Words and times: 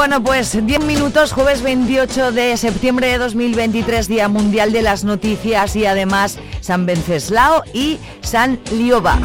Bueno, 0.00 0.24
pues 0.24 0.52
10 0.66 0.80
minutos, 0.84 1.34
jueves 1.34 1.60
28 1.60 2.32
de 2.32 2.56
septiembre 2.56 3.08
de 3.08 3.18
2023, 3.18 4.08
Día 4.08 4.28
Mundial 4.28 4.72
de 4.72 4.80
las 4.80 5.04
Noticias 5.04 5.76
y 5.76 5.84
además 5.84 6.38
San 6.62 6.86
Venceslao 6.86 7.64
y 7.74 7.98
San 8.22 8.58
Lioba. 8.72 9.18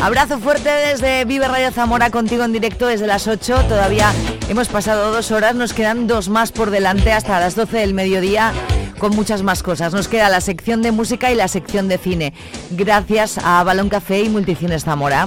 Abrazo 0.00 0.38
fuerte 0.38 0.68
desde 0.70 1.24
Vive 1.24 1.48
Radio 1.48 1.72
Zamora 1.72 2.10
contigo 2.10 2.44
en 2.44 2.52
directo 2.52 2.86
desde 2.86 3.08
las 3.08 3.26
8. 3.26 3.64
Todavía 3.68 4.12
hemos 4.48 4.68
pasado 4.68 5.10
dos 5.10 5.32
horas, 5.32 5.56
nos 5.56 5.72
quedan 5.72 6.06
dos 6.06 6.28
más 6.28 6.52
por 6.52 6.70
delante 6.70 7.10
hasta 7.10 7.40
las 7.40 7.56
12 7.56 7.78
del 7.78 7.92
mediodía 7.92 8.52
con 9.00 9.16
muchas 9.16 9.42
más 9.42 9.64
cosas. 9.64 9.92
Nos 9.92 10.06
queda 10.06 10.28
la 10.28 10.42
sección 10.42 10.80
de 10.80 10.92
música 10.92 11.32
y 11.32 11.34
la 11.34 11.48
sección 11.48 11.88
de 11.88 11.98
cine. 11.98 12.34
Gracias 12.70 13.38
a 13.42 13.64
Balón 13.64 13.88
Café 13.88 14.22
y 14.22 14.28
Multicines 14.28 14.84
Zamora. 14.84 15.26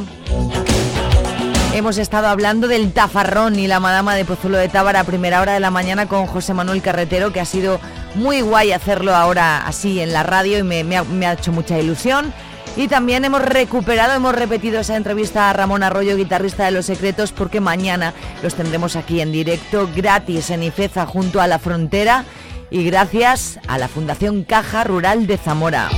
Hemos 1.74 1.98
estado 2.00 2.28
hablando 2.28 2.68
del 2.68 2.92
tafarrón 2.92 3.60
y 3.60 3.68
la 3.68 3.80
madama 3.80 4.16
de 4.16 4.26
Pozuelo 4.26 4.58
de 4.58 4.68
Tábara 4.68 5.02
a 5.02 5.04
primera 5.04 5.42
hora 5.42 5.54
de 5.54 5.60
la 5.60 5.70
mañana 5.70 6.08
con 6.08 6.26
José 6.26 6.54
Manuel 6.54 6.82
Carretero, 6.82 7.32
que 7.32 7.40
ha 7.40 7.46
sido 7.46 7.80
muy 8.16 8.42
guay 8.42 8.72
hacerlo 8.72 9.16
ahora 9.16 9.66
así 9.66 10.00
en 10.00 10.12
la 10.12 10.24
radio 10.24 10.58
y 10.58 10.64
me, 10.64 10.98
ha, 10.98 11.04
me 11.04 11.28
ha 11.28 11.34
hecho 11.34 11.52
mucha 11.52 11.78
ilusión. 11.78 12.34
Y 12.76 12.88
también 12.88 13.26
hemos 13.26 13.42
recuperado, 13.42 14.14
hemos 14.14 14.36
repetido 14.36 14.80
esa 14.80 14.96
entrevista 14.96 15.50
a 15.50 15.54
Ramón 15.54 15.82
Arroyo, 15.84 16.16
guitarrista 16.16 16.66
de 16.66 16.72
Los 16.72 16.86
Secretos, 16.86 17.32
porque 17.32 17.60
mañana 17.60 18.14
los 18.44 18.56
tendremos 18.56 18.96
aquí 18.96 19.20
en 19.20 19.32
directo, 19.32 19.90
gratis 19.96 20.52
en 20.52 20.64
Ifeza, 20.64 21.06
junto 21.06 21.42
a 21.42 21.48
la 21.48 21.58
frontera, 21.58 22.24
y 22.70 22.84
gracias 22.84 23.60
a 23.68 23.78
la 23.78 23.88
Fundación 23.88 24.44
Caja 24.44 24.84
Rural 24.84 25.26
de 25.26 25.38
Zamora. 25.38 25.90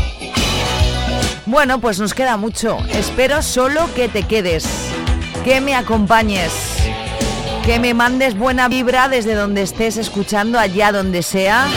Bueno, 1.45 1.81
pues 1.81 1.99
nos 1.99 2.13
queda 2.13 2.37
mucho. 2.37 2.77
Espero 2.93 3.41
solo 3.41 3.89
que 3.95 4.07
te 4.07 4.23
quedes, 4.23 4.65
que 5.43 5.61
me 5.61 5.75
acompañes, 5.75 6.51
que 7.65 7.79
me 7.79 7.93
mandes 7.93 8.37
buena 8.37 8.67
vibra 8.67 9.07
desde 9.07 9.35
donde 9.35 9.61
estés 9.61 9.97
escuchando, 9.97 10.59
allá 10.59 10.91
donde 10.91 11.23
sea 11.23 11.67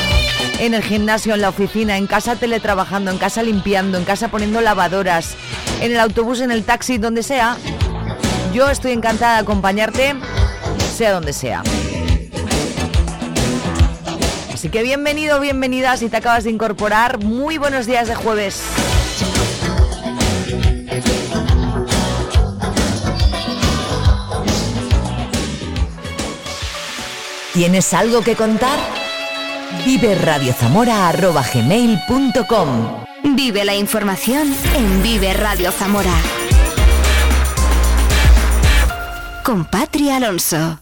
en 0.59 0.75
el 0.75 0.83
gimnasio, 0.83 1.35
en 1.35 1.41
la 1.41 1.49
oficina, 1.49 1.97
en 1.97 2.07
casa 2.07 2.37
teletrabajando, 2.37 3.11
en 3.11 3.19
casa 3.19 3.43
limpiando, 3.43 3.99
en 3.99 4.05
casa 4.05 4.29
poniendo 4.29 4.61
lavadoras, 4.61 5.35
en 5.81 5.93
el 5.93 6.01
autobús, 6.01 6.41
en 6.41 6.51
el 6.51 6.65
taxi, 6.65 6.99
donde 6.99 7.23
sea. 7.23 7.57
Yo 8.53 8.69
estoy 8.71 8.93
encantada 8.93 9.35
de 9.35 9.41
acompañarte, 9.43 10.15
sea 10.97 11.13
donde 11.13 11.33
sea. 11.33 11.63
Así 14.53 14.69
que 14.69 14.83
bienvenido, 14.83 15.41
bienvenida 15.41 15.97
si 15.97 16.09
te 16.09 16.17
acabas 16.17 16.45
de 16.45 16.51
incorporar. 16.51 17.19
Muy 17.19 17.59
buenos 17.59 17.87
días 17.87 18.09
de 18.09 18.15
jueves. 18.15 18.63
¿Tienes 27.53 27.93
algo 27.93 28.23
que 28.23 28.35
contar? 28.35 28.79
Vive 29.85 30.15
radiozamora.gmail.com 30.15 33.05
Vive 33.37 33.65
la 33.67 33.75
información 33.75 34.57
en 34.75 35.03
Vive 35.03 35.35
Radio 35.35 35.71
Zamora. 35.71 36.15
Con 39.45 39.67
Patria 39.67 40.17
Alonso. 40.17 40.79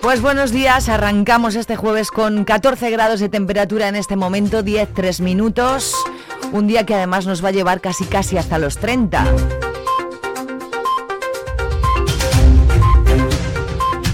Pues 0.00 0.22
buenos 0.22 0.50
días, 0.50 0.88
arrancamos 0.88 1.56
este 1.56 1.76
jueves 1.76 2.10
con 2.10 2.46
14 2.46 2.90
grados 2.90 3.20
de 3.20 3.28
temperatura 3.28 3.88
en 3.88 3.96
este 3.96 4.16
momento, 4.16 4.62
10, 4.62 4.94
3 4.94 5.20
minutos. 5.20 5.94
Un 6.52 6.66
día 6.66 6.86
que 6.86 6.94
además 6.94 7.26
nos 7.26 7.44
va 7.44 7.48
a 7.48 7.52
llevar 7.52 7.80
casi 7.80 8.04
casi 8.04 8.38
hasta 8.38 8.58
los 8.58 8.78
30. 8.78 9.67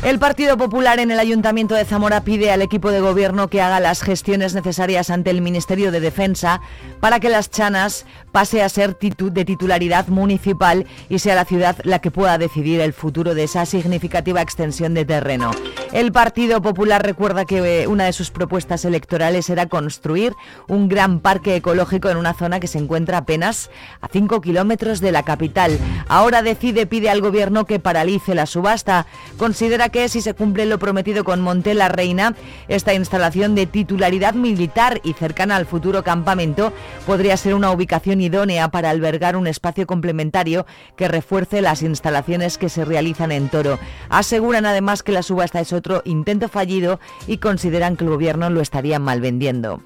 El 0.05 0.19
Partido 0.19 0.59
Popular 0.59 0.99
en 0.99 1.11
el 1.11 1.19
Ayuntamiento 1.19 1.75
de 1.75 1.87
Zamora 1.87 2.21
pide 2.21 2.51
al 2.51 2.61
equipo 2.61 2.91
de 2.91 3.01
gobierno 3.01 3.49
que 3.49 3.63
haga 3.63 3.81
las 3.81 4.03
gestiones 4.03 4.55
necesarias 4.55 5.09
ante 5.09 5.31
el 5.31 5.41
Ministerio 5.41 5.91
de 5.91 6.01
Defensa 6.01 6.61
para 7.01 7.21
que 7.21 7.31
las 7.31 7.51
chanas 7.51 8.05
pase 8.31 8.63
a 8.63 8.69
ser 8.69 8.99
de 8.99 9.45
titularidad 9.47 10.09
municipal 10.09 10.85
y 11.09 11.21
sea 11.21 11.35
la 11.35 11.47
ciudad 11.47 11.79
la 11.85 12.01
que 12.01 12.11
pueda 12.11 12.37
decidir 12.37 12.83
el 12.83 12.93
futuro 12.93 13.35
de 13.35 13.45
esa 13.45 13.65
significativa 13.65 14.43
extensión 14.43 14.93
de 14.93 15.07
terreno. 15.07 15.53
El 15.93 16.13
Partido 16.13 16.61
Popular 16.61 17.03
recuerda 17.03 17.47
que 17.47 17.83
eh, 17.83 17.87
una 17.87 18.05
de 18.05 18.13
sus 18.13 18.31
propuestas 18.31 18.85
electorales 18.85 19.49
era 19.49 19.69
construir 19.69 20.35
un 20.69 20.89
gran 20.89 21.21
parque 21.21 21.57
ecológico 21.57 22.11
en 22.11 22.19
una 22.19 22.35
zona 22.35 22.61
que 22.61 22.67
se 22.67 22.79
encuentra 22.79 23.19
apenas 23.19 23.71
a 24.03 24.09
5 24.09 24.43
kilómetros 24.43 25.01
de 25.01 25.13
la 25.13 25.23
capital. 25.23 25.79
Ahora 26.09 26.43
decide, 26.43 26.85
pide 26.87 27.09
al 27.09 27.23
gobierno 27.23 27.65
que 27.65 27.79
paralice 27.79 28.35
la 28.35 28.45
subasta. 28.45 29.07
Considera 29.39 29.89
que 29.95 30.09
si 30.09 30.23
se 30.23 30.35
cumple 30.35 30.67
lo 30.67 30.81
prometido 30.81 31.23
con 31.23 31.41
Monte 31.41 31.73
la 31.73 31.89
Reina, 31.89 32.35
esta 32.67 32.95
instalación 32.95 33.55
de 33.55 33.67
titularidad 33.67 34.35
militar 34.35 35.01
y 35.05 35.13
cercana 35.13 35.55
al 35.55 35.67
futuro 35.67 36.03
campamento 36.03 36.73
podría 37.07 37.37
ser 37.37 37.55
una 37.55 37.71
ubicación 37.71 38.21
idónea 38.21 38.73
para 38.73 38.91
albergar 38.91 39.37
un 39.37 39.47
espacio 39.47 39.87
complementario 39.87 40.67
que 40.97 41.07
refuerce 41.07 41.63
las 41.63 41.83
instalaciones 41.83 42.59
que 42.59 42.71
se 42.71 42.85
realizan 42.85 43.31
en 43.31 43.49
Toro. 43.49 43.79
Aseguran 44.09 44.67
además 44.67 45.05
que 45.05 45.13
la 45.13 45.23
subasta 45.23 45.61
es 45.61 45.73
otro 45.73 46.03
intento 46.05 46.49
fallido 46.49 46.99
y 47.29 47.39
consideran 47.39 47.97
que 47.97 48.03
el 48.03 48.11
gobierno 48.11 48.51
lo 48.51 48.63
estaría 48.63 48.99
mal 48.99 49.21
vendiendo. 49.21 49.81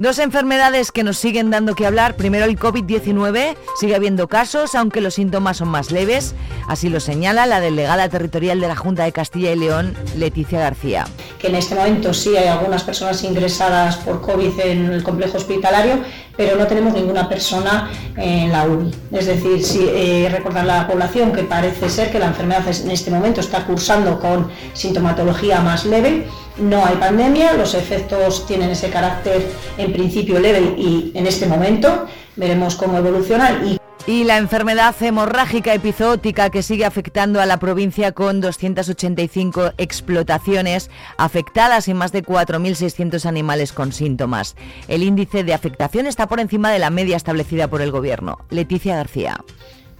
Dos 0.00 0.18
enfermedades 0.18 0.92
que 0.92 1.04
nos 1.04 1.18
siguen 1.18 1.50
dando 1.50 1.74
que 1.74 1.84
hablar. 1.84 2.16
Primero 2.16 2.46
el 2.46 2.58
COVID-19. 2.58 3.54
Sigue 3.78 3.94
habiendo 3.94 4.28
casos, 4.28 4.74
aunque 4.74 5.02
los 5.02 5.12
síntomas 5.12 5.58
son 5.58 5.68
más 5.68 5.90
leves. 5.90 6.34
Así 6.68 6.88
lo 6.88 7.00
señala 7.00 7.44
la 7.44 7.60
delegada 7.60 8.08
territorial 8.08 8.60
de 8.60 8.68
la 8.68 8.76
Junta 8.76 9.04
de 9.04 9.12
Castilla 9.12 9.52
y 9.52 9.56
León, 9.56 9.94
Leticia 10.16 10.58
García. 10.58 11.06
Que 11.38 11.48
en 11.48 11.56
este 11.56 11.74
momento 11.74 12.14
sí 12.14 12.34
hay 12.34 12.48
algunas 12.48 12.82
personas 12.82 13.22
ingresadas 13.24 13.98
por 13.98 14.22
COVID 14.22 14.58
en 14.60 14.86
el 14.86 15.02
complejo 15.02 15.36
hospitalario, 15.36 16.02
pero 16.40 16.56
no 16.56 16.66
tenemos 16.66 16.94
ninguna 16.94 17.28
persona 17.28 17.90
en 18.16 18.50
la 18.50 18.64
UBI. 18.66 18.90
Es 19.12 19.26
decir, 19.26 19.62
si, 19.62 19.86
eh, 19.86 20.26
recordar 20.32 20.62
a 20.64 20.66
la 20.66 20.88
población 20.88 21.32
que 21.32 21.42
parece 21.42 21.90
ser 21.90 22.10
que 22.10 22.18
la 22.18 22.28
enfermedad 22.28 22.62
en 22.66 22.90
este 22.90 23.10
momento 23.10 23.42
está 23.42 23.66
cursando 23.66 24.18
con 24.18 24.48
sintomatología 24.72 25.60
más 25.60 25.84
leve 25.84 26.24
no 26.56 26.84
hay 26.86 26.96
pandemia, 26.96 27.52
los 27.52 27.74
efectos 27.74 28.46
tienen 28.46 28.70
ese 28.70 28.88
carácter 28.88 29.46
en 29.76 29.92
principio 29.92 30.40
leve 30.40 30.74
y 30.78 31.12
en 31.14 31.26
este 31.26 31.46
momento 31.46 32.06
veremos 32.36 32.74
cómo 32.74 32.96
evolucionan 32.96 33.66
y 33.68 33.79
y 34.10 34.24
la 34.24 34.38
enfermedad 34.38 35.00
hemorrágica 35.00 35.72
epizootica 35.72 36.50
que 36.50 36.64
sigue 36.64 36.84
afectando 36.84 37.40
a 37.40 37.46
la 37.46 37.60
provincia 37.60 38.10
con 38.10 38.40
285 38.40 39.74
explotaciones 39.78 40.90
afectadas 41.16 41.86
y 41.86 41.94
más 41.94 42.10
de 42.10 42.24
4.600 42.24 43.24
animales 43.24 43.72
con 43.72 43.92
síntomas. 43.92 44.56
El 44.88 45.04
índice 45.04 45.44
de 45.44 45.54
afectación 45.54 46.08
está 46.08 46.26
por 46.26 46.40
encima 46.40 46.72
de 46.72 46.80
la 46.80 46.90
media 46.90 47.16
establecida 47.16 47.68
por 47.68 47.82
el 47.82 47.92
Gobierno. 47.92 48.38
Leticia 48.50 48.96
García. 48.96 49.44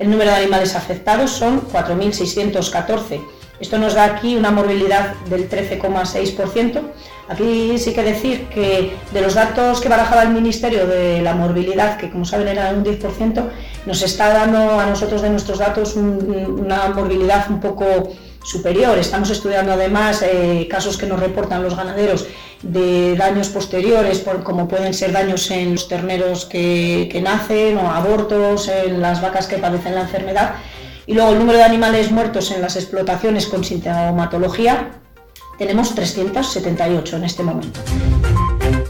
El 0.01 0.11
número 0.11 0.33
de 0.33 0.39
animales 0.39 0.75
afectados 0.75 1.31
son 1.31 1.61
4.614 1.69 3.21
esto 3.61 3.77
nos 3.77 3.93
da 3.93 4.05
aquí 4.05 4.37
una 4.37 4.51
morbilidad 4.51 5.15
del 5.29 5.49
13,6%. 5.49 6.81
Aquí 7.29 7.77
sí 7.79 7.93
que 7.93 8.03
decir 8.03 8.47
que 8.47 8.97
de 9.13 9.21
los 9.21 9.35
datos 9.35 9.83
que 9.83 9.89
barajaba 9.91 10.23
el 10.23 10.31
Ministerio 10.31 10.87
de 10.87 11.21
la 11.21 11.35
morbilidad, 11.35 11.99
que 11.99 12.11
como 12.11 12.25
saben 12.25 12.49
era 12.49 12.71
un 12.71 12.83
10%, 12.83 13.51
nos 13.87 14.03
está 14.03 14.33
dando 14.33 14.79
a 14.79 14.87
nosotros 14.87 15.23
de 15.23 15.31
nuestros 15.31 15.59
datos 15.59 15.97
una 15.97 16.89
morbilidad 16.89 17.51
un 17.51 17.61
poco 17.61 17.85
superior. 18.43 18.99
Estamos 18.99 19.31
estudiando 19.31 19.73
además 19.73 20.23
eh, 20.23 20.67
casos 20.71 20.97
que 20.97 21.07
nos 21.07 21.21
reportan 21.21 21.63
los 21.63 21.77
ganaderos 21.77 22.27
de 22.63 23.17
daños 23.17 23.49
posteriores, 23.49 24.25
como 24.45 24.69
pueden 24.69 24.93
ser 24.95 25.13
daños 25.13 25.51
en 25.51 25.73
los 25.73 25.89
terneros 25.89 26.45
que, 26.45 27.09
que 27.11 27.21
nacen 27.23 27.79
o 27.79 27.91
abortos, 27.91 28.69
en 28.69 29.01
las 29.01 29.21
vacas 29.23 29.47
que 29.47 29.57
padecen 29.59 29.95
la 29.95 30.03
enfermedad. 30.03 30.55
Y 31.07 31.15
luego 31.15 31.33
el 31.33 31.39
número 31.39 31.59
de 31.59 31.65
animales 31.65 32.11
muertos 32.11 32.51
en 32.51 32.61
las 32.61 32.77
explotaciones 32.77 33.47
con 33.47 33.65
sintomatología, 33.65 34.91
tenemos 35.59 35.95
378 35.95 37.17
en 37.17 37.25
este 37.25 37.43
momento. 37.43 37.81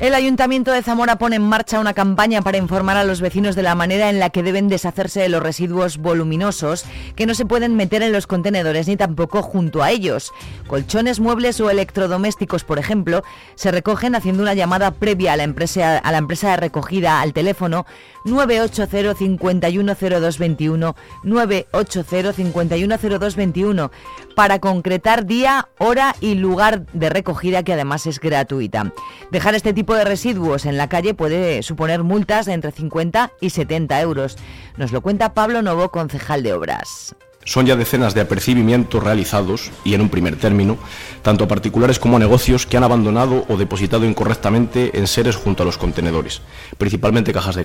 El 0.01 0.15
Ayuntamiento 0.15 0.73
de 0.73 0.83
Zamora 0.83 1.17
pone 1.17 1.37
en 1.37 1.43
marcha 1.43 1.79
una 1.79 1.93
campaña 1.93 2.41
para 2.41 2.57
informar 2.57 2.97
a 2.97 3.05
los 3.05 3.21
vecinos 3.21 3.55
de 3.55 3.63
la 3.63 3.75
manera 3.75 4.09
en 4.09 4.19
la 4.19 4.31
que 4.31 4.43
deben 4.43 4.69
deshacerse 4.69 5.21
de 5.21 5.29
los 5.29 5.43
residuos 5.43 5.99
voluminosos 5.99 6.87
que 7.17 7.27
no 7.27 7.35
se 7.35 7.45
pueden 7.45 7.77
meter 7.77 8.03
en 8.03 8.13
los 8.13 8.27
contenedores 8.27 8.89
ni 8.89 8.97
tampoco 8.97 9.43
junto 9.43 9.83
a 9.83 9.91
ellos. 9.91 10.33
Colchones, 10.69 11.21
muebles 11.21 11.61
o 11.61 11.69
electrodomésticos, 11.69 12.65
por 12.65 12.79
ejemplo, 12.79 13.23
se 13.57 13.73
recogen 13.73 14.15
haciendo 14.15 14.43
una 14.43 14.55
llamada 14.55 14.91
previa 14.91 15.35
a 15.35 15.37
la 15.37 15.43
empresa, 15.43 15.99
a 15.99 16.13
la 16.13 16.19
empresa 16.19 16.53
de 16.53 16.57
recogida 16.57 17.21
al 17.21 17.35
teléfono 17.35 17.85
980 18.25 19.15
510221 19.15 20.97
980 21.25 22.33
510221 22.33 23.91
para 24.35 24.59
concretar 24.61 25.27
día, 25.27 25.69
hora 25.77 26.17
y 26.21 26.37
lugar 26.37 26.87
de 26.95 27.11
recogida 27.11 27.63
que 27.63 27.75
además 27.75 28.07
es 28.07 28.19
gratuita. 28.19 28.93
Dejar 29.31 29.55
este 29.55 29.75
tipo 29.75 29.90
de 29.95 30.05
residuos 30.05 30.67
en 30.67 30.77
la 30.77 30.89
calle 30.89 31.15
puede 31.15 31.63
suponer 31.63 32.03
multas 32.03 32.47
de 32.47 32.53
entre 32.53 32.73
50 32.73 33.33
y 33.41 33.51
70 33.51 34.01
euros. 34.01 34.37
Nos 34.77 34.93
lo 34.93 35.01
cuenta 35.01 35.35
Pablo 35.35 35.63
Novo, 35.63 35.91
concejal 35.91 36.43
de 36.43 36.53
Obras. 36.53 37.15
Son 37.45 37.65
ya 37.65 37.75
decenas 37.75 38.15
de 38.15 38.21
apercibimientos 38.21 39.03
realizados, 39.03 39.71
y 39.83 39.95
en 39.95 40.03
un 40.03 40.11
primer 40.11 40.37
término, 40.37 40.77
tanto 41.23 41.45
a 41.45 41.49
particulares 41.49 41.99
como 41.99 42.17
a 42.17 42.21
negocios 42.21 42.67
que 42.67 42.77
han 42.77 42.85
abandonado 42.85 43.47
o 43.49 43.57
depositado 43.57 44.05
incorrectamente 44.05 44.99
en 44.99 45.07
seres 45.07 45.37
junto 45.37 45.63
a 45.63 45.67
los 45.67 45.79
contenedores, 45.79 46.43
principalmente 46.77 47.33
cajas 47.33 47.57
de, 47.57 47.65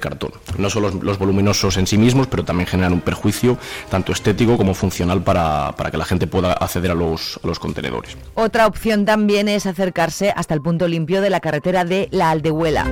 cartón. 0.00 0.32
No 0.56 0.70
son 0.70 1.02
los, 1.02 1.18
voluminosos 1.18 1.76
en 1.76 1.86
sí 1.86 1.98
mismos, 1.98 2.28
pero 2.28 2.44
también 2.44 2.66
generan 2.66 2.94
un 2.94 3.02
perjuicio 3.02 3.58
tanto 3.90 4.12
estético 4.12 4.56
como 4.56 4.72
funcional 4.74 5.22
para, 5.22 5.74
que 5.90 5.98
la 5.98 6.06
gente 6.06 6.26
pueda 6.26 6.52
acceder 6.54 6.90
a 6.90 6.94
los, 6.94 7.38
a 7.44 7.46
los 7.46 7.58
contenedores. 7.58 8.16
Otra 8.34 8.66
opción 8.66 9.04
también 9.04 9.48
es 9.48 9.66
acercarse 9.66 10.32
hasta 10.34 10.54
el 10.54 10.62
punto 10.62 10.88
limpio 10.88 11.20
de 11.20 11.30
la 11.30 11.40
carretera 11.40 11.84
de 11.84 12.08
La 12.10 12.30
Aldehuela. 12.30 12.86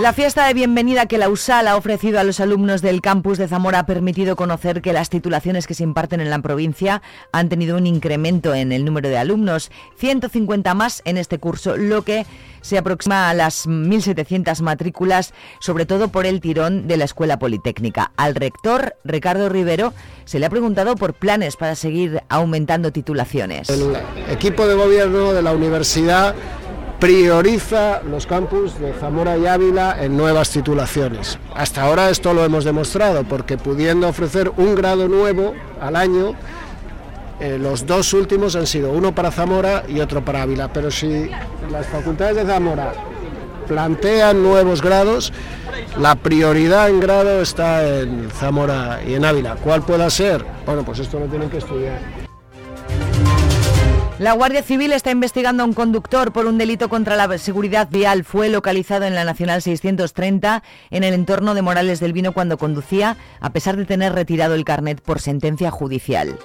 La 0.00 0.14
fiesta 0.14 0.46
de 0.46 0.54
bienvenida 0.54 1.04
que 1.04 1.18
la 1.18 1.28
USAL 1.28 1.68
ha 1.68 1.76
ofrecido 1.76 2.18
a 2.18 2.24
los 2.24 2.40
alumnos 2.40 2.80
del 2.80 3.02
campus 3.02 3.36
de 3.36 3.46
Zamora 3.46 3.80
ha 3.80 3.86
permitido 3.86 4.36
conocer 4.36 4.80
que 4.80 4.94
las 4.94 5.10
titulaciones 5.10 5.66
que 5.66 5.74
se 5.74 5.82
imparten 5.82 6.20
en 6.22 6.30
la 6.30 6.38
provincia 6.38 7.02
han 7.30 7.50
tenido 7.50 7.76
un 7.76 7.86
incremento 7.86 8.54
en 8.54 8.72
el 8.72 8.86
número 8.86 9.10
de 9.10 9.18
alumnos, 9.18 9.70
150 9.98 10.74
más 10.74 11.02
en 11.04 11.18
este 11.18 11.38
curso, 11.38 11.76
lo 11.76 12.02
que 12.02 12.24
se 12.62 12.78
aproxima 12.78 13.28
a 13.28 13.34
las 13.34 13.68
1.700 13.68 14.62
matrículas, 14.62 15.34
sobre 15.60 15.84
todo 15.84 16.08
por 16.08 16.24
el 16.24 16.40
tirón 16.40 16.88
de 16.88 16.96
la 16.96 17.04
Escuela 17.04 17.38
Politécnica. 17.38 18.12
Al 18.16 18.34
rector, 18.34 18.94
Ricardo 19.04 19.50
Rivero, 19.50 19.92
se 20.24 20.38
le 20.38 20.46
ha 20.46 20.50
preguntado 20.50 20.96
por 20.96 21.12
planes 21.12 21.56
para 21.56 21.74
seguir 21.74 22.22
aumentando 22.30 22.92
titulaciones. 22.92 23.68
El 23.68 23.94
equipo 24.30 24.66
de 24.66 24.74
gobierno 24.74 25.34
de 25.34 25.42
la 25.42 25.52
universidad 25.52 26.34
prioriza 27.02 28.00
los 28.08 28.28
campus 28.28 28.78
de 28.78 28.92
Zamora 28.92 29.36
y 29.36 29.44
Ávila 29.44 29.96
en 30.00 30.16
nuevas 30.16 30.50
titulaciones. 30.50 31.36
Hasta 31.52 31.82
ahora 31.82 32.10
esto 32.10 32.32
lo 32.32 32.44
hemos 32.44 32.62
demostrado 32.62 33.24
porque 33.24 33.58
pudiendo 33.58 34.06
ofrecer 34.06 34.52
un 34.56 34.76
grado 34.76 35.08
nuevo 35.08 35.52
al 35.80 35.96
año, 35.96 36.34
eh, 37.40 37.58
los 37.58 37.86
dos 37.86 38.12
últimos 38.12 38.54
han 38.54 38.68
sido 38.68 38.92
uno 38.92 39.12
para 39.12 39.32
Zamora 39.32 39.82
y 39.88 39.98
otro 39.98 40.24
para 40.24 40.42
Ávila. 40.42 40.72
Pero 40.72 40.92
si 40.92 41.28
las 41.72 41.88
facultades 41.88 42.36
de 42.36 42.44
Zamora 42.44 42.92
plantean 43.66 44.40
nuevos 44.40 44.80
grados, 44.80 45.32
la 45.98 46.14
prioridad 46.14 46.88
en 46.88 47.00
grado 47.00 47.42
está 47.42 47.84
en 47.84 48.30
Zamora 48.30 49.00
y 49.04 49.14
en 49.14 49.24
Ávila. 49.24 49.56
¿Cuál 49.56 49.82
pueda 49.82 50.08
ser? 50.08 50.44
Bueno, 50.64 50.84
pues 50.84 51.00
esto 51.00 51.18
lo 51.18 51.26
tienen 51.26 51.50
que 51.50 51.58
estudiar. 51.58 51.98
La 54.22 54.34
Guardia 54.34 54.62
Civil 54.62 54.92
está 54.92 55.10
investigando 55.10 55.64
a 55.64 55.66
un 55.66 55.72
conductor 55.72 56.32
por 56.32 56.46
un 56.46 56.56
delito 56.56 56.88
contra 56.88 57.16
la 57.16 57.38
seguridad 57.38 57.88
vial. 57.90 58.22
Fue 58.22 58.48
localizado 58.48 59.04
en 59.04 59.16
la 59.16 59.24
Nacional 59.24 59.62
630 59.62 60.62
en 60.90 61.02
el 61.02 61.12
entorno 61.12 61.54
de 61.54 61.62
Morales 61.62 61.98
del 61.98 62.12
Vino 62.12 62.30
cuando 62.30 62.56
conducía, 62.56 63.16
a 63.40 63.50
pesar 63.50 63.76
de 63.76 63.84
tener 63.84 64.12
retirado 64.12 64.54
el 64.54 64.64
carnet 64.64 65.00
por 65.00 65.20
sentencia 65.20 65.72
judicial. 65.72 66.38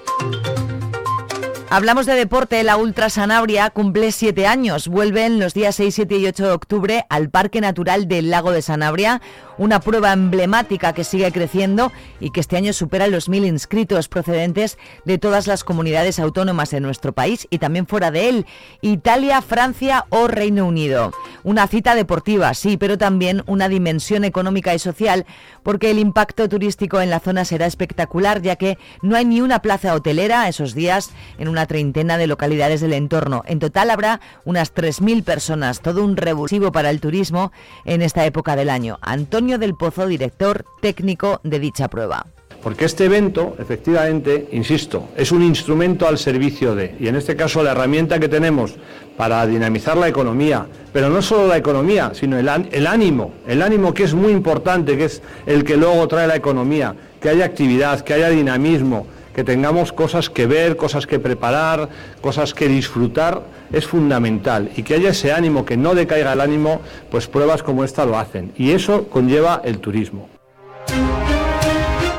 Hablamos 1.70 2.06
de 2.06 2.16
deporte. 2.16 2.64
La 2.64 2.78
Ultra 2.78 3.10
Sanabria 3.10 3.70
cumple 3.72 4.14
siete 4.14 4.48
años. 4.48 4.88
Vuelven 4.88 5.38
los 5.38 5.54
días 5.54 5.76
6, 5.76 5.96
7 5.96 6.18
y 6.18 6.26
8 6.26 6.46
de 6.46 6.52
octubre 6.52 7.06
al 7.10 7.30
Parque 7.30 7.60
Natural 7.60 8.08
del 8.08 8.30
Lago 8.30 8.52
de 8.52 8.62
Sanabria, 8.62 9.22
una 9.58 9.82
prueba 9.82 10.14
emblemática 10.14 10.94
que 10.94 11.04
sigue 11.04 11.30
creciendo 11.34 11.92
y 12.22 12.30
que 12.30 12.40
este 12.40 12.56
año 12.56 12.72
supera 12.72 13.08
los 13.08 13.28
mil 13.28 13.44
inscritos 13.44 14.08
procedentes 14.08 14.78
de 15.04 15.18
todas 15.18 15.46
las 15.46 15.66
comunidades 15.66 16.20
autónomas 16.20 16.70
de 16.70 16.80
nuestro 16.80 17.12
país 17.12 17.48
y 17.50 17.58
también 17.58 17.86
fuera 17.86 18.12
de 18.12 18.30
él, 18.30 18.46
Italia, 18.80 19.42
Francia 19.42 20.06
o 20.08 20.30
Reino 20.30 20.66
Unido. 20.66 21.12
Una 21.44 21.68
cita 21.68 21.96
deportiva, 21.96 22.54
sí, 22.54 22.78
pero 22.78 22.98
también 22.98 23.44
una 23.46 23.68
dimensión 23.68 24.24
económica 24.24 24.74
y 24.74 24.80
social, 24.80 25.26
porque 25.68 25.92
el 25.92 26.00
impacto 26.00 26.48
turístico 26.48 27.02
en 27.02 27.10
la 27.10 27.20
zona 27.20 27.44
será 27.44 27.66
espectacular, 27.66 28.42
ya 28.42 28.56
que 28.56 28.78
no 29.02 29.18
hay 29.18 29.26
ni 29.26 29.42
una 29.42 29.62
plaza 29.62 29.94
hotelera 29.96 30.48
esos 30.48 30.74
días 30.74 31.12
en 31.40 31.50
una 31.50 31.66
treintena 31.66 32.18
de 32.18 32.26
localidades 32.26 32.80
del 32.80 32.94
entorno. 32.94 33.44
En 33.46 33.60
total 33.60 33.90
habrá 33.90 34.22
unas 34.46 34.74
3.000 34.74 35.26
personas, 35.26 35.82
todo 35.82 36.06
un 36.06 36.16
revulsivo 36.16 36.72
para 36.72 36.90
el 36.90 37.02
turismo 37.02 37.52
en 37.84 38.02
esta 38.02 38.26
época 38.26 38.56
del 38.56 38.70
año. 38.70 38.98
Antonio 39.02 39.58
del 39.58 39.76
Pozo, 39.76 40.08
director 40.08 40.64
técnico 40.80 41.42
de 41.44 41.60
dicha 41.60 41.90
prueba. 41.90 42.28
Porque 42.62 42.86
este 42.86 43.06
evento, 43.06 43.56
efectivamente, 43.60 44.48
insisto, 44.52 45.10
es 45.16 45.32
un 45.32 45.44
instrumento 45.44 46.08
al 46.08 46.18
servicio 46.18 46.76
de, 46.76 46.96
y 47.00 47.08
en 47.08 47.16
este 47.16 47.36
caso 47.36 47.64
la 47.64 47.72
herramienta 47.72 48.20
que 48.20 48.28
tenemos 48.28 48.76
para 49.16 49.46
dinamizar 49.46 49.98
la 49.98 50.08
economía, 50.08 50.66
pero 50.92 51.10
no 51.10 51.22
solo 51.22 51.48
la 51.48 51.58
economía, 51.58 52.12
sino 52.14 52.38
el, 52.38 52.48
ánimo, 52.88 53.34
el 53.48 53.62
ánimo 53.62 53.94
que 53.94 54.04
es 54.04 54.14
muy 54.14 54.32
importante, 54.32 54.98
que 54.98 55.06
es 55.06 55.22
el 55.46 55.64
que 55.64 55.78
luego 55.78 56.08
trae 56.08 56.28
la 56.28 56.36
economía, 56.36 56.96
que 57.22 57.30
haya 57.30 57.46
actividad, 57.46 58.02
que 58.02 58.14
haya 58.14 58.30
dinamismo, 58.30 59.08
que 59.36 59.44
tengamos 59.44 59.94
cosas 59.94 60.30
que 60.30 60.48
ver, 60.48 60.78
cosas 60.78 61.06
que 61.06 61.20
preparar, 61.20 61.90
cosas 62.22 62.56
que 62.56 62.68
disfrutar, 62.68 63.44
es 63.72 63.86
fundamental. 63.86 64.72
Y 64.76 64.84
que 64.84 64.96
haya 64.96 65.10
ese 65.10 65.32
ánimo, 65.32 65.64
que 65.64 65.78
no 65.78 65.94
decaiga 65.94 66.34
el 66.34 66.42
ánimo, 66.42 66.82
pues 67.12 67.28
pruebas 67.28 67.62
como 67.62 67.84
esta 67.84 68.06
lo 68.06 68.18
hacen. 68.18 68.52
Y 68.58 68.72
eso 68.72 69.08
conlleva 69.10 69.62
el 69.64 69.78
turismo. 69.78 70.28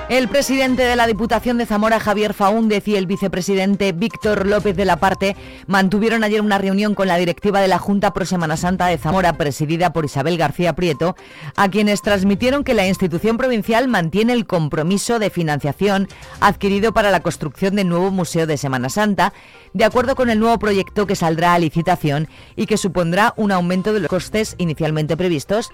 El 0.08 0.28
presidente 0.28 0.84
de 0.84 0.96
la 0.96 1.06
Diputación 1.06 1.58
de 1.58 1.66
Zamora, 1.66 2.00
Javier 2.00 2.32
Faúndez, 2.32 2.88
y 2.88 2.96
el 2.96 3.06
vicepresidente 3.06 3.92
Víctor 3.92 4.46
López 4.46 4.74
de 4.74 4.86
la 4.86 4.96
Parte 4.96 5.36
mantuvieron 5.66 6.24
ayer 6.24 6.40
una 6.40 6.56
reunión 6.56 6.94
con 6.94 7.08
la 7.08 7.18
directiva 7.18 7.60
de 7.60 7.68
la 7.68 7.78
Junta 7.78 8.14
Pro 8.14 8.24
Semana 8.24 8.56
Santa 8.56 8.86
de 8.86 8.96
Zamora, 8.96 9.34
presidida 9.34 9.92
por 9.92 10.06
Isabel 10.06 10.38
García 10.38 10.72
Prieto, 10.72 11.14
a 11.56 11.68
quienes 11.68 12.00
transmitieron 12.00 12.64
que 12.64 12.72
la 12.72 12.88
institución 12.88 13.36
provincial 13.36 13.86
mantiene 13.86 14.32
el 14.32 14.46
compromiso 14.46 15.18
de 15.18 15.28
financiación 15.28 16.08
adquirido 16.40 16.94
para 16.94 17.10
la 17.10 17.20
construcción 17.20 17.76
del 17.76 17.90
nuevo 17.90 18.10
Museo 18.10 18.46
de 18.46 18.56
Semana 18.56 18.88
Santa, 18.88 19.34
de 19.72 19.84
acuerdo 19.84 20.14
con 20.14 20.30
el 20.30 20.40
nuevo 20.40 20.58
proyecto 20.58 21.06
que 21.06 21.16
saldrá 21.16 21.54
a 21.54 21.58
licitación 21.58 22.28
y 22.56 22.66
que 22.66 22.76
supondrá 22.76 23.34
un 23.36 23.52
aumento 23.52 23.92
de 23.92 24.00
los 24.00 24.08
costes 24.08 24.54
inicialmente 24.58 25.16
previstos 25.16 25.70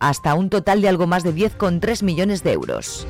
hasta 0.00 0.34
un 0.34 0.50
total 0.50 0.82
de 0.82 0.88
algo 0.88 1.06
más 1.06 1.22
de 1.22 1.34
10,3 1.34 2.02
millones 2.02 2.42
de 2.42 2.52
euros. 2.52 3.06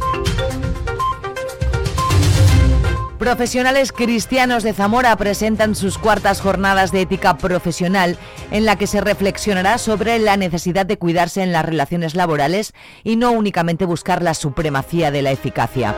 Profesionales 3.18 3.90
cristianos 3.90 4.62
de 4.62 4.72
Zamora 4.72 5.14
presentan 5.16 5.74
sus 5.74 5.98
cuartas 5.98 6.40
jornadas 6.40 6.92
de 6.92 7.02
ética 7.02 7.36
profesional 7.36 8.16
en 8.52 8.64
la 8.64 8.76
que 8.76 8.86
se 8.86 9.00
reflexionará 9.00 9.78
sobre 9.78 10.20
la 10.20 10.36
necesidad 10.36 10.86
de 10.86 10.98
cuidarse 10.98 11.42
en 11.42 11.52
las 11.52 11.64
relaciones 11.64 12.14
laborales 12.14 12.74
y 13.02 13.16
no 13.16 13.32
únicamente 13.32 13.84
buscar 13.84 14.22
la 14.22 14.34
supremacía 14.34 15.10
de 15.10 15.22
la 15.22 15.32
eficacia. 15.32 15.96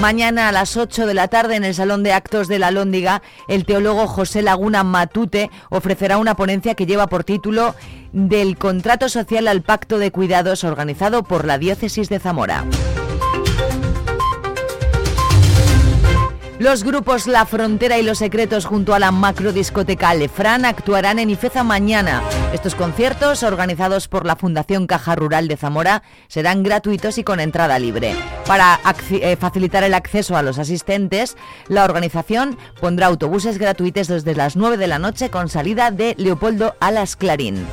Mañana 0.00 0.48
a 0.48 0.52
las 0.52 0.76
8 0.76 1.06
de 1.06 1.14
la 1.14 1.28
tarde 1.28 1.56
en 1.56 1.64
el 1.64 1.74
Salón 1.74 2.02
de 2.02 2.12
Actos 2.12 2.48
de 2.48 2.58
la 2.58 2.70
Lóndiga, 2.70 3.22
el 3.48 3.64
teólogo 3.64 4.06
José 4.06 4.42
Laguna 4.42 4.84
Matute 4.84 5.50
ofrecerá 5.70 6.18
una 6.18 6.36
ponencia 6.36 6.74
que 6.74 6.84
lleva 6.84 7.06
por 7.06 7.24
título 7.24 7.74
Del 8.12 8.58
contrato 8.58 9.08
social 9.08 9.48
al 9.48 9.62
pacto 9.62 9.98
de 9.98 10.12
cuidados 10.12 10.64
organizado 10.64 11.22
por 11.22 11.46
la 11.46 11.56
Diócesis 11.56 12.10
de 12.10 12.18
Zamora. 12.18 12.66
Los 16.58 16.84
grupos 16.84 17.26
La 17.26 17.44
Frontera 17.44 17.98
y 17.98 18.02
Los 18.02 18.16
Secretos 18.16 18.64
junto 18.64 18.94
a 18.94 18.98
la 18.98 19.10
macrodiscoteca 19.10 20.14
Lefran 20.14 20.64
actuarán 20.64 21.18
en 21.18 21.28
Ifeza 21.28 21.62
mañana. 21.64 22.22
Estos 22.54 22.74
conciertos, 22.74 23.42
organizados 23.42 24.08
por 24.08 24.24
la 24.24 24.36
Fundación 24.36 24.86
Caja 24.86 25.14
Rural 25.14 25.48
de 25.48 25.58
Zamora, 25.58 26.02
serán 26.28 26.62
gratuitos 26.62 27.18
y 27.18 27.24
con 27.24 27.40
entrada 27.40 27.78
libre. 27.78 28.14
Para 28.46 28.80
eh, 29.10 29.36
facilitar 29.36 29.84
el 29.84 29.92
acceso 29.92 30.34
a 30.34 30.42
los 30.42 30.58
asistentes, 30.58 31.36
la 31.68 31.84
organización 31.84 32.56
pondrá 32.80 33.08
autobuses 33.08 33.58
gratuitos 33.58 34.08
desde 34.08 34.34
las 34.34 34.56
9 34.56 34.78
de 34.78 34.86
la 34.86 34.98
noche 34.98 35.28
con 35.28 35.50
salida 35.50 35.90
de 35.90 36.14
Leopoldo 36.16 36.74
Alas 36.80 37.16
Clarín. 37.16 37.66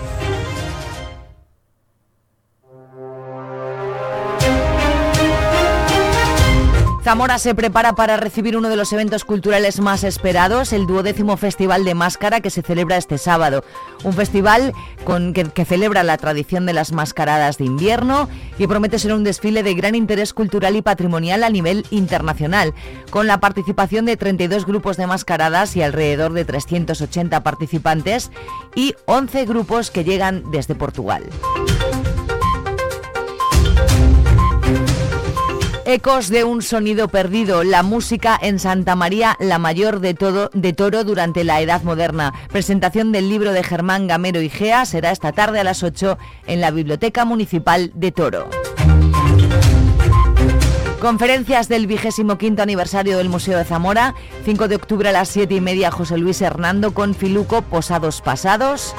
Zamora 7.03 7.37
se 7.37 7.53
prepara 7.53 7.95
para 7.95 8.15
recibir 8.15 8.55
uno 8.55 8.69
de 8.69 8.77
los 8.77 8.93
eventos 8.93 9.25
culturales 9.25 9.81
más 9.81 10.05
esperados, 10.05 10.71
el 10.71 10.87
duodécimo 10.87 11.35
Festival 11.35 11.83
de 11.83 11.95
Máscara 11.95 12.39
que 12.39 12.49
se 12.49 12.61
celebra 12.61 12.95
este 12.95 13.17
sábado. 13.17 13.65
Un 14.05 14.13
festival 14.13 14.71
con, 15.03 15.33
que, 15.33 15.43
que, 15.43 15.65
celebra 15.65 16.03
la 16.03 16.17
tradición 16.17 16.65
de 16.65 16.71
las 16.71 16.93
mascaradas 16.93 17.57
de 17.57 17.65
invierno 17.65 18.29
y 18.57 18.67
promete 18.67 18.99
ser 18.99 19.13
un 19.13 19.25
desfile 19.25 19.63
de 19.63 19.73
gran 19.73 19.95
interés 19.95 20.33
cultural 20.33 20.77
y 20.77 20.81
patrimonial 20.81 21.43
a 21.43 21.49
nivel 21.49 21.85
internacional, 21.91 22.73
con 23.09 23.27
la 23.27 23.41
participación 23.41 24.05
de 24.05 24.15
32 24.15 24.65
grupos 24.65 24.95
de 24.95 25.05
mascaradas 25.05 25.75
y 25.75 25.81
alrededor 25.81 26.31
de 26.31 26.45
380 26.45 27.43
participantes 27.43 28.31
y 28.75 28.95
11 29.07 29.43
grupos 29.45 29.91
que 29.91 30.05
llegan 30.05 30.49
desde 30.51 30.73
Portugal. 30.73 31.23
Ecos 35.85 36.29
de 36.29 36.45
un 36.45 36.61
sonido 36.61 37.09
perdido, 37.09 37.65
la 37.65 37.83
música 37.83 38.39
en 38.41 38.57
Santa 38.57 38.95
María, 38.95 39.35
la 39.39 39.59
mayor 39.59 39.99
de, 39.99 40.13
todo, 40.13 40.49
de 40.53 40.71
Toro 40.71 41.03
durante 41.03 41.43
la 41.43 41.59
Edad 41.59 41.83
Moderna. 41.83 42.33
Presentación 42.53 43.11
del 43.11 43.27
libro 43.27 43.51
de 43.51 43.63
Germán 43.63 44.07
Gamero 44.07 44.41
y 44.41 44.49
Gea 44.49 44.85
será 44.85 45.11
esta 45.11 45.33
tarde 45.33 45.59
a 45.59 45.65
las 45.65 45.83
8 45.83 46.17
en 46.47 46.61
la 46.61 46.71
Biblioteca 46.71 47.25
Municipal 47.25 47.91
de 47.95 48.13
Toro. 48.13 48.49
Conferencias 51.03 51.67
del 51.67 51.85
vigésimo 51.85 52.37
quinto 52.37 52.63
aniversario 52.63 53.17
del 53.17 53.27
Museo 53.27 53.57
de 53.57 53.65
Zamora. 53.65 54.15
5 54.45 54.69
de 54.69 54.77
octubre 54.77 55.09
a 55.09 55.11
las 55.11 55.27
7 55.27 55.53
y 55.53 55.59
media 55.59 55.91
José 55.91 56.17
Luis 56.17 56.41
Hernando 56.41 56.93
con 56.93 57.13
Filuco 57.13 57.61
Posados 57.61 58.21
Pasados. 58.21 58.95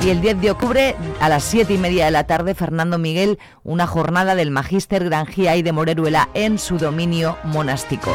Y 0.00 0.10
el 0.10 0.20
10 0.20 0.40
de 0.40 0.52
octubre 0.52 0.94
a 1.18 1.28
las 1.28 1.42
7 1.42 1.74
y 1.74 1.78
media 1.78 2.04
de 2.04 2.12
la 2.12 2.28
tarde 2.28 2.54
Fernando 2.54 2.96
Miguel, 2.96 3.40
una 3.64 3.88
jornada 3.88 4.36
del 4.36 4.52
Magíster 4.52 5.04
Granjía 5.04 5.56
y 5.56 5.62
de 5.62 5.72
Moreruela 5.72 6.28
en 6.32 6.60
su 6.60 6.78
dominio 6.78 7.36
monástico. 7.42 8.12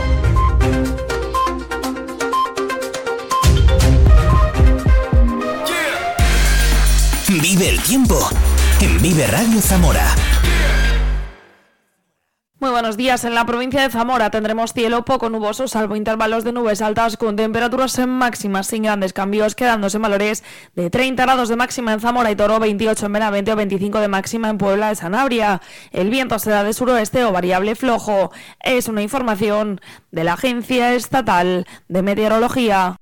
Vive 7.27 7.67
el 7.67 7.81
tiempo 7.81 8.29
en 8.79 9.01
Vive 9.01 9.27
Radio 9.27 9.59
Zamora. 9.59 10.32
Muy 12.63 12.71
buenos 12.71 12.95
días. 12.95 13.25
En 13.25 13.35
la 13.35 13.45
provincia 13.45 13.81
de 13.81 13.89
Zamora 13.89 14.29
tendremos 14.29 14.71
cielo 14.71 15.03
poco 15.03 15.29
nuboso, 15.29 15.67
salvo 15.67 15.97
intervalos 15.97 16.45
de 16.45 16.53
nubes 16.53 16.81
altas 16.81 17.17
con 17.17 17.35
temperaturas 17.35 17.99
máximas 18.07 18.67
sin 18.67 18.83
grandes 18.83 19.11
cambios, 19.11 19.53
quedándose 19.53 19.97
en 19.97 20.03
valores 20.03 20.45
de 20.73 20.89
30 20.89 21.23
grados 21.23 21.49
de 21.49 21.57
máxima 21.57 21.91
en 21.91 21.99
Zamora 21.99 22.31
y 22.31 22.37
Toro, 22.37 22.61
28 22.61 23.07
en 23.07 23.11
Benavente 23.11 23.51
o 23.51 23.57
25 23.57 23.99
de 23.99 24.07
máxima 24.07 24.47
en 24.47 24.57
Puebla 24.57 24.87
de 24.87 24.95
Sanabria. 24.95 25.61
El 25.91 26.09
viento 26.09 26.39
será 26.39 26.63
de 26.63 26.71
suroeste 26.71 27.25
o 27.25 27.33
variable 27.33 27.75
flojo. 27.75 28.31
Es 28.63 28.87
una 28.87 29.01
información 29.01 29.81
de 30.11 30.23
la 30.23 30.35
Agencia 30.35 30.93
Estatal 30.93 31.67
de 31.89 32.01
Meteorología. 32.01 32.95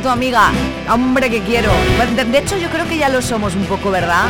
Tu 0.00 0.08
amiga. 0.08 0.50
Hombre, 0.90 1.30
que 1.30 1.40
quiero. 1.40 1.70
De 2.14 2.38
hecho, 2.38 2.56
yo 2.56 2.68
creo 2.70 2.86
que 2.86 2.98
ya 2.98 3.08
lo 3.08 3.22
somos 3.22 3.54
un 3.54 3.64
poco, 3.64 3.90
¿verdad? 3.90 4.26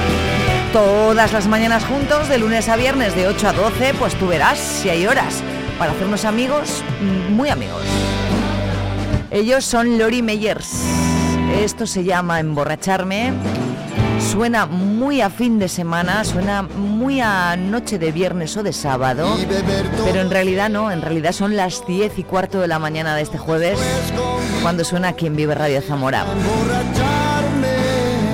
Todas 0.73 1.32
las 1.32 1.46
mañanas 1.46 1.85
juntos, 1.85 2.28
de 2.28 2.38
lunes 2.38 2.68
a 2.68 2.76
viernes, 2.76 3.14
de 3.14 3.28
8 3.28 3.49
a 3.49 3.52
12, 3.52 3.94
pues 3.94 4.14
tú 4.14 4.26
verás 4.26 4.58
si 4.58 4.88
hay 4.88 5.06
horas 5.06 5.42
para 5.78 5.92
hacernos 5.92 6.25
amigos, 6.25 6.82
mm, 7.00 7.32
muy 7.35 7.49
amigos. 7.49 7.82
Ellos 9.30 9.64
son 9.64 9.99
Lori 9.99 10.23
Meyers. 10.23 10.82
Esto 11.61 11.87
se 11.87 12.04
llama 12.04 12.40
Emborracharme. 12.40 13.32
Suena 14.36 14.66
muy 14.66 15.22
a 15.22 15.30
fin 15.30 15.58
de 15.58 15.66
semana, 15.66 16.22
suena 16.22 16.60
muy 16.60 17.22
a 17.22 17.56
noche 17.56 17.98
de 17.98 18.12
viernes 18.12 18.54
o 18.58 18.62
de 18.62 18.74
sábado, 18.74 19.34
pero 20.04 20.20
en 20.20 20.28
realidad 20.28 20.68
no, 20.68 20.92
en 20.92 21.00
realidad 21.00 21.32
son 21.32 21.56
las 21.56 21.86
10 21.86 22.18
y 22.18 22.22
cuarto 22.22 22.60
de 22.60 22.68
la 22.68 22.78
mañana 22.78 23.16
de 23.16 23.22
este 23.22 23.38
jueves 23.38 23.78
cuando 24.60 24.84
suena 24.84 25.08
aquí 25.08 25.24
en 25.24 25.36
Vive 25.36 25.54
Radio 25.54 25.80
Zamora. 25.80 26.26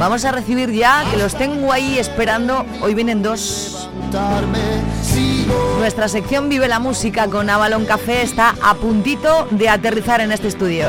Vamos 0.01 0.25
a 0.25 0.33
recibir 0.33 0.73
ya, 0.73 1.05
que 1.09 1.19
los 1.19 1.37
tengo 1.37 1.73
ahí 1.73 1.97
esperando, 2.01 2.67
hoy 2.81 2.95
vienen 2.95 3.23
dos. 3.23 3.89
Nuestra 5.79 6.09
sección 6.09 6.49
Vive 6.49 6.67
la 6.67 6.81
Música 6.81 7.29
con 7.29 7.49
Avalon 7.49 7.85
Café 7.85 8.23
está 8.23 8.57
a 8.61 8.75
puntito 8.75 9.47
de 9.53 9.69
aterrizar 9.69 10.21
en 10.21 10.33
este 10.33 10.49
estudio. 10.49 10.89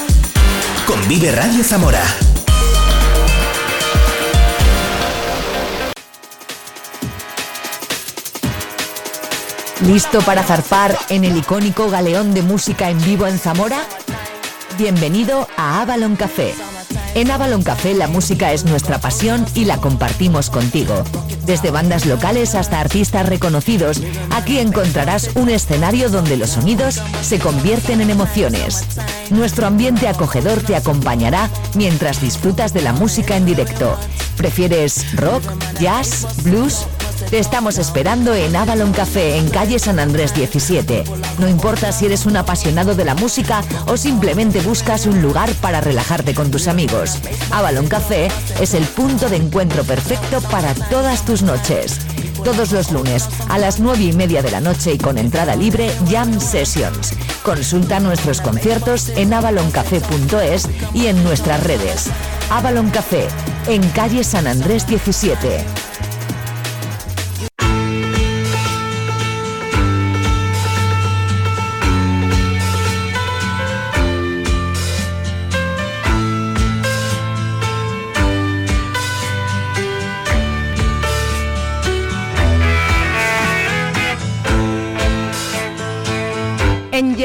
con 0.91 1.07
Vive 1.07 1.31
Radio 1.31 1.63
Zamora. 1.63 2.03
¿Listo 9.85 10.19
para 10.23 10.43
zarpar 10.43 10.97
en 11.07 11.23
el 11.23 11.37
icónico 11.37 11.89
galeón 11.89 12.33
de 12.33 12.41
música 12.41 12.89
en 12.89 13.01
vivo 13.05 13.25
en 13.25 13.39
Zamora? 13.39 13.79
Bienvenido 14.77 15.47
a 15.55 15.81
Avalon 15.81 16.17
Café. 16.17 16.53
En 17.13 17.29
Avalon 17.29 17.61
Café 17.61 17.93
la 17.93 18.07
música 18.07 18.53
es 18.53 18.63
nuestra 18.63 18.99
pasión 18.99 19.45
y 19.53 19.65
la 19.65 19.77
compartimos 19.77 20.49
contigo. 20.49 21.03
Desde 21.45 21.69
bandas 21.69 22.05
locales 22.05 22.55
hasta 22.55 22.79
artistas 22.79 23.27
reconocidos, 23.27 24.01
aquí 24.31 24.59
encontrarás 24.59 25.31
un 25.35 25.49
escenario 25.49 26.09
donde 26.09 26.37
los 26.37 26.51
sonidos 26.51 27.01
se 27.21 27.37
convierten 27.39 27.99
en 27.99 28.11
emociones. 28.11 28.85
Nuestro 29.29 29.67
ambiente 29.67 30.07
acogedor 30.07 30.61
te 30.61 30.75
acompañará 30.75 31.49
mientras 31.75 32.21
disfrutas 32.21 32.73
de 32.73 32.81
la 32.81 32.93
música 32.93 33.35
en 33.35 33.45
directo. 33.45 33.97
¿Prefieres 34.37 35.15
rock, 35.17 35.43
jazz, 35.79 36.27
blues? 36.43 36.85
Te 37.29 37.39
estamos 37.39 37.77
esperando 37.77 38.33
en 38.33 38.55
Avalon 38.55 38.91
Café 38.91 39.37
en 39.37 39.49
calle 39.49 39.79
San 39.79 39.99
Andrés 39.99 40.33
17. 40.33 41.03
No 41.39 41.47
importa 41.47 41.91
si 41.91 42.05
eres 42.05 42.25
un 42.25 42.35
apasionado 42.35 42.95
de 42.95 43.05
la 43.05 43.15
música 43.15 43.63
o 43.87 43.97
simplemente 43.97 44.61
buscas 44.61 45.05
un 45.05 45.21
lugar 45.21 45.49
para 45.61 45.81
relajarte 45.81 46.33
con 46.33 46.51
tus 46.51 46.67
amigos. 46.67 47.19
Avalon 47.51 47.87
Café 47.87 48.27
es 48.59 48.73
el 48.73 48.83
punto 48.83 49.29
de 49.29 49.37
encuentro 49.37 49.83
perfecto 49.83 50.41
para 50.41 50.73
todas 50.89 51.25
tus 51.25 51.41
noches. 51.41 51.99
Todos 52.43 52.71
los 52.71 52.91
lunes 52.91 53.29
a 53.49 53.57
las 53.57 53.79
9 53.79 54.03
y 54.03 54.13
media 54.13 54.41
de 54.41 54.51
la 54.51 54.61
noche 54.61 54.93
y 54.93 54.97
con 54.97 55.17
entrada 55.17 55.55
libre 55.55 55.91
Jam 56.09 56.39
Sessions. 56.39 57.13
Consulta 57.43 57.99
nuestros 57.99 58.41
conciertos 58.41 59.09
en 59.09 59.33
avaloncafé.es 59.33 60.67
y 60.93 61.07
en 61.07 61.23
nuestras 61.23 61.63
redes. 61.63 62.09
Avalon 62.49 62.89
Café, 62.89 63.27
en 63.67 63.87
calle 63.89 64.23
San 64.23 64.47
Andrés 64.47 64.87
17. 64.87 65.90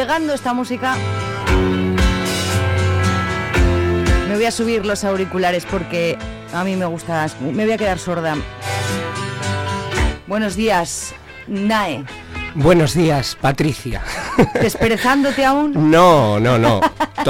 Llegando 0.06 0.34
esta 0.34 0.54
música 0.54 0.94
me 4.28 4.36
voy 4.36 4.44
a 4.44 4.52
subir 4.52 4.86
los 4.86 5.02
auriculares 5.02 5.66
porque 5.66 6.16
a 6.54 6.62
mí 6.62 6.76
me 6.76 6.86
gusta, 6.86 7.26
me 7.40 7.64
voy 7.64 7.72
a 7.72 7.76
quedar 7.76 7.98
sorda. 7.98 8.36
Buenos 10.28 10.54
días, 10.54 11.12
Nae. 11.48 12.04
Buenos 12.54 12.94
días, 12.94 13.36
Patricia. 13.40 14.00
¿Desperezándote 14.54 15.44
aún? 15.44 15.90
No, 15.90 16.38
no, 16.38 16.56
no. 16.56 16.80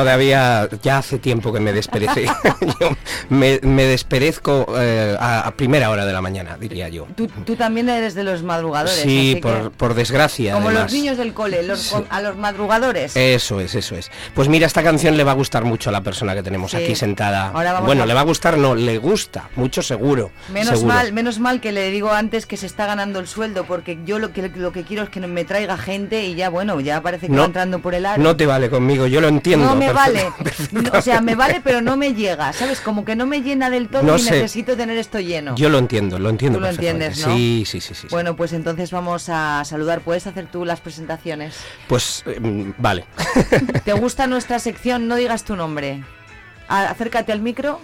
Todavía 0.01 0.69
ya 0.83 0.99
hace 0.99 1.19
tiempo 1.19 1.53
que 1.55 1.59
me 1.61 1.73
desperecé. 1.73 2.27
Yo 2.81 2.91
me, 3.31 3.59
me 3.63 3.85
desperezco 3.85 4.67
eh, 4.79 5.17
a, 5.19 5.41
a 5.49 5.51
primera 5.57 5.89
hora 5.91 6.05
de 6.05 6.13
la 6.13 6.21
mañana, 6.21 6.59
diría 6.61 6.89
yo. 6.91 7.07
Tú, 7.17 7.29
tú 7.29 7.57
también 7.57 7.89
eres 7.89 8.15
de 8.15 8.23
los 8.23 8.43
madrugadores. 8.43 8.95
Sí, 9.01 9.39
por, 9.41 9.63
que- 9.65 9.71
por 9.71 9.95
desgracia. 9.95 10.53
Como 10.53 10.69
además. 10.69 10.85
los 10.85 10.93
niños 10.93 11.17
del 11.17 11.33
cole, 11.33 11.63
los- 11.63 11.81
Sí. 11.81 11.97
a 12.11 12.21
los 12.21 12.37
madrugadores. 12.37 13.17
Eso 13.17 13.59
es, 13.61 13.75
eso 13.75 13.95
es. 13.97 14.11
Pues 14.35 14.49
mira, 14.51 14.67
esta 14.67 14.83
canción 14.83 15.17
le 15.17 15.25
va 15.25 15.33
a 15.33 15.35
gustar 15.35 15.65
mucho 15.65 15.89
a 15.89 15.93
la 15.93 16.03
persona 16.03 16.35
que 16.35 16.43
tenemos 16.43 16.73
Sí. 16.73 16.77
aquí 16.77 16.95
sentada. 16.95 17.49
Ahora 17.55 17.73
vamos 17.73 17.87
bueno, 17.87 18.03
a- 18.03 18.07
le 18.07 18.13
va 18.15 18.21
a 18.21 18.25
gustar, 18.25 18.59
no, 18.59 18.75
le 18.75 18.99
gusta, 18.99 19.49
mucho 19.57 19.81
seguro. 19.83 20.31
Menos 20.53 20.79
seguro. 20.79 20.95
mal, 20.95 21.13
menos 21.15 21.39
mal 21.39 21.61
que 21.63 21.73
le 21.73 21.91
digo 21.91 22.13
antes 22.13 22.45
que 22.45 22.57
se 22.59 22.67
está 22.67 22.85
ganando 22.87 23.19
el 23.19 23.27
sueldo, 23.29 23.65
porque 23.65 23.99
yo 24.05 24.19
lo 24.19 24.33
que 24.33 24.51
lo 24.55 24.73
que 24.73 24.83
quiero 24.83 25.05
es 25.05 25.09
que 25.09 25.21
me 25.21 25.45
traiga 25.45 25.79
gente 25.79 26.25
y 26.25 26.35
ya 26.35 26.51
bueno, 26.51 26.79
ya 26.81 27.01
parece 27.01 27.29
que 27.29 27.33
No, 27.33 27.41
va 27.41 27.47
entrando 27.47 27.79
por 27.81 27.95
el 27.95 28.05
aro. 28.05 28.23
No 28.23 28.37
te 28.37 28.45
vale 28.47 28.69
conmigo, 28.69 29.07
yo 29.07 29.21
lo 29.21 29.29
entiendo. 29.29 29.67
No 29.67 29.77
me 29.87 29.93
vale. 29.93 30.33
No, 30.73 30.91
o 30.99 31.03
sea, 31.03 31.21
me 31.21 31.35
vale, 31.35 31.61
pero 31.63 31.81
no 31.81 31.97
me 31.97 32.15
llega, 32.15 32.53
¿sabes? 32.53 32.81
Como 32.81 33.05
que 33.05 33.15
no 33.17 33.27
me 33.27 33.43
llena 33.43 33.71
del 33.71 33.89
todo 33.89 34.03
No 34.03 34.17
y 34.17 34.21
sé. 34.21 34.33
necesito 34.33 34.77
tener 34.77 34.97
esto 34.99 35.21
lleno. 35.21 35.55
Yo 35.57 35.69
lo 35.69 35.79
entiendo, 35.79 36.19
lo 36.19 36.29
entiendo. 36.31 36.59
Tú 36.59 36.63
lo 36.63 36.69
entiendes, 36.71 37.27
¿no? 37.27 37.35
Sí, 37.35 37.65
sí, 37.67 37.81
sí, 37.81 37.95
sí. 37.95 38.07
Bueno, 38.11 38.37
pues 38.37 38.53
entonces 38.53 38.91
vamos 38.91 39.29
a 39.29 39.65
saludar. 39.65 40.01
¿Puedes 40.01 40.27
hacer 40.27 40.47
tú 40.47 40.65
las 40.65 40.81
presentaciones? 40.81 41.57
Pues 41.89 42.23
eh, 42.27 42.41
mm, 42.41 42.75
vale. 42.79 43.07
¿Te 43.85 43.93
gusta 43.93 44.27
nuestra 44.27 44.59
sección? 44.59 45.09
No 45.09 45.17
digas 45.17 45.45
tu 45.45 45.57
nombre. 45.57 46.05
Acércate 46.69 47.33
al 47.33 47.41
micro. 47.41 47.81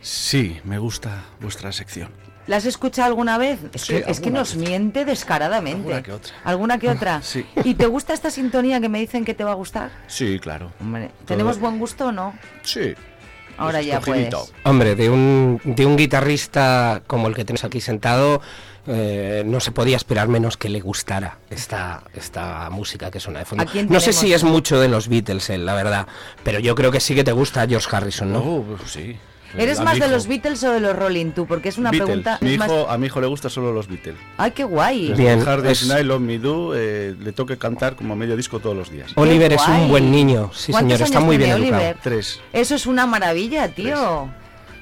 Sí, 0.00 0.60
me 0.64 0.78
gusta 0.78 1.24
vuestra 1.40 1.72
sección. 1.72 2.10
¿La 2.50 2.56
has 2.56 2.66
escuchado 2.66 3.06
alguna 3.06 3.38
vez? 3.38 3.60
Es, 3.72 3.82
Sí, 3.82 3.92
que, 3.92 4.10
es 4.10 4.18
que 4.18 4.28
nos 4.32 4.56
vez. 4.56 4.68
miente 4.68 5.04
descaradamente. 5.04 5.82
Alguna 5.94 6.02
que 6.02 6.10
otra. 6.10 6.34
¿Alguna 6.42 6.78
que 6.78 6.88
otra? 6.90 7.22
Sí. 7.30 7.46
¿Y 7.62 7.74
te 7.74 7.86
gusta 7.86 8.12
esta 8.12 8.28
sintonía 8.28 8.80
que 8.80 8.88
me 8.88 8.98
dicen 8.98 9.24
que 9.24 9.34
te 9.34 9.44
va 9.44 9.52
a 9.52 9.54
gustar? 9.54 9.92
Sí, 10.08 10.40
claro. 10.40 10.72
Hombre, 10.80 11.12
¿tenemos 11.26 11.60
buen 11.60 11.78
gusto 11.78 12.06
o 12.06 12.12
no? 12.12 12.34
Sí. 12.62 12.92
Ahora 13.56 13.82
ya 13.82 14.00
puedes. 14.00 14.34
Hombre, 14.64 14.96
de 14.96 15.10
un, 15.10 15.60
de 15.62 15.86
un 15.86 15.96
guitarrista 15.96 17.02
como 17.06 17.28
el 17.28 17.36
que 17.36 17.44
tenemos 17.44 17.62
aquí 17.62 17.80
sentado, 17.80 18.40
eh, 18.88 19.44
no 19.46 19.60
se 19.60 19.70
podía 19.70 19.96
esperar 19.96 20.26
menos 20.26 20.56
que 20.56 20.68
le 20.70 20.80
gustara 20.80 21.38
esta, 21.50 22.02
esta 22.14 22.68
música 22.70 23.12
que 23.12 23.20
suena 23.20 23.38
de 23.38 23.44
fondo. 23.44 23.62
¿A 23.62 23.66
quién 23.66 23.86
No 23.88 24.00
sé 24.00 24.12
si 24.12 24.32
es 24.32 24.42
mucho 24.42 24.80
de 24.80 24.88
los 24.88 25.06
Beatles, 25.06 25.50
él, 25.50 25.66
la 25.66 25.74
verdad, 25.76 26.08
pero 26.42 26.58
yo 26.58 26.74
creo 26.74 26.90
que 26.90 26.98
sí 26.98 27.14
que 27.14 27.22
te 27.22 27.30
gusta 27.30 27.64
George 27.68 27.88
Harrison, 27.92 28.32
¿no? 28.32 28.40
Oh, 28.40 28.62
pues 28.64 28.90
sí. 28.90 29.16
¿Eres 29.56 29.80
A 29.80 29.84
más 29.84 29.94
de 29.94 29.98
hijo. 30.00 30.08
los 30.08 30.26
Beatles 30.26 30.62
o 30.64 30.70
de 30.72 30.80
los 30.80 30.96
Rolling 30.96 31.32
tú? 31.32 31.46
Porque 31.46 31.68
es 31.68 31.78
una 31.78 31.90
Beatles. 31.90 32.06
pregunta... 32.06 32.38
Mi 32.40 32.56
más- 32.58 32.70
A 32.88 32.96
mi 32.98 33.06
hijo 33.06 33.20
le 33.20 33.26
gusta 33.26 33.48
solo 33.50 33.72
los 33.72 33.88
Beatles. 33.88 34.16
¡Ay, 34.38 34.52
qué 34.52 34.64
guay! 34.64 35.12
Bien, 35.14 35.40
Hard 35.46 35.66
es- 35.66 35.86
Night, 35.86 36.04
Love 36.06 36.20
Me 36.20 36.38
Do, 36.38 36.72
eh, 36.76 37.14
le 37.18 37.32
toque 37.32 37.56
cantar 37.58 37.96
como 37.96 38.14
medio 38.16 38.36
disco 38.36 38.60
todos 38.60 38.76
los 38.76 38.90
días. 38.90 39.12
Oliver 39.16 39.52
es 39.52 39.66
un 39.68 39.88
buen 39.88 40.10
niño, 40.10 40.50
sí 40.54 40.72
¿Cuántos 40.72 40.98
señor, 40.98 41.06
está 41.08 41.20
muy 41.20 41.36
bien 41.36 41.50
educado. 41.50 41.74
Oliver? 41.76 41.96
Tres. 42.02 42.40
Eso 42.52 42.74
es 42.74 42.86
una 42.86 43.06
maravilla, 43.06 43.68
tío. 43.68 44.28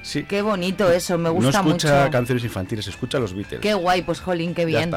Sí. 0.01 0.23
Qué 0.23 0.41
bonito 0.41 0.89
eso, 0.89 1.17
me 1.17 1.25
no 1.25 1.33
gusta 1.33 1.59
escucha 1.59 1.99
mucho. 2.01 2.11
canciones 2.11 2.43
infantiles, 2.43 2.87
escucha 2.87 3.19
los 3.19 3.33
Beatles. 3.33 3.59
Qué 3.59 3.73
guay, 3.73 4.01
pues 4.01 4.19
jolín, 4.21 4.53
qué 4.55 4.65
bien. 4.65 4.91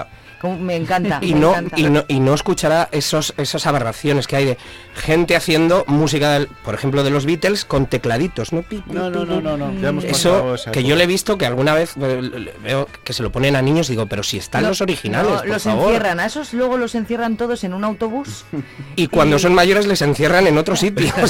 Me 0.60 0.76
encanta. 0.76 1.18
Y 1.22 1.34
me 1.34 1.40
no, 1.40 1.50
encanta. 1.50 1.78
y, 1.80 1.82
no, 1.84 2.04
y 2.08 2.20
no 2.20 2.34
escuchará 2.34 2.88
esos, 2.92 3.34
esas 3.36 3.66
aberraciones 3.66 4.26
que 4.26 4.36
hay 4.36 4.44
de 4.44 4.58
gente 4.94 5.34
haciendo 5.36 5.84
música, 5.88 6.30
del- 6.32 6.46
por 6.64 6.74
ejemplo, 6.74 7.02
de 7.04 7.10
los 7.10 7.26
Beatles 7.26 7.64
con 7.64 7.86
tecladitos, 7.86 8.52
¿no? 8.52 8.62
Pi, 8.62 8.78
pi, 8.78 8.92
No, 8.92 9.10
no, 9.10 9.22
pi, 9.22 9.28
no, 9.28 9.40
no, 9.40 9.56
no. 9.56 9.80
Ya 9.80 9.88
hemos 9.88 10.04
pasado 10.04 10.54
Eso 10.54 10.70
que 10.70 10.78
época. 10.80 10.88
yo 10.88 10.96
le 10.96 11.04
he 11.04 11.06
visto 11.06 11.36
que 11.36 11.46
alguna 11.46 11.74
vez 11.74 11.94
eh, 12.00 12.52
veo 12.62 12.88
que 13.04 13.12
se 13.12 13.22
lo 13.22 13.30
ponen 13.32 13.56
a 13.56 13.62
niños, 13.62 13.88
digo, 13.88 14.06
pero 14.06 14.22
si 14.22 14.38
están 14.38 14.62
Lo- 14.62 14.68
los 14.70 14.80
originales, 14.80 15.30
no, 15.30 15.36
por 15.38 15.48
los 15.48 15.62
favor. 15.64 15.86
encierran, 15.86 16.20
a 16.20 16.26
esos 16.26 16.52
luego 16.54 16.76
los 16.76 16.94
encierran 16.94 17.36
todos 17.36 17.64
en 17.64 17.74
un 17.74 17.84
autobús. 17.84 18.44
Y 18.96 19.08
cuando 19.08 19.36
y- 19.36 19.40
son 19.40 19.54
mayores 19.54 19.86
les 19.86 20.00
encierran 20.02 20.46
en 20.46 20.58
otro 20.58 20.76
sitio. 20.76 21.12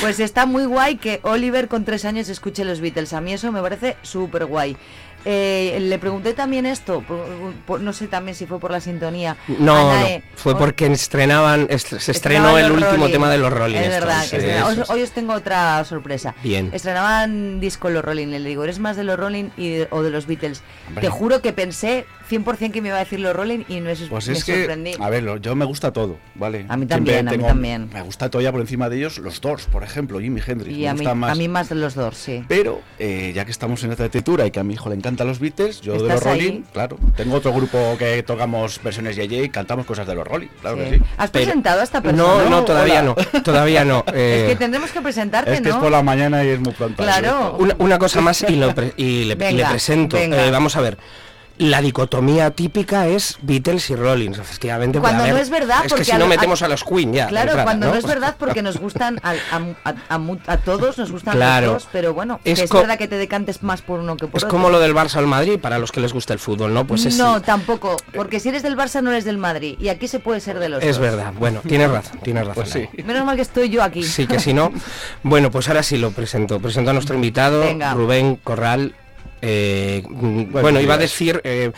Pues 0.00 0.20
está 0.20 0.46
muy 0.46 0.64
guay 0.64 0.96
que 0.96 1.20
Oliver 1.22 1.61
con 1.68 1.84
tres 1.84 2.04
años 2.04 2.28
escuche 2.28 2.64
los 2.64 2.80
Beatles. 2.80 3.12
A 3.12 3.20
mí 3.20 3.32
eso 3.32 3.50
me 3.52 3.60
parece 3.62 3.96
súper 4.02 4.46
guay. 4.46 4.76
Eh, 5.24 5.78
le 5.80 6.00
pregunté 6.00 6.34
también 6.34 6.66
esto, 6.66 7.00
por- 7.02 7.24
por- 7.64 7.80
no 7.80 7.92
sé 7.92 8.08
también 8.08 8.34
si 8.34 8.44
fue 8.46 8.58
por 8.58 8.72
la 8.72 8.80
sintonía. 8.80 9.36
no, 9.60 9.92
Nae. 9.92 10.24
fue 10.34 10.56
porque 10.58 10.86
estrenaban, 10.86 11.68
est- 11.70 11.96
se 11.98 12.10
estrenó 12.10 12.58
el 12.58 12.72
último 12.72 12.90
Rolling. 12.90 13.12
tema 13.12 13.30
de 13.30 13.38
los 13.38 13.52
Rolling 13.52 13.76
Es 13.76 13.88
verdad, 13.88 14.24
hoy, 14.66 14.82
hoy 14.88 15.02
os 15.02 15.12
tengo 15.12 15.32
otra 15.34 15.84
sorpresa. 15.84 16.34
Bien. 16.42 16.70
Estrenaban 16.72 17.60
disco 17.60 17.88
los 17.88 18.04
Rolling, 18.04 18.26
le 18.28 18.40
digo, 18.40 18.64
¿eres 18.64 18.80
más 18.80 18.96
de 18.96 19.04
los 19.04 19.16
Rolling 19.16 19.50
y 19.56 19.70
de- 19.70 19.88
o 19.92 20.02
de 20.02 20.10
los 20.10 20.26
Beatles? 20.26 20.60
Hombre. 20.88 21.02
Te 21.02 21.08
juro 21.08 21.40
que 21.40 21.52
pensé 21.52 22.04
100% 22.32 22.72
que 22.72 22.82
me 22.82 22.88
iba 22.88 22.96
a 22.96 23.00
decir 23.00 23.20
los 23.20 23.34
Rolling 23.34 23.64
y 23.68 23.80
no 23.80 23.90
es, 23.90 24.00
Pues 24.08 24.26
me 24.28 24.34
es 24.34 24.44
que, 24.44 24.56
sorprendí. 24.58 24.92
a 24.98 25.08
ver, 25.08 25.40
yo 25.40 25.54
me 25.54 25.64
gusta 25.64 25.92
todo, 25.92 26.16
¿vale? 26.34 26.64
A 26.68 26.76
mí 26.76 26.86
Siempre 26.86 26.96
también, 26.96 27.28
a 27.28 27.30
mí 27.30 27.36
tengo- 27.36 27.48
también. 27.48 27.90
Me 27.92 28.02
gusta 28.02 28.28
todavía 28.30 28.50
por 28.52 28.60
encima 28.60 28.88
de 28.88 28.96
ellos 28.96 29.18
los 29.18 29.40
Doors, 29.40 29.66
por 29.66 29.84
ejemplo, 29.84 30.18
Jimi 30.20 30.40
Hendrix. 30.44 30.76
y 30.76 30.80
me 30.82 30.88
a 30.88 30.92
mí, 30.94 30.98
gusta 31.00 31.14
más. 31.14 31.32
a 31.32 31.34
mí 31.34 31.48
más 31.48 31.68
de 31.68 31.74
los 31.76 31.94
dos, 31.94 32.16
sí. 32.16 32.44
Pero, 32.48 32.80
eh, 32.98 33.32
ya 33.34 33.44
que 33.44 33.50
estamos 33.50 33.82
en 33.84 33.92
esta 33.92 34.08
tesitura 34.08 34.46
y 34.46 34.50
que 34.50 34.58
a 34.60 34.64
mi 34.64 34.74
hijo 34.74 34.88
le 34.88 34.94
encanta 34.96 35.12
cantan 35.12 35.26
los 35.28 35.40
Beatles, 35.40 35.80
yo 35.82 35.92
de 36.02 36.08
los. 36.08 36.22
Rolling, 36.22 36.62
claro. 36.72 36.96
Tengo 37.16 37.36
otro 37.36 37.52
grupo 37.52 37.96
que 37.98 38.22
tocamos 38.22 38.80
versiones 38.82 39.14
Yeye 39.16 39.44
y 39.44 39.48
cantamos 39.50 39.84
cosas 39.84 40.06
de 40.06 40.14
los 40.14 40.26
Rolling, 40.26 40.48
claro 40.60 40.76
Sí. 40.78 40.82
que 40.90 40.96
sí. 40.98 41.02
¿Has 41.18 41.30
presentado 41.30 41.80
a 41.80 41.84
esta 41.84 41.98
No, 42.00 42.04
persona? 42.04 42.48
no, 42.50 42.64
todavía 42.64 43.00
hola. 43.02 43.14
no, 43.34 43.42
todavía 43.42 43.84
no. 43.84 44.04
eh, 44.14 44.44
Es 44.46 44.50
que 44.52 44.56
tendremos 44.56 44.90
que 44.90 45.00
presentarte, 45.02 45.52
Es 45.52 45.60
que 45.60 45.68
¿no? 45.68 45.74
es 45.74 45.80
por 45.82 45.90
la 45.90 46.02
mañana 46.02 46.42
y 46.44 46.48
es 46.48 46.60
muy 46.60 46.72
pronto. 46.72 47.02
Claro. 47.02 47.56
Una, 47.58 47.74
una 47.78 47.98
cosa 47.98 48.20
más 48.22 48.42
y, 48.48 48.56
lo 48.56 48.74
pre- 48.74 48.94
y 48.96 49.24
le, 49.24 49.34
Venga, 49.34 49.64
le 49.64 49.70
presento. 49.74 50.16
Eh, 50.16 50.50
vamos 50.50 50.76
a 50.76 50.80
ver. 50.80 50.96
La 51.58 51.80
dicotomía 51.80 52.50
típica 52.50 53.06
es 53.06 53.38
Beatles 53.42 53.90
y 53.90 53.94
Rollins, 53.96 54.38
efectivamente. 54.38 54.98
Cuando 54.98 55.26
no 55.26 55.36
es 55.36 55.50
verdad, 55.50 55.76
Es 55.78 55.82
que 55.84 55.88
porque 55.90 56.04
si 56.04 56.12
no 56.16 56.26
metemos 56.26 56.62
a, 56.62 56.68
los 56.68 56.82
Queen 56.82 57.12
ya. 57.12 57.26
Claro, 57.28 57.50
entrada, 57.50 57.64
cuando 57.64 57.86
no, 57.88 57.94
es 57.94 58.04
verdad 58.06 58.36
porque 58.38 58.62
nos 58.62 58.78
gustan 58.78 59.20
a, 59.22 59.34
a- 59.84 59.94
a- 60.46 60.56
todos 60.58 60.98
nos 60.98 61.12
gustan 61.12 61.34
Claro. 61.36 61.66
los 61.74 61.82
dos, 61.84 61.88
pero 61.92 62.14
bueno, 62.14 62.40
Es 62.44 62.58
que 62.58 62.64
es 62.64 62.70
verdad 62.72 62.98
que 62.98 63.06
te 63.08 63.16
decantes 63.16 63.62
más 63.62 63.82
por 63.82 64.00
uno 64.00 64.16
que 64.16 64.26
por 64.26 64.38
Es 64.38 64.44
otro. 64.44 64.56
como 64.56 64.70
lo 64.70 64.80
del 64.80 64.94
Barça 64.94 65.16
al 65.16 65.26
Madrid, 65.26 65.58
para 65.60 65.78
los 65.78 65.92
que 65.92 66.00
les 66.00 66.12
gusta 66.12 66.32
el 66.32 66.38
fútbol, 66.38 66.72
¿no? 66.74 66.86
Pues 66.86 67.04
es, 67.04 67.16
no, 67.18 67.40
tampoco, 67.42 67.96
porque 68.14 68.40
si 68.40 68.48
eres 68.48 68.62
del 68.62 68.76
Barça 68.76 69.02
no 69.02 69.10
eres 69.10 69.24
del 69.24 69.38
Madrid 69.38 69.76
y 69.78 69.88
aquí 69.88 70.08
se 70.08 70.18
puede 70.18 70.40
ser 70.40 70.58
de 70.58 70.68
los 70.68 70.82
es 70.82 70.96
dos. 70.96 70.98
verdad. 70.98 71.32
Bueno, 71.38 71.60
tienes 71.66 71.90
razón, 71.90 72.18
tienes 72.22 72.46
razón. 72.46 72.64
Pues 72.64 72.70
sí. 72.70 73.02
Menos 73.04 73.24
mal 73.24 73.36
que 73.36 73.42
estoy 73.42 73.68
yo 73.68 73.82
aquí. 73.82 74.02
Sí, 74.02 74.26
que 74.26 74.40
si 74.40 74.52
no. 74.54 74.72
Bueno, 75.22 75.50
pues 75.50 75.68
ahora 75.68 75.82
sí 75.82 75.98
lo 75.98 76.10
presento. 76.10 76.58
Presento 76.60 76.90
a 76.90 76.92
nuestro 76.94 77.14
invitado, 77.14 77.60
Venga. 77.60 77.94
Rubén 77.94 78.36
Corral. 78.36 78.94
Eh, 79.42 80.02
bueno, 80.08 80.80
iba 80.80 80.94
a 80.94 80.98
decir 80.98 81.40
eh, 81.42 81.72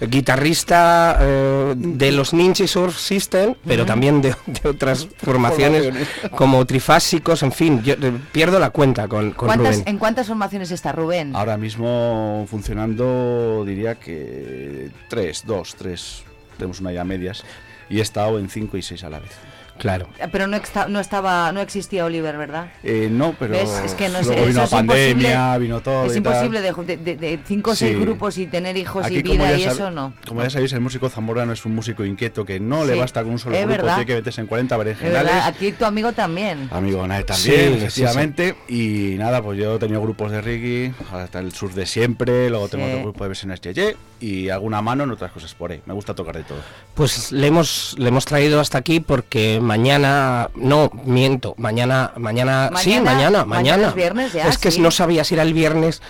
guitarrista 0.00 1.18
eh, 1.20 1.74
de 1.76 2.12
los 2.12 2.32
Ninja 2.32 2.66
Surf 2.66 2.98
System, 2.98 3.54
pero 3.66 3.84
también 3.84 4.22
de, 4.22 4.34
de 4.46 4.68
otras 4.70 5.06
formaciones 5.18 5.84
Formaciones. 5.84 6.08
como 6.34 6.64
trifásicos, 6.64 7.42
en 7.42 7.52
fin, 7.52 7.82
yo 7.82 7.94
eh, 7.94 8.12
pierdo 8.32 8.58
la 8.58 8.70
cuenta 8.70 9.06
con, 9.06 9.32
con 9.32 9.48
¿Cuántas, 9.48 9.76
Rubén. 9.76 9.88
¿En 9.88 9.98
cuántas 9.98 10.26
formaciones 10.28 10.70
está 10.70 10.92
Rubén? 10.92 11.36
Ahora 11.36 11.58
mismo 11.58 12.46
funcionando, 12.50 13.64
diría 13.66 13.96
que 13.96 14.90
tres, 15.08 15.44
dos, 15.46 15.74
tres. 15.76 16.22
Tenemos 16.56 16.80
una 16.80 16.92
ya 16.92 17.04
medias. 17.04 17.44
Y 17.90 17.98
he 17.98 18.02
estado 18.02 18.38
en 18.38 18.48
cinco 18.48 18.76
y 18.76 18.82
seis 18.82 19.02
a 19.04 19.10
la 19.10 19.18
vez. 19.18 19.32
Claro. 19.80 20.08
Eh, 20.18 20.28
Pero 20.30 20.46
no, 20.46 20.58
exta- 20.58 20.88
no 20.88 21.00
estaba, 21.00 21.50
no 21.52 21.60
existía 21.60 22.04
Oliver, 22.04 22.36
¿verdad? 22.36 22.70
Eh, 22.84 23.08
no, 23.10 23.34
pero 23.38 23.54
¿Ves? 23.54 23.70
Es 23.82 23.94
que 23.94 24.10
no 24.10 24.18
sé, 24.18 24.26
luego 24.26 24.46
vino 24.46 24.60
la 24.60 24.66
pandemia, 24.68 25.30
imposible- 25.54 25.58
vino 25.58 25.80
todo. 25.80 26.04
Es 26.04 26.14
y 26.14 26.18
imposible 26.18 26.60
de, 26.60 26.72
de- 26.72 26.96
de- 26.98 27.16
de 27.16 27.40
cinco 27.46 27.70
o 27.70 27.74
seis 27.74 27.96
Sí. 27.96 28.00
grupos 28.02 28.36
y 28.36 28.46
tener 28.46 28.76
hijos 28.76 29.06
Aquí, 29.06 29.16
y 29.16 29.22
vida 29.22 29.56
y 29.56 29.62
eso 29.64 29.90
no. 29.90 30.12
Como 30.28 30.42
ya 30.42 30.50
sabéis, 30.50 30.74
el 30.74 30.80
músico 30.80 31.08
zamorano 31.08 31.54
es 31.54 31.64
un 31.64 31.74
músico 31.74 32.04
inquieto 32.04 32.44
que 32.44 32.60
no 32.60 32.82
Sí, 32.82 32.88
le 32.90 32.98
basta 32.98 33.22
con 33.22 33.32
un 33.32 33.38
solo 33.38 33.54
es 33.56 33.62
grupo, 33.62 33.76
verdad. 33.78 33.94
tiene 33.94 34.06
que 34.06 34.14
meterse 34.16 34.40
en 34.42 34.46
40 34.48 34.74
Es 34.74 34.78
berenjenales. 34.78 35.32
aquí 35.44 35.72
tu 35.72 35.86
amigo 35.86 36.12
también. 36.12 36.68
Amigo 36.70 37.06
Nae 37.06 37.20
Sí, 37.20 37.26
también, 37.26 37.78
sí, 37.78 37.84
efectivamente. 37.84 38.56
Y 38.68 39.14
nada, 39.16 39.40
pues 39.42 39.58
yo 39.58 39.76
he 39.76 39.78
tenido 39.78 40.02
grupos 40.02 40.30
de 40.30 40.42
reggae, 40.42 40.92
hasta 41.10 41.38
el 41.38 41.52
sur 41.52 41.72
de 41.72 41.86
siempre, 41.86 42.50
luego 42.50 42.68
tengo 42.68 42.84
otro 42.84 43.00
grupo 43.00 43.24
de 43.24 43.28
versiones 43.28 43.60
Yeye 43.62 43.96
y 44.20 44.50
alguna 44.50 44.82
mano 44.82 45.04
en 45.04 45.10
otras 45.10 45.32
cosas 45.32 45.54
por 45.54 45.72
ahí. 45.72 45.80
Me 45.86 45.94
gusta 45.94 46.14
tocar 46.14 46.36
de 46.36 46.42
todo. 46.42 46.58
Pues 46.94 47.32
le 47.32 47.46
hemos, 47.46 47.94
le 47.98 48.08
hemos 48.08 48.26
traído 48.26 48.60
hasta 48.60 48.76
aquí 48.76 49.00
porque 49.00 49.58
mañana, 49.74 50.50
no, 50.56 50.90
miento, 51.04 51.54
mañana, 51.56 52.12
mañana, 52.16 52.70
sí, 52.76 52.90
Mañana- 52.90 53.04
mañana, 53.12 53.44
mañana 53.44 53.46
mañana. 53.46 53.88
es 53.90 53.94
viernes 53.94 54.32
ya, 54.32 54.48
Es 54.48 54.58
que 54.58 54.72
sí. 54.72 54.80
no 54.80 54.90
sabía 54.90 55.22
si 55.22 55.34
era 55.34 55.44
el 55.44 55.54
viernes 55.54 56.02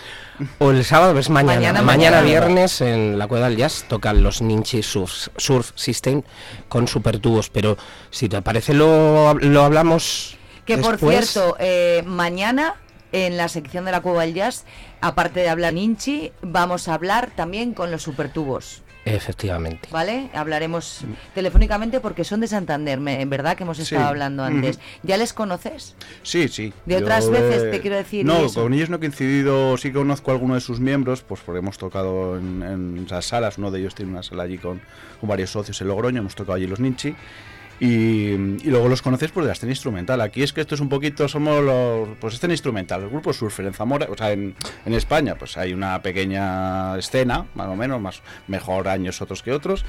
o 0.58 0.70
el 0.70 0.82
sábado, 0.86 1.18
es 1.18 1.28
mañana. 1.28 1.56
Mañana, 1.60 1.82
Mañana, 1.82 2.16
mañana. 2.22 2.22
viernes 2.22 2.80
en 2.80 3.18
la 3.18 3.26
Cueva 3.28 3.50
del 3.50 3.58
Jazz 3.58 3.84
tocan 3.86 4.22
los 4.22 4.40
Ninchi 4.40 4.82
Surf, 4.82 5.28
Surf 5.36 5.72
System 5.74 6.22
con 6.70 6.88
supertubos, 6.88 7.50
pero 7.50 7.76
si 8.10 8.30
te 8.30 8.40
parece 8.40 8.72
lo, 8.72 9.34
lo 9.34 9.62
hablamos 9.62 10.38
Que 10.64 10.78
por 10.78 10.96
cierto, 10.98 11.56
eh, 11.60 12.02
mañana 12.06 12.76
en 13.12 13.36
la 13.36 13.48
sección 13.48 13.84
de 13.84 13.92
la 13.92 14.00
Cueva 14.00 14.22
del 14.22 14.32
Jazz, 14.34 14.64
aparte 15.02 15.40
de 15.40 15.50
hablar 15.50 15.74
Ninchi, 15.74 16.32
vamos 16.40 16.88
a 16.88 16.94
hablar 16.94 17.30
también 17.36 17.74
con 17.74 17.90
los 17.90 18.02
supertubos. 18.02 18.82
Efectivamente. 19.04 19.88
¿Vale? 19.90 20.28
Hablaremos 20.34 21.04
telefónicamente 21.34 22.00
porque 22.00 22.22
son 22.22 22.40
de 22.40 22.46
Santander, 22.48 23.00
me- 23.00 23.20
en 23.22 23.30
verdad 23.30 23.56
que 23.56 23.62
hemos 23.62 23.78
estado 23.78 24.02
Sí. 24.02 24.08
hablando 24.08 24.44
antes. 24.44 24.78
¿Ya 25.02 25.16
les 25.16 25.32
conoces? 25.32 25.94
Sí, 26.22 26.48
sí. 26.48 26.72
De 26.86 26.96
otras 26.96 27.28
veces, 27.30 27.70
te 27.70 27.80
quiero 27.80 27.96
decir, 27.96 28.26
No, 28.26 28.44
eso. 28.44 28.62
con 28.62 28.74
ellos 28.74 28.90
no 28.90 28.96
he 28.96 29.00
coincidido, 29.00 29.76
sí 29.78 29.90
conozco 29.90 30.30
a 30.30 30.34
alguno 30.34 30.54
de 30.54 30.60
sus 30.60 30.80
miembros, 30.80 31.22
pues 31.22 31.40
porque 31.44 31.60
hemos 31.60 31.78
tocado 31.78 32.36
en, 32.38 32.62
en 32.62 33.06
las 33.08 33.24
salas, 33.26 33.56
uno 33.58 33.70
de 33.70 33.80
ellos 33.80 33.94
tiene 33.94 34.10
una 34.12 34.22
sala 34.22 34.42
allí 34.42 34.58
con, 34.58 34.80
con 35.18 35.28
varios 35.28 35.50
socios 35.50 35.80
en 35.80 35.88
Logroño, 35.88 36.18
hemos 36.20 36.34
tocado 36.34 36.54
allí 36.56 36.66
los 36.66 36.78
Ninchi. 36.80 37.14
Y, 37.80 38.32
y 38.34 38.64
luego 38.70 38.88
los 38.88 39.00
conoces 39.00 39.30
por 39.32 39.42
de 39.42 39.48
la 39.48 39.54
escena 39.54 39.72
instrumental. 39.72 40.20
Aquí 40.20 40.42
es 40.42 40.52
que 40.52 40.60
esto 40.60 40.74
es 40.74 40.80
un 40.82 40.88
poquito, 40.90 41.26
somos 41.28 41.62
los, 41.62 42.08
pues 42.20 42.34
escena 42.34 42.52
instrumental, 42.52 43.02
el 43.02 43.08
grupo 43.08 43.32
Surfer 43.32 43.64
en 43.66 43.72
Zamora, 43.72 44.06
o 44.10 44.16
sea, 44.16 44.32
en, 44.32 44.54
en 44.84 44.94
España, 44.94 45.34
pues 45.36 45.56
hay 45.56 45.72
una 45.72 46.02
pequeña 46.02 46.98
escena, 46.98 47.46
más 47.54 47.68
o 47.68 47.76
menos, 47.76 48.00
más 48.00 48.22
mejor 48.48 48.86
años 48.88 49.20
otros 49.22 49.42
que 49.42 49.52
otros. 49.52 49.84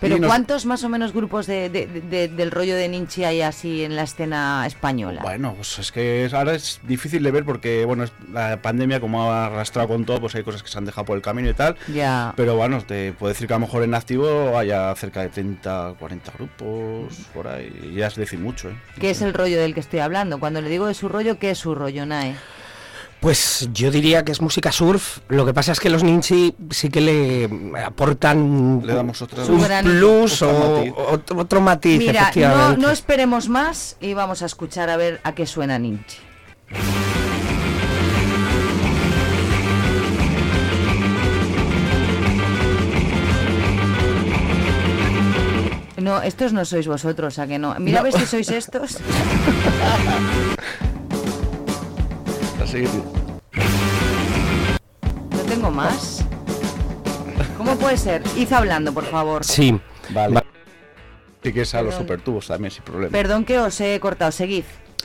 Pero 0.00 0.18
nos- 0.18 0.28
¿cuántos 0.28 0.66
más 0.66 0.84
o 0.84 0.88
menos 0.88 1.12
grupos 1.12 1.46
de, 1.46 1.68
de- 1.68 1.86
de- 1.86 2.28
del 2.28 2.50
rollo 2.52 2.76
de 2.76 2.88
Ninchi 2.88 3.24
hay 3.24 3.42
así 3.42 3.82
en 3.84 3.96
la 3.96 4.04
escena 4.04 4.64
española? 4.66 5.20
Bueno, 5.22 5.54
pues 5.56 5.78
es 5.80 5.90
que 5.90 6.28
ahora 6.32 6.54
es 6.54 6.80
difícil 6.86 7.22
de 7.24 7.30
ver 7.32 7.44
porque, 7.44 7.84
bueno, 7.84 8.04
la 8.32 8.62
pandemia 8.62 9.00
como 9.00 9.30
ha 9.32 9.46
arrastrado 9.46 9.88
con 9.88 10.04
todo, 10.04 10.20
pues 10.20 10.34
hay 10.36 10.44
cosas 10.44 10.62
que 10.62 10.68
se 10.68 10.78
han 10.78 10.84
dejado 10.84 11.06
por 11.06 11.16
el 11.16 11.22
camino 11.22 11.48
y 11.50 11.54
tal. 11.54 11.76
Ya. 11.92 12.34
Pero 12.36 12.54
bueno, 12.56 12.80
te 12.84 13.12
puedo 13.12 13.32
decir 13.32 13.48
que 13.48 13.54
a 13.54 13.56
lo 13.56 13.66
mejor 13.66 13.82
en 13.82 13.94
activo 13.94 14.56
haya 14.56 14.94
cerca 14.94 15.22
de 15.22 15.28
30, 15.28 15.94
40 15.98 16.32
grupos 16.38 17.26
por 17.32 17.48
ahí. 17.48 17.72
Y 17.92 17.96
ya 17.96 18.06
es 18.08 18.14
decir 18.16 18.38
mucho, 18.38 18.70
¿eh? 18.70 18.76
¿Qué 19.00 19.10
es 19.10 19.22
el 19.22 19.34
rollo 19.34 19.58
del 19.60 19.74
que 19.74 19.80
estoy 19.80 20.00
hablando? 20.00 20.38
Cuando 20.40 20.60
le 20.60 20.68
digo 20.68 20.86
de 20.86 20.94
su 20.94 21.08
rollo, 21.08 21.38
¿qué 21.38 21.50
es 21.52 21.58
su 21.58 21.74
rollo, 21.74 22.04
Nae? 22.06 22.34
Pues 23.20 23.68
yo 23.72 23.92
diría 23.92 24.24
que 24.24 24.32
es 24.32 24.40
música 24.40 24.72
surf. 24.72 25.18
Lo 25.28 25.46
que 25.46 25.54
pasa 25.54 25.70
es 25.70 25.78
que 25.78 25.88
los 25.90 26.02
Ninchi 26.02 26.56
sí 26.70 26.88
que 26.88 27.00
le 27.00 27.48
aportan 27.84 28.82
Le 28.84 28.94
damos 28.94 29.22
otra- 29.22 29.44
un 29.44 29.64
plus 29.82 30.42
Otro 30.42 30.58
o 30.58 30.76
matiz. 30.78 30.92
otro, 30.96 31.38
otro 31.38 31.60
matiz, 31.60 31.98
Mira, 31.98 32.32
no, 32.34 32.76
no 32.76 32.90
esperemos 32.90 33.48
más 33.48 33.96
y 34.00 34.14
vamos 34.14 34.42
a 34.42 34.46
escuchar 34.46 34.90
a 34.90 34.96
ver 34.96 35.20
a 35.22 35.36
qué 35.36 35.46
suena 35.46 35.78
Ninchi. 35.78 36.16
No, 46.02 46.20
estos 46.20 46.52
no 46.52 46.64
sois 46.64 46.88
vosotros, 46.88 47.38
¿a 47.38 47.46
que 47.46 47.58
no? 47.60 47.76
Mira 47.78 48.00
a 48.00 48.02
ver 48.02 48.12
si 48.12 48.26
sois 48.26 48.50
estos. 48.50 48.98
Así, 52.62 52.82
No 55.30 55.38
tengo 55.48 55.70
más. 55.70 56.24
¿Cómo 57.56 57.76
puede 57.76 57.96
ser? 57.96 58.20
Id 58.36 58.52
hablando, 58.52 58.92
por 58.92 59.04
favor. 59.04 59.44
Sí. 59.44 59.78
vale. 60.10 60.34
Va- 60.34 60.44
Sí 61.44 61.52
que 61.52 61.62
es 61.62 61.74
a 61.74 61.82
los 61.82 61.94
supertubos 61.96 62.46
también, 62.46 62.70
sin 62.70 62.84
problema. 62.84 63.10
Perdón 63.10 63.44
que 63.44 63.58
os 63.58 63.80
he 63.80 63.98
cortado, 63.98 64.30
seguid. 64.30 64.62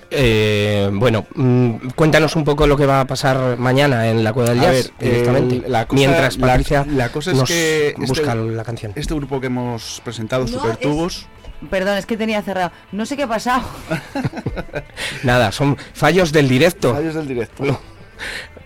Eh, 0.09 0.89
bueno, 0.93 1.25
mm, 1.35 1.89
cuéntanos 1.95 2.35
un 2.35 2.43
poco 2.45 2.65
lo 2.65 2.77
que 2.77 2.85
va 2.85 3.01
a 3.01 3.05
pasar 3.07 3.57
mañana 3.57 4.09
en 4.09 4.23
la 4.23 4.31
Cueva 4.33 4.51
del 4.51 4.59
A 4.59 4.63
Jazz 4.63 4.91
ver, 4.99 5.09
directamente. 5.11 5.55
el- 5.65 5.71
la 5.71 5.85
cosa- 5.87 5.99
mientras 5.99 6.37
Patricia 6.37 6.85
la 6.89 7.09
cosa 7.09 7.31
es 7.31 7.37
nos 7.37 7.47
que 7.49 7.89
este- 7.89 8.05
busca 8.05 8.33
la 8.35 8.63
canción. 8.63 8.93
Este 8.95 9.13
grupo 9.13 9.41
que 9.41 9.47
hemos 9.47 10.01
presentado, 10.05 10.43
No, 10.45 10.49
Supertubos, 10.49 11.27
Perdón, 11.71 11.97
es 11.97 12.05
que 12.05 12.15
tenía 12.17 12.41
cerrado. 12.43 12.71
No 12.91 13.05
sé 13.07 13.17
qué 13.17 13.23
ha 13.23 13.27
pasado. 13.27 13.63
Nada, 15.23 15.51
son 15.51 15.75
fallos 15.93 16.31
del 16.31 16.47
directo. 16.47 16.93
fallos 16.93 17.15
del 17.15 17.27
directo. 17.27 17.63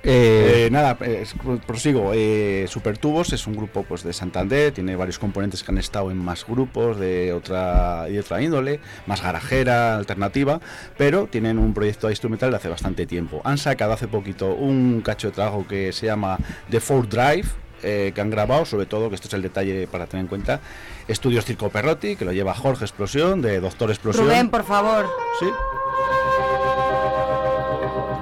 Eh, 0.03 0.65
Eh, 0.65 0.69
nada, 0.71 0.97
eh, 1.01 1.25
prosigo. 1.65 2.11
Eh, 2.13 2.65
Supertubos 2.67 3.33
es 3.33 3.45
un 3.47 3.55
grupo 3.55 3.83
pues 3.83 4.03
de 4.03 4.13
Santander, 4.13 4.71
tiene 4.71 4.95
varios 4.95 5.19
componentes 5.19 5.63
que 5.63 5.71
han 5.71 5.77
estado 5.77 6.09
en 6.11 6.17
más 6.17 6.45
grupos 6.45 6.99
de 6.99 7.33
otra 7.33 8.05
y 8.09 8.13
de 8.13 8.19
otra 8.19 8.41
índole, 8.41 8.79
más 9.05 9.21
garajera, 9.21 9.95
alternativa, 9.97 10.59
pero 10.97 11.27
tienen 11.27 11.59
un 11.59 11.73
proyecto 11.73 12.09
instrumental 12.09 12.49
de 12.51 12.57
hace 12.57 12.69
bastante 12.69 13.05
tiempo. 13.05 13.41
Han 13.43 13.57
sacado 13.57 13.93
hace 13.93 14.07
poquito 14.07 14.53
un 14.55 15.01
cacho 15.01 15.27
de 15.27 15.33
trabajo 15.33 15.65
que 15.67 15.91
se 15.93 16.07
llama 16.07 16.37
The 16.69 16.79
Four 16.79 17.07
Drive. 17.07 17.47
eh, 17.83 18.11
que 18.13 18.21
han 18.21 18.29
grabado, 18.29 18.63
sobre 18.63 18.85
todo, 18.85 19.09
que 19.09 19.15
esto 19.15 19.27
es 19.27 19.33
el 19.33 19.41
detalle 19.41 19.87
para 19.87 20.05
tener 20.05 20.25
en 20.25 20.27
cuenta, 20.27 20.59
Estudios 21.07 21.45
Circo 21.45 21.69
Perrotti, 21.69 22.15
que 22.15 22.25
lo 22.25 22.31
lleva 22.31 22.53
Jorge 22.53 22.85
Explosión, 22.85 23.41
de 23.41 23.59
Doctor 23.59 23.89
Explosión. 23.89 24.27
Rubén, 24.27 24.49
por 24.51 24.63
favor. 24.63 25.07
Sí. 25.39 25.47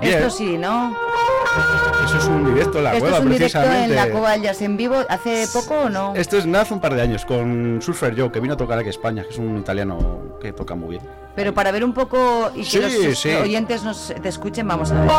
Bien. 0.02 0.14
Esto 0.14 0.30
sí, 0.30 0.58
¿no? 0.58 0.96
Eso 2.06 2.18
es 2.18 2.26
un 2.26 2.46
directo 2.54 2.78
en 2.80 2.84
la 2.86 2.92
Esto 2.94 3.02
cueva, 3.02 3.18
es 3.18 3.24
un 3.24 3.32
directo 3.32 3.60
precisamente. 3.60 3.86
en 3.86 3.96
la 3.96 4.10
Cueva 4.12 4.32
del 4.32 4.42
Jazz 4.44 4.62
en 4.62 4.78
vivo. 4.78 4.96
¿Hace 5.10 5.48
poco 5.54 5.82
o 5.82 5.90
no? 5.90 6.14
Esto 6.16 6.38
es 6.38 6.46
nada 6.46 6.64
hace 6.64 6.74
un 6.74 6.80
par 6.80 6.96
de 6.96 7.02
años 7.02 7.26
con 7.26 7.80
Surfer 7.82 8.16
Joe, 8.20 8.32
que 8.32 8.40
vino 8.40 8.54
a 8.54 8.58
tocar 8.58 8.78
aquí 8.80 8.88
a 8.88 8.92
España, 8.92 9.24
que 9.24 9.30
es 9.30 9.38
un 9.38 9.58
italiano 9.58 10.38
que 10.42 10.54
toca 10.54 10.76
muy 10.76 10.92
bien. 10.92 11.02
Pero 11.36 11.54
para 11.54 11.72
ver 11.72 11.84
un 11.84 11.94
poco 11.94 12.52
y 12.56 12.64
que 12.64 12.66
Sí, 12.66 12.80
los 13.08 13.20
sí. 13.20 13.30
oyentes 13.30 13.84
nos 13.84 14.14
te 14.22 14.30
escuchen, 14.30 14.68
vamos 14.68 14.92
a 14.92 15.02
ver. 15.02 15.10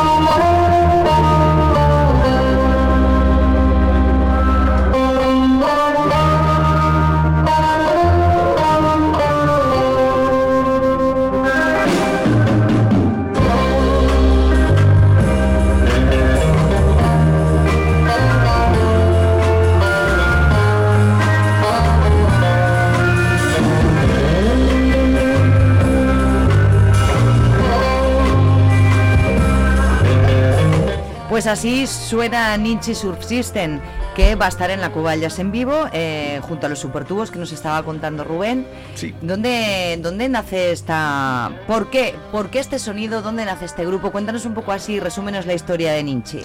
Así 31.50 31.86
suena 31.86 32.56
Ninchi 32.56 32.94
Subsisten, 32.94 33.80
que 34.14 34.34
va 34.34 34.46
a 34.46 34.48
estar 34.48 34.70
en 34.70 34.80
la 34.80 34.90
Cuba 34.90 35.16
Jazz 35.16 35.38
en 35.38 35.52
vivo, 35.52 35.86
eh, 35.92 36.40
junto 36.42 36.66
a 36.66 36.68
los 36.68 36.78
supertubos 36.78 37.30
que 37.30 37.38
nos 37.38 37.52
estaba 37.52 37.82
contando 37.82 38.24
Rubén. 38.24 38.66
Sí. 38.94 39.14
¿Dónde, 39.20 39.98
¿Dónde 40.00 40.28
nace 40.28 40.72
esta...? 40.72 41.50
¿Por 41.66 41.90
qué? 41.90 42.14
¿Por 42.32 42.50
qué 42.50 42.60
este 42.60 42.78
sonido? 42.78 43.22
¿Dónde 43.22 43.44
nace 43.44 43.64
este 43.64 43.84
grupo? 43.84 44.10
Cuéntanos 44.12 44.44
un 44.46 44.54
poco 44.54 44.72
así, 44.72 45.00
resúmenos 45.00 45.46
la 45.46 45.54
historia 45.54 45.92
de 45.92 46.02
Ninchi. 46.02 46.40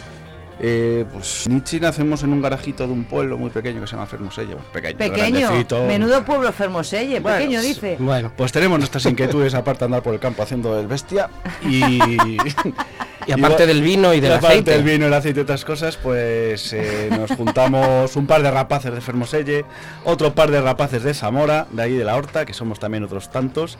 Eh, 0.59 1.05
pues 1.11 1.47
Nietzsche 1.49 1.79
nacemos 1.79 2.23
en 2.23 2.31
un 2.31 2.41
garajito 2.41 2.87
de 2.87 2.93
un 2.93 3.03
pueblo 3.03 3.37
muy 3.37 3.49
pequeño 3.49 3.81
que 3.81 3.87
se 3.87 3.95
llama 3.95 4.05
Fermoselle. 4.05 4.55
Pequeño, 4.71 4.97
Pequeño, 4.97 5.49
menudo 5.85 6.23
pueblo 6.23 6.51
Fermoselle, 6.53 7.19
Bueno, 7.19 7.37
pequeño 7.37 7.61
dice. 7.61 7.97
Bueno, 7.99 8.31
pues 8.35 8.51
tenemos 8.51 8.79
nuestras 8.79 9.05
inquietudes 9.05 9.53
aparte 9.53 9.79
de 9.79 9.85
andar 9.85 10.03
por 10.03 10.13
el 10.13 10.19
campo 10.19 10.43
haciendo 10.43 10.79
el 10.79 10.87
bestia 10.87 11.29
y, 11.61 11.99
Y 13.27 13.31
aparte 13.31 13.65
del 13.65 13.81
vino 13.81 14.13
y 14.13 14.19
del 14.19 14.33
aparte 14.33 14.47
aceite. 14.47 14.71
del 14.71 14.83
vino, 14.83 15.07
el 15.07 15.13
aceite 15.13 15.39
y 15.39 15.43
otras 15.43 15.65
cosas, 15.65 15.97
pues 15.97 16.73
eh, 16.73 17.09
nos 17.09 17.31
juntamos 17.31 18.15
un 18.15 18.27
par 18.27 18.43
de 18.43 18.51
rapaces 18.51 18.93
de 18.93 19.01
Fermoselle, 19.01 19.65
otro 20.03 20.33
par 20.33 20.51
de 20.51 20.61
rapaces 20.61 21.03
de 21.03 21.13
Zamora, 21.13 21.67
de 21.71 21.81
ahí 21.81 21.93
de 21.93 22.03
la 22.03 22.15
Horta, 22.15 22.45
que 22.45 22.53
somos 22.53 22.79
también 22.79 23.03
otros 23.03 23.31
tantos, 23.31 23.77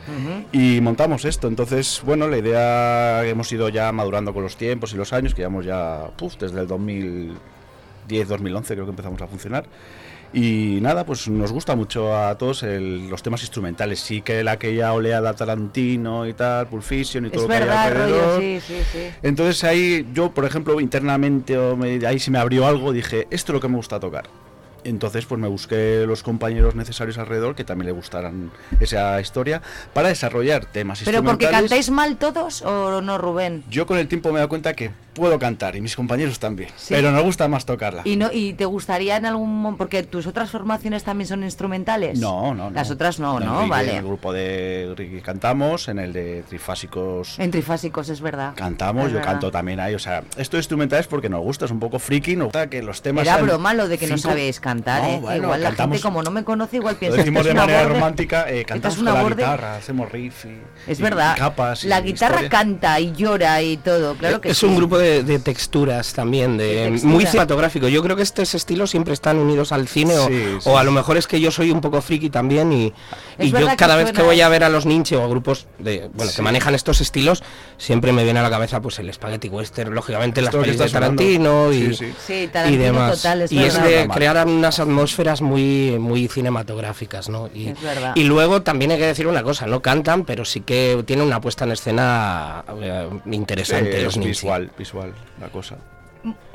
y 0.52 0.80
montamos 0.80 1.24
esto. 1.24 1.48
Entonces, 1.48 2.02
bueno, 2.04 2.28
la 2.28 2.38
idea 2.38 3.24
hemos 3.24 3.50
ido 3.52 3.68
ya 3.68 3.92
madurando 3.92 4.34
con 4.34 4.42
los 4.42 4.56
tiempos 4.56 4.92
y 4.92 4.96
los 4.96 5.12
años, 5.12 5.34
que 5.34 5.42
llevamos 5.42 5.64
ya 5.64 6.10
puf, 6.16 6.36
desde 6.38 6.60
el 6.60 6.66
2010, 6.66 8.28
2011 8.28 8.74
creo 8.74 8.84
que 8.84 8.90
empezamos 8.90 9.22
a 9.22 9.26
funcionar. 9.26 9.64
Y 10.32 10.78
nada, 10.82 11.04
pues 11.06 11.28
nos 11.28 11.52
gusta 11.52 11.76
mucho 11.76 12.14
a 12.16 12.36
todos 12.36 12.62
el- 12.62 13.08
los 13.08 13.22
temas 13.22 13.40
instrumentales. 13.42 14.00
Sí 14.00 14.20
que 14.22 14.42
la 14.44 14.52
aquella 14.52 14.92
oleada 14.92 15.32
Tarantino 15.34 16.26
y 16.26 16.34
tal, 16.34 16.66
Pulp 16.66 16.82
Fiction 16.82 17.26
y 17.26 17.30
todo 17.30 17.42
Es 17.44 17.48
lo 17.48 17.48
que 17.48 17.54
hay 17.54 17.60
verdad, 17.60 17.86
alrededor. 17.86 18.28
rollo, 18.36 18.40
sí, 18.40 18.60
sí, 18.66 18.74
sí. 18.92 18.98
Entonces 19.22 19.64
ahí 19.64 20.06
yo, 20.12 20.32
por 20.32 20.44
ejemplo, 20.44 20.80
internamente, 20.80 21.56
o 21.56 21.76
me- 21.76 22.04
ahí 22.06 22.18
se 22.18 22.30
me 22.30 22.38
abrió 22.38 22.66
algo, 22.66 22.92
dije, 22.92 23.26
esto 23.30 23.52
es 23.52 23.54
lo 23.54 23.60
que 23.60 23.68
me 23.68 23.76
gusta 23.76 23.98
tocar. 24.00 24.24
Entonces, 24.86 25.26
pues 25.26 25.40
me 25.40 25.48
busqué 25.48 26.04
los 26.06 26.22
compañeros 26.22 26.74
necesarios 26.74 27.18
alrededor 27.18 27.54
que 27.54 27.64
también 27.64 27.86
le 27.86 27.92
gustaran 27.92 28.50
esa 28.80 29.20
historia 29.20 29.62
para 29.92 30.08
desarrollar 30.08 30.66
temas 30.66 31.02
¿Pero 31.04 31.22
porque 31.22 31.48
cantáis 31.50 31.90
mal 31.90 32.16
todos 32.16 32.62
o 32.62 33.00
no, 33.02 33.18
Rubén? 33.18 33.64
Yo 33.68 33.86
con 33.86 33.98
el 33.98 34.08
tiempo 34.08 34.28
me 34.30 34.34
he 34.36 34.38
dado 34.38 34.48
cuenta 34.48 34.74
que 34.74 34.90
puedo 35.14 35.38
cantar 35.38 35.74
y 35.76 35.80
mis 35.80 35.96
compañeros 35.96 36.38
también, 36.38 36.68
pero 36.90 37.10
nos 37.10 37.22
gusta 37.22 37.48
más 37.48 37.64
tocarla. 37.64 38.02
¿Y, 38.04 38.16
no, 38.16 38.30
¿Y 38.30 38.52
te 38.52 38.66
gustaría 38.66 39.16
en 39.16 39.24
algún 39.24 39.62
momento, 39.62 39.78
porque 39.78 40.02
tus 40.02 40.26
otras 40.26 40.50
formaciones 40.50 41.04
también 41.04 41.26
son 41.26 41.42
instrumentales? 41.42 42.18
No, 42.18 42.54
no, 42.54 42.68
no. 42.68 42.70
Las 42.70 42.90
otras 42.90 43.18
no, 43.18 43.40
¿no? 43.40 43.66
Vale. 43.66 43.92
En 43.92 43.96
el 43.96 44.04
grupo 44.04 44.32
de 44.34 44.92
Ricky 44.94 45.22
cantamos, 45.22 45.88
en 45.88 45.98
el 46.00 46.12
de 46.12 46.42
Trifásicos 46.48 47.38
En 47.38 47.50
trifásicos, 47.50 48.10
es 48.10 48.20
verdad. 48.20 48.52
cantamos, 48.56 49.06
Es 49.06 49.12
yo 49.12 49.18
verdad. 49.18 49.32
canto 49.32 49.50
también 49.50 49.80
ahí. 49.80 49.94
O 49.94 49.98
sea, 49.98 50.22
esto 50.36 50.58
de 50.58 50.60
instrumental 50.60 51.00
es 51.00 51.06
porque 51.06 51.30
nos 51.30 51.40
gusta, 51.40 51.64
es 51.64 51.70
un 51.70 51.80
poco 51.80 51.98
friki, 51.98 52.36
nos 52.36 52.46
gusta 52.48 52.68
que 52.68 52.82
los 52.82 53.00
temas. 53.00 53.24
Era 53.26 53.36
sean 53.36 53.46
broma 53.46 53.72
lo 53.72 53.88
de 53.88 53.96
que 53.96 54.06
no 54.06 54.18
sabéis 54.18 54.60
cantar, 54.60 54.75
No, 55.02 55.08
¿eh? 55.08 55.18
bueno, 55.20 55.44
igual 55.44 55.62
la 55.62 55.68
cantamos- 55.70 55.96
gente 55.96 56.02
como 56.02 56.22
no 56.22 56.30
me 56.30 56.44
conoce 56.44 56.76
igual 56.76 56.94
Lo 56.94 56.98
piensa 57.00 57.16
decimos 57.18 57.40
"Esto 57.40 57.44
de 57.44 57.50
es 57.50 57.54
una 57.54 57.62
manera 57.66 57.82
borde". 57.82 57.94
romántica, 57.94 58.50
eh, 58.50 58.64
cantamos 58.66 58.98
una 58.98 59.10
con 59.12 59.16
la 59.18 59.22
borde. 59.22 59.42
guitarra, 59.42 59.76
hacemos 59.76 60.12
riff 60.12 60.44
y, 60.44 60.90
Es 60.90 60.98
y 60.98 61.02
verdad. 61.02 61.36
capas 61.36 61.84
y 61.84 61.88
la 61.88 62.00
guitarra 62.00 62.48
canta 62.48 62.98
y 63.00 63.12
llora 63.12 63.60
y 63.62 63.76
todo, 63.76 64.14
claro 64.16 64.40
que 64.40 64.50
es 64.50 64.58
sí. 64.58 64.66
un 64.66 64.76
grupo 64.76 64.98
de, 64.98 65.22
de 65.22 65.38
texturas 65.38 66.12
también, 66.12 66.56
de, 66.56 66.64
De 66.66 66.74
texturas. 66.90 67.04
muy 67.04 67.26
cinematográfico. 67.26 67.88
Yo 67.88 68.02
creo 68.02 68.16
que 68.16 68.22
estos 68.22 68.54
estilos 68.54 68.90
siempre 68.90 69.14
están 69.14 69.38
unidos 69.38 69.72
al 69.72 69.88
cine 69.88 70.16
o, 70.18 70.26
Sí, 70.28 70.34
sí, 70.60 70.68
o 70.68 70.76
a 70.76 70.80
sí. 70.80 70.86
lo 70.86 70.92
mejor 70.92 71.16
es 71.16 71.26
que 71.26 71.40
yo 71.40 71.50
soy 71.50 71.70
un 71.70 71.80
poco 71.80 72.00
friki 72.02 72.30
también 72.30 72.72
y, 72.72 72.92
y 73.38 73.50
yo 73.50 73.68
que 73.68 73.76
cada 73.76 73.96
vez 73.96 74.12
que 74.12 74.22
voy 74.22 74.40
a 74.40 74.48
ver 74.48 74.64
a 74.64 74.68
los 74.68 74.86
ninche 74.86 75.16
o 75.16 75.24
a 75.24 75.28
grupos 75.28 75.66
de, 75.78 76.08
bueno, 76.14 76.30
Sí. 76.30 76.36
que 76.36 76.42
manejan 76.42 76.74
estos 76.74 77.00
estilos, 77.00 77.42
siempre 77.78 78.12
me 78.12 78.24
viene 78.24 78.40
a 78.40 78.42
la 78.42 78.50
cabeza 78.50 78.80
pues 78.80 78.98
el 78.98 79.12
spaghetti 79.12 79.48
western, 79.48 79.94
lógicamente 79.94 80.40
las 80.40 80.48
Esto 80.54 80.62
pelis 80.62 80.78
de. 80.78 80.86
Tarantino 80.88 81.72
y, 81.72 81.96
demás. 82.76 83.16
total, 83.16 83.42
es 83.42 83.52
y 83.52 83.62
es 83.62 83.82
de 83.82 84.08
crear 84.08 84.36
unas 84.66 84.80
atmósferas 84.80 85.42
muy 85.42 85.96
muy 86.00 86.26
cinematográficas, 86.28 87.28
¿no? 87.28 87.48
Y, 87.54 87.68
Es 87.68 87.80
verdad. 87.82 88.12
y 88.16 88.24
luego 88.24 88.62
también 88.62 88.90
hay 88.90 88.98
que 88.98 89.06
decir 89.06 89.26
una 89.28 89.42
cosa, 89.44 89.66
no 89.66 89.80
cantan, 89.80 90.24
pero 90.24 90.44
sí 90.44 90.60
que 90.62 91.02
tienen 91.06 91.24
una 91.26 91.40
puesta 91.40 91.64
en 91.64 91.72
escena 91.72 92.64
eh, 92.82 93.08
interesante 93.30 94.00
Eh, 94.00 94.04
los 94.04 94.16
ninja. 94.16 94.28
visual, 94.30 94.70
visual 94.76 95.12
la 95.40 95.48
cosa. 95.48 95.76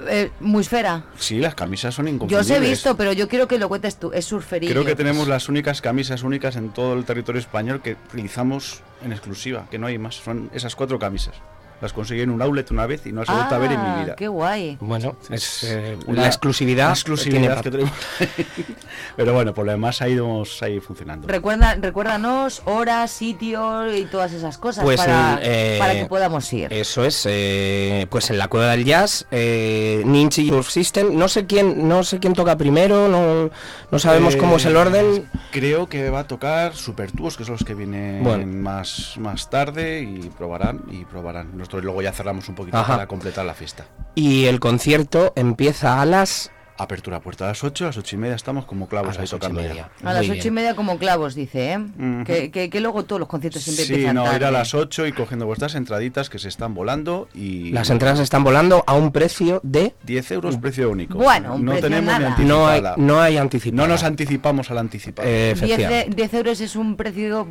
Eh, 0.10 0.30
Musfera. 0.42 1.06
Sí, 1.18 1.40
las 1.40 1.56
camisas 1.56 1.96
son 1.96 2.06
Yo 2.08 2.12
inconfundibles. 2.14 2.52
os 2.52 2.58
he 2.58 2.60
visto, 2.60 2.98
pero 2.98 3.14
yo 3.14 3.30
quiero 3.30 3.48
que 3.48 3.58
lo 3.58 3.70
cuentes 3.70 3.96
tú. 3.96 4.12
Es 4.14 4.26
surferillo. 4.26 4.74
Creo 4.74 4.84
que 4.84 4.96
tenemos 4.96 5.30
las 5.30 5.48
únicas 5.48 5.80
camisas 5.82 6.24
únicas 6.24 6.58
en 6.58 6.72
todo 6.72 6.94
el 6.96 7.06
territorio 7.06 7.40
español 7.40 7.82
que 7.82 7.96
utilizamos 8.10 8.82
en 9.06 9.14
exclusiva, 9.14 9.68
que 9.72 9.78
no 9.80 9.88
hay 9.88 9.98
más. 9.98 10.16
Son 10.16 10.50
esas 10.54 10.76
cuatro 10.76 11.00
camisas. 11.00 11.36
Las 11.82 11.94
conseguí 11.94 12.22
en 12.22 12.30
un 12.30 12.42
outlet 12.42 12.70
una 12.72 12.86
vez 12.86 13.06
y 13.08 13.12
no 13.12 13.22
las 13.22 13.30
he 13.30 13.34
vuelto 13.34 13.56
a 13.56 13.58
ver 13.58 13.72
en 13.72 13.82
mi 13.82 13.88
Ah, 13.88 14.02
vida. 14.04 14.16
Qué 14.16 14.28
guay. 14.28 14.78
Bueno, 14.80 15.16
es 15.32 15.64
eh, 15.64 15.98
Una- 16.06 16.22
la 16.22 16.28
exclusividad, 16.28 16.88
la 16.88 16.94
exclusividad 16.94 17.62
que 17.62 17.72
tenemos. 17.72 17.92
Pero 19.16 19.34
bueno, 19.34 19.54
por 19.54 19.66
lo 19.66 19.72
demás 19.72 20.02
ha 20.02 20.08
ido 20.10 20.44
ahí 20.62 20.80
funcionando. 20.80 21.28
Recuerda, 21.28 21.76
recuérdanos 21.76 22.62
horas, 22.66 23.12
sitio 23.12 23.94
y 23.96 24.06
todas 24.06 24.32
esas 24.34 24.58
cosas 24.58 24.84
Pues 24.84 25.00
para, 25.02 25.34
en, 25.34 25.40
eh, 25.44 25.76
para 25.80 25.94
que 25.94 26.06
podamos 26.06 26.52
ir. 26.54 26.72
Eso 26.72 27.04
es, 27.04 27.26
eh, 27.30 28.06
pues 28.10 28.30
en 28.30 28.38
la 28.38 28.48
cueva 28.48 28.72
del 28.72 28.86
jazz, 28.86 29.26
eh, 29.32 30.02
Ninja 30.06 30.42
Youth 30.42 30.66
System, 30.68 31.18
no 31.18 31.28
sé 31.28 31.46
quién, 31.46 31.88
no 31.88 32.04
sé 32.04 32.20
quién 32.20 32.34
toca 32.34 32.56
primero, 32.58 33.08
no, 33.08 33.50
no 33.92 34.00
sabemos 34.00 34.36
cómo 34.36 34.58
es 34.58 34.66
el 34.66 34.76
Eh, 34.76 34.78
orden. 34.78 35.30
Creo 35.52 35.88
que 35.90 36.10
va 36.10 36.20
a 36.20 36.28
tocar 36.28 36.76
Supertuos, 36.76 37.38
que 37.38 37.44
son 37.44 37.54
los 37.54 37.64
que 37.64 37.74
vienen 37.76 38.24
Bueno. 38.24 38.46
más, 38.46 39.16
más 39.18 39.50
tarde 39.50 40.02
y 40.02 40.30
probarán 40.38 40.82
y 40.90 41.06
probarán. 41.06 41.58
Nosotros 41.72 41.86
luego 41.86 42.02
ya 42.02 42.12
cerramos 42.12 42.50
un 42.50 42.56
poquito 42.56 42.78
Ajá. 42.78 42.94
para 42.96 43.08
completar 43.08 43.46
la 43.46 43.54
fiesta. 43.54 43.86
Y 44.14 44.46
el 44.46 44.60
concierto 44.60 45.32
empieza 45.38 46.02
a 46.02 46.06
las 46.06 46.52
Apertura 46.78 47.20
puerta 47.20 47.46
a 47.46 47.50
las 47.50 47.64
8, 47.64 47.84
a 47.84 47.88
las 47.90 47.98
8 47.98 48.16
y 48.16 48.18
media 48.18 48.34
estamos 48.36 48.66
como 48.66 48.88
clavos 48.88 49.16
A 49.18 49.22
ahí 49.22 49.28
y 49.28 49.30
tocando 49.30 49.62
media. 49.62 49.76
ya. 50.02 50.10
A 50.10 50.14
las 50.14 50.24
Muy 50.26 50.32
ocho 50.32 50.40
y 50.40 50.42
bien. 50.50 50.54
media 50.56 50.76
como 50.76 50.98
clavos, 50.98 51.36
dice, 51.36 51.74
¿eh? 51.74 51.86
Que, 52.26 52.50
que- 52.50 52.72
que 52.72 52.80
luego 52.80 53.04
todos 53.06 53.20
los 53.20 53.28
conciertos 53.30 53.62
siempre 53.62 53.86
Sí, 53.86 53.94
empiezan 53.94 54.16
no, 54.16 54.36
ir 54.36 54.44
a 54.44 54.50
las 54.50 54.74
8 54.74 55.06
y 55.06 55.12
cogiendo 55.12 55.46
vuestras 55.46 55.76
entraditas 55.76 56.32
que 56.32 56.40
se 56.40 56.48
están 56.48 56.74
volando 56.74 57.28
y... 57.36 57.70
las 57.72 57.92
entradas 57.92 58.20
están 58.20 58.44
volando 58.44 58.84
a 58.88 58.96
un 58.96 59.12
precio 59.12 59.60
de 59.64 59.94
10 60.06 60.32
euros 60.32 60.58
precio 60.58 60.90
único. 60.90 61.20
Bueno, 61.20 61.54
un 61.54 61.66
no 61.66 61.72
precio 61.74 61.90
tenemos 61.90 62.20
nada. 62.20 62.36
ni 62.40 62.46
no 62.46 62.66
hay 62.68 62.82
no 62.98 63.22
hay 63.22 63.38
anticipada. 63.38 63.84
No 63.84 63.88
nos 63.88 64.02
anticipamos 64.04 64.72
al 64.72 64.80
anticipado. 64.80 65.28
Eh, 65.30 65.54
10, 65.54 65.62
efectivamente. 65.62 66.10
de- 66.10 66.16
10 66.16 66.34
euros 66.34 66.62
es 66.62 66.76
un 66.76 66.96
precio... 66.96 67.48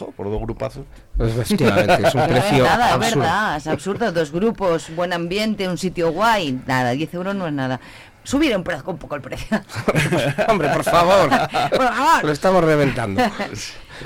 Jo, 0.00 0.12
por 0.16 0.30
dos 0.30 0.40
grupazos. 0.40 0.84
Efectivamente, 1.18 2.08
es 2.08 2.14
un 2.14 2.20
no 2.20 2.26
es 2.26 2.32
precio 2.32 2.64
nada, 2.64 2.88
es 2.88 2.92
absurdo. 2.94 3.20
verdad, 3.20 3.56
es 3.56 3.66
absurdo. 3.66 4.12
Dos 4.12 4.32
grupos, 4.32 4.94
buen 4.96 5.12
ambiente, 5.12 5.68
un 5.68 5.76
sitio 5.76 6.10
guay. 6.10 6.58
Nada, 6.66 6.92
10 6.92 7.14
euros 7.14 7.34
no 7.34 7.46
es 7.46 7.52
nada. 7.52 7.80
Subir 8.24 8.56
un, 8.56 8.62
poco 8.62 9.14
el 9.14 9.20
precio. 9.20 9.60
Hombre, 10.48 10.68
por 10.68 10.84
favor. 10.84 11.28
Por 11.70 11.94
favor. 11.94 12.24
Lo 12.24 12.32
estamos 12.32 12.64
reventando. 12.64 13.22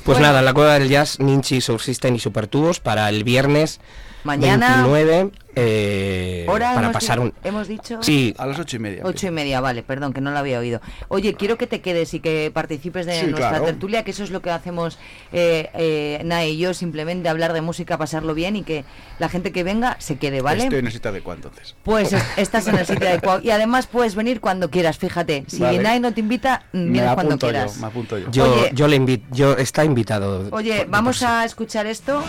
Pues 0.04 0.18
nada, 0.18 0.40
en 0.40 0.44
la 0.44 0.52
cueva 0.52 0.78
del 0.78 0.88
jazz, 0.88 1.20
Ninchi, 1.20 1.60
Subsisten 1.60 2.16
y 2.16 2.18
Supertubos 2.18 2.80
para 2.80 3.08
el 3.08 3.22
viernes 3.22 3.80
Mañana- 4.24 4.82
29 4.86 5.30
eh, 5.56 6.46
Hora 6.48 6.70
para 6.74 6.86
hemos, 6.88 6.94
pasar 6.94 7.20
un... 7.20 7.32
hemos 7.44 7.68
dicho... 7.68 8.02
Sí, 8.02 8.34
A 8.38 8.46
las 8.46 8.58
8 8.58 8.76
y 8.76 8.78
media. 8.80 9.02
Ocho 9.04 9.28
y 9.28 9.30
media, 9.30 9.60
vale, 9.60 9.82
perdón, 9.84 10.12
que 10.12 10.20
no 10.20 10.32
lo 10.32 10.38
había 10.38 10.58
oído. 10.58 10.80
Oye, 11.08 11.34
quiero 11.34 11.56
que 11.56 11.66
te 11.68 11.80
quedes 11.80 12.12
y 12.14 12.18
que 12.20 12.50
participes 12.52 13.06
de 13.06 13.20
Sí, 13.20 13.26
nuestra 13.26 13.50
claro. 13.50 13.64
tertulia, 13.66 14.02
que 14.02 14.10
eso 14.10 14.24
es 14.24 14.30
lo 14.30 14.42
que 14.42 14.50
hacemos 14.50 14.98
eh, 15.32 15.70
eh, 15.74 16.22
Nae 16.24 16.50
y 16.50 16.58
yo, 16.58 16.74
simplemente 16.74 17.28
hablar 17.28 17.52
de 17.52 17.60
música, 17.60 17.98
pasarlo 17.98 18.34
bien 18.34 18.56
y 18.56 18.62
que 18.64 18.84
la 19.20 19.28
gente 19.28 19.52
que 19.52 19.62
venga 19.62 19.96
se 20.00 20.16
quede, 20.16 20.40
¿vale? 20.40 20.64
Estoy 20.64 20.80
en 20.80 20.86
esa 20.88 21.12
de 21.12 21.18
entonces. 21.18 21.76
Pues 21.84 22.12
es- 22.12 22.24
estás 22.36 22.66
en 22.66 22.76
el 22.76 22.86
sitio 22.86 23.08
adecuado. 23.08 23.40
Y 23.42 23.50
además 23.50 23.86
puedes 23.86 24.14
venir 24.16 24.40
cuando 24.40 24.70
quieras, 24.70 24.98
fíjate. 24.98 25.44
Si 25.46 25.58
Vale. 25.60 25.78
Nae 25.78 26.00
no 26.00 26.12
te 26.12 26.20
invita, 26.20 26.64
Me 26.72 26.90
vienes 26.90 27.14
cuando 27.14 27.38
quieras. 27.38 27.74
yo, 27.76 27.80
me 27.80 27.86
apunto 27.86 28.18
yo. 28.18 28.30
yo, 28.32 28.52
Oye. 28.54 28.70
yo 28.74 28.88
le 28.88 28.96
invito, 28.96 29.24
yo 29.30 29.52
está 29.52 29.84
invitado. 29.84 30.48
Oye, 30.50 30.78
por- 30.78 30.88
vamos 30.88 31.18
por 31.20 31.28
sí. 31.28 31.32
a 31.32 31.44
escuchar 31.44 31.86
esto. 31.86 32.22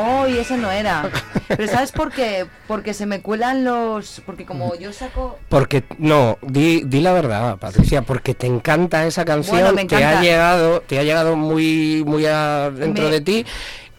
Oh, 0.00 0.28
y 0.28 0.38
ese 0.38 0.56
no 0.56 0.70
era. 0.70 1.10
Pero 1.48 1.66
¿sabes 1.66 1.90
por 1.90 2.12
qué? 2.12 2.46
Porque 2.68 2.94
se 2.94 3.04
me 3.04 3.20
cuelan 3.20 3.64
los... 3.64 4.22
Porque 4.24 4.46
como 4.46 4.74
yo 4.76 4.92
saco... 4.92 5.38
Porque, 5.48 5.82
no, 5.98 6.38
di, 6.42 6.82
di 6.84 7.00
la 7.00 7.12
verdad, 7.12 7.56
Patricia, 7.58 8.02
porque 8.02 8.34
te 8.34 8.46
encanta 8.46 9.04
esa 9.06 9.24
canción, 9.24 9.58
Bueno, 9.58 9.72
me 9.74 9.86
te 9.86 10.04
ha 10.04 10.20
llegado, 10.22 10.80
te 10.82 11.00
ha 11.00 11.02
llegado 11.02 11.34
muy, 11.36 12.04
muy 12.06 12.26
a- 12.26 12.70
dentro 12.70 13.06
Me- 13.06 13.10
de 13.10 13.20
ti 13.22 13.46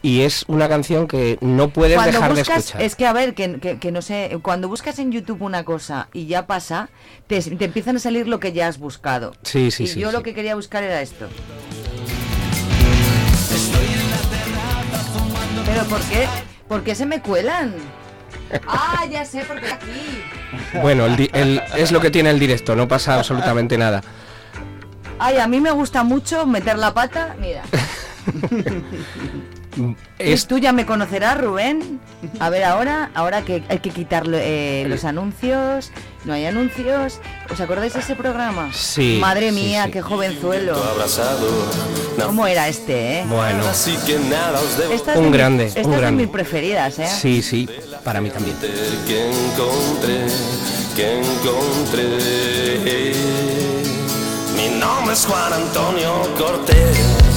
y 0.02 0.22
es 0.22 0.46
una 0.48 0.66
canción 0.70 1.06
que 1.06 1.36
no 1.42 1.68
puedes 1.68 1.96
cuando 1.96 2.12
dejar 2.12 2.34
de 2.34 2.40
escuchar. 2.40 2.80
es 2.80 2.96
que 2.96 3.06
a 3.06 3.12
ver, 3.12 3.34
que, 3.34 3.60
que- 3.60 3.78
que 3.78 3.92
no 3.92 4.00
sé, 4.00 4.38
cuando 4.40 4.66
buscas 4.68 4.98
en 4.98 5.12
YouTube 5.12 5.42
una 5.42 5.64
cosa 5.64 6.08
y 6.14 6.24
ya 6.26 6.46
pasa, 6.46 6.88
te, 7.26 7.42
te 7.42 7.66
empiezan 7.66 7.96
a 7.96 7.98
salir 7.98 8.26
lo 8.26 8.40
que 8.40 8.52
ya 8.54 8.68
has 8.68 8.78
buscado. 8.78 9.34
Sí, 9.42 9.70
sí, 9.70 9.82
y 9.84 9.86
sí, 9.88 10.00
yo 10.00 10.08
sí. 10.08 10.16
lo 10.16 10.22
que 10.22 10.32
quería 10.32 10.54
buscar 10.54 10.82
era 10.82 11.02
esto. 11.02 11.28
¿Pero 15.72 15.84
por 15.84 16.00
qué? 16.02 16.26
¿Por 16.68 16.82
qué 16.82 16.94
se 16.94 17.06
me 17.06 17.20
cuelan? 17.20 17.74
Ah, 18.66 19.04
ya 19.10 19.24
sé, 19.24 19.44
porque 19.46 19.66
aquí. 19.70 20.22
Bueno, 20.82 21.06
el 21.06 21.16
di- 21.16 21.30
el- 21.32 21.62
es 21.76 21.92
lo 21.92 22.00
que 22.00 22.10
tiene 22.10 22.30
el 22.30 22.38
directo, 22.38 22.74
no 22.74 22.88
pasa 22.88 23.14
absolutamente 23.14 23.78
nada. 23.78 24.02
Ay, 25.18 25.38
a 25.38 25.46
mí 25.46 25.60
me 25.60 25.70
gusta 25.70 26.02
mucho 26.02 26.46
meter 26.46 26.78
la 26.78 26.92
pata, 26.94 27.36
mira. 27.38 27.62
Es... 30.18 30.46
Tú 30.46 30.58
ya 30.58 30.72
me 30.72 30.84
conocerás, 30.84 31.40
Rubén. 31.40 32.00
A 32.38 32.50
ver, 32.50 32.64
ahora, 32.64 33.10
ahora 33.14 33.42
que 33.42 33.62
hay 33.68 33.78
que 33.78 33.90
quitar 33.90 34.24
eh, 34.32 34.84
los 34.88 35.04
anuncios, 35.04 35.90
no 36.24 36.32
hay 36.32 36.44
anuncios. 36.46 37.20
¿Os 37.50 37.60
acordáis 37.60 37.94
de 37.94 38.00
ese 38.00 38.14
programa? 38.16 38.70
Sí. 38.72 39.18
Madre 39.20 39.52
mía, 39.52 39.88
qué 39.92 40.02
jovenzuelo. 40.02 40.76
¿Cómo 42.24 42.46
era 42.46 42.68
este, 42.68 43.20
eh? 43.20 43.24
Bueno. 43.26 43.62
Esta 44.92 45.18
un 45.18 45.30
de 45.30 45.38
grande, 45.38 45.64
mis, 45.64 45.76
esta 45.76 45.88
un 45.88 45.92
es 45.94 45.96
de 45.96 46.00
grande. 46.00 46.22
mis 46.24 46.32
preferidas, 46.32 46.98
eh. 46.98 47.06
Sí, 47.06 47.42
sí, 47.42 47.68
para 48.04 48.20
mí 48.20 48.30
también. 48.30 48.56
que 49.06 49.30
encontré, 49.30 50.26
que 50.96 51.20
encontré. 51.20 53.12
Mi 54.56 54.68
nombre 54.78 55.14
es 55.14 55.24
Juan 55.24 55.52
Antonio 55.52 56.12
Cortés. 56.36 57.29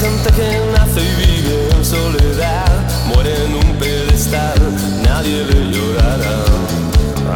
Gente 0.00 0.30
que 0.30 0.60
nace 0.72 1.00
y 1.00 1.14
vive 1.26 1.68
en 1.76 1.84
soledad, 1.84 2.70
muere 3.06 3.34
en 3.46 3.54
un 3.54 3.76
pedestal, 3.78 4.58
nadie 5.02 5.44
le 5.44 5.72
llorará. 5.72 6.44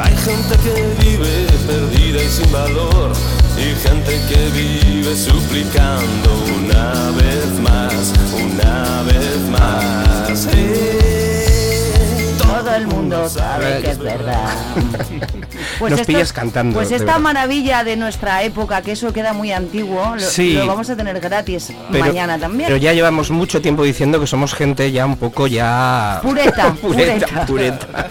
Hay 0.05 0.17
gente 0.19 0.55
que 0.65 0.75
vive 1.03 1.47
perdida 1.67 2.23
y 2.23 2.29
sin 2.29 2.53
valor, 2.53 3.13
y 3.59 3.75
gente 3.87 4.13
que 4.29 4.41
vive 4.51 5.17
suplicando 5.17 6.29
una 6.59 7.11
vez 7.21 7.47
más, 7.61 8.13
una 8.33 9.03
vez 9.03 9.39
más. 9.51 11.42
Todo 12.63 12.77
el 12.77 12.87
mundo 12.87 13.29
sabe 13.29 13.81
que 13.83 13.91
es 13.91 13.99
verdad. 13.99 14.49
Nos 15.81 16.01
pillas 16.03 16.33
cantando, 16.33 16.75
Pues 16.79 16.93
esta 16.93 17.19
maravilla 17.19 17.83
de 17.83 17.97
nuestra 17.97 18.43
época, 18.45 18.83
que 18.83 18.93
eso 18.93 19.13
queda 19.13 19.33
muy 19.33 19.51
antiguo, 19.53 20.15
lo, 20.15 20.21
Sí. 20.21 20.53
lo 20.55 20.67
vamos 20.67 20.89
a 20.91 20.97
tener 20.97 21.19
gratis 21.19 21.73
Pero- 21.91 22.05
mañana 22.05 22.39
también. 22.39 22.69
Pero 22.69 22.77
ya 22.77 22.93
llevamos 22.93 23.31
mucho 23.31 23.61
tiempo 23.61 23.83
diciendo 23.83 24.21
que 24.21 24.27
somos 24.29 24.55
gente 24.55 24.93
ya 24.93 25.07
un 25.07 25.17
poco 25.17 25.47
ya... 25.49 26.21
Pureta, 26.23 26.73
pureta, 26.81 27.47
pureta. 27.47 27.47
pureta. 27.47 28.07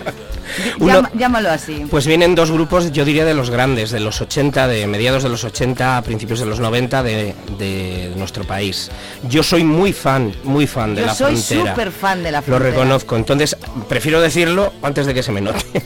Uno- 0.79 1.09
llámalo 1.13 1.49
así. 1.49 1.85
Pues 1.89 2.07
vienen 2.07 2.35
dos 2.35 2.51
grupos, 2.51 2.91
yo 2.91 3.05
diría 3.05 3.25
de 3.25 3.33
los 3.33 3.49
grandes, 3.49 3.91
de 3.91 3.99
los 3.99 4.21
80, 4.21 4.67
de 4.67 4.87
mediados 4.87 5.23
de 5.23 5.29
los 5.29 5.43
80 5.43 5.97
a 5.97 6.01
principios 6.01 6.39
de 6.39 6.45
los 6.45 6.59
90 6.59 7.03
de, 7.03 7.35
de 7.57 8.13
nuestro 8.17 8.43
país. 8.43 8.89
Yo 9.29 9.43
soy 9.43 9.63
muy 9.63 9.93
fan, 9.93 10.33
muy 10.43 10.67
fan 10.67 10.95
de 10.95 11.01
Yo 11.01 11.07
la 11.07 11.15
soy 11.15 11.35
frontera. 11.35 11.71
súper 11.71 11.91
fan 11.91 12.23
de 12.23 12.31
la 12.31 12.39
Lo 12.39 12.43
frontera. 12.45 12.69
reconozco, 12.71 13.15
entonces 13.15 13.55
prefiero 13.89 14.21
decirlo 14.21 14.73
antes 14.81 15.05
de 15.05 15.13
que 15.13 15.23
se 15.23 15.31
me 15.31 15.41
note. 15.41 15.65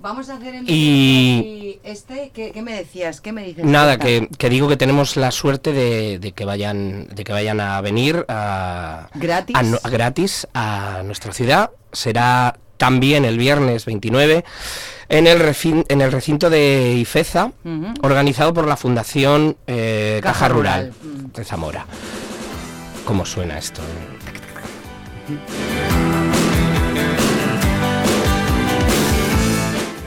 Vamos 0.00 0.28
a 0.30 0.34
hacer 0.34 0.56
en 0.56 0.64
Y- 0.66 1.78
este, 1.84 2.32
¿qué, 2.34 2.50
qué 2.50 2.60
me 2.60 2.72
decías? 2.74 3.20
¿Qué 3.20 3.30
me 3.30 3.44
dices? 3.44 3.64
Nada, 3.64 3.98
que, 3.98 4.28
que 4.36 4.48
digo 4.50 4.68
que 4.68 4.76
tenemos 4.76 5.16
la 5.16 5.30
suerte 5.30 5.72
de, 5.72 6.18
de 6.18 6.32
que 6.32 6.44
vayan 6.44 7.06
de 7.06 7.22
que 7.22 7.32
vayan 7.32 7.60
a 7.60 7.80
venir 7.80 8.24
a, 8.28 9.08
¿Gratis? 9.14 9.54
a 9.56 9.62
no- 9.62 9.78
a 9.80 9.88
gratis 9.88 10.48
a 10.54 11.02
nuestra 11.04 11.32
ciudad. 11.32 11.70
Será 11.92 12.56
también 12.86 13.24
el 13.24 13.38
viernes 13.38 13.84
29 13.84 14.44
en 15.08 15.28
el, 15.28 15.38
refin- 15.38 15.84
en 15.88 16.00
el 16.00 16.10
recinto 16.10 16.50
de 16.50 16.96
Ifeza, 16.98 17.52
organizado 18.02 18.52
por 18.52 18.66
la 18.66 18.76
Fundación 18.76 19.56
eh, 19.68 20.18
Caja, 20.20 20.32
Caja 20.40 20.48
Rural, 20.48 20.92
Rural, 21.00 21.32
de 21.32 21.44
Zamora. 21.44 21.86
¿Cómo 23.04 23.24
suena 23.24 23.56
esto? 23.56 23.82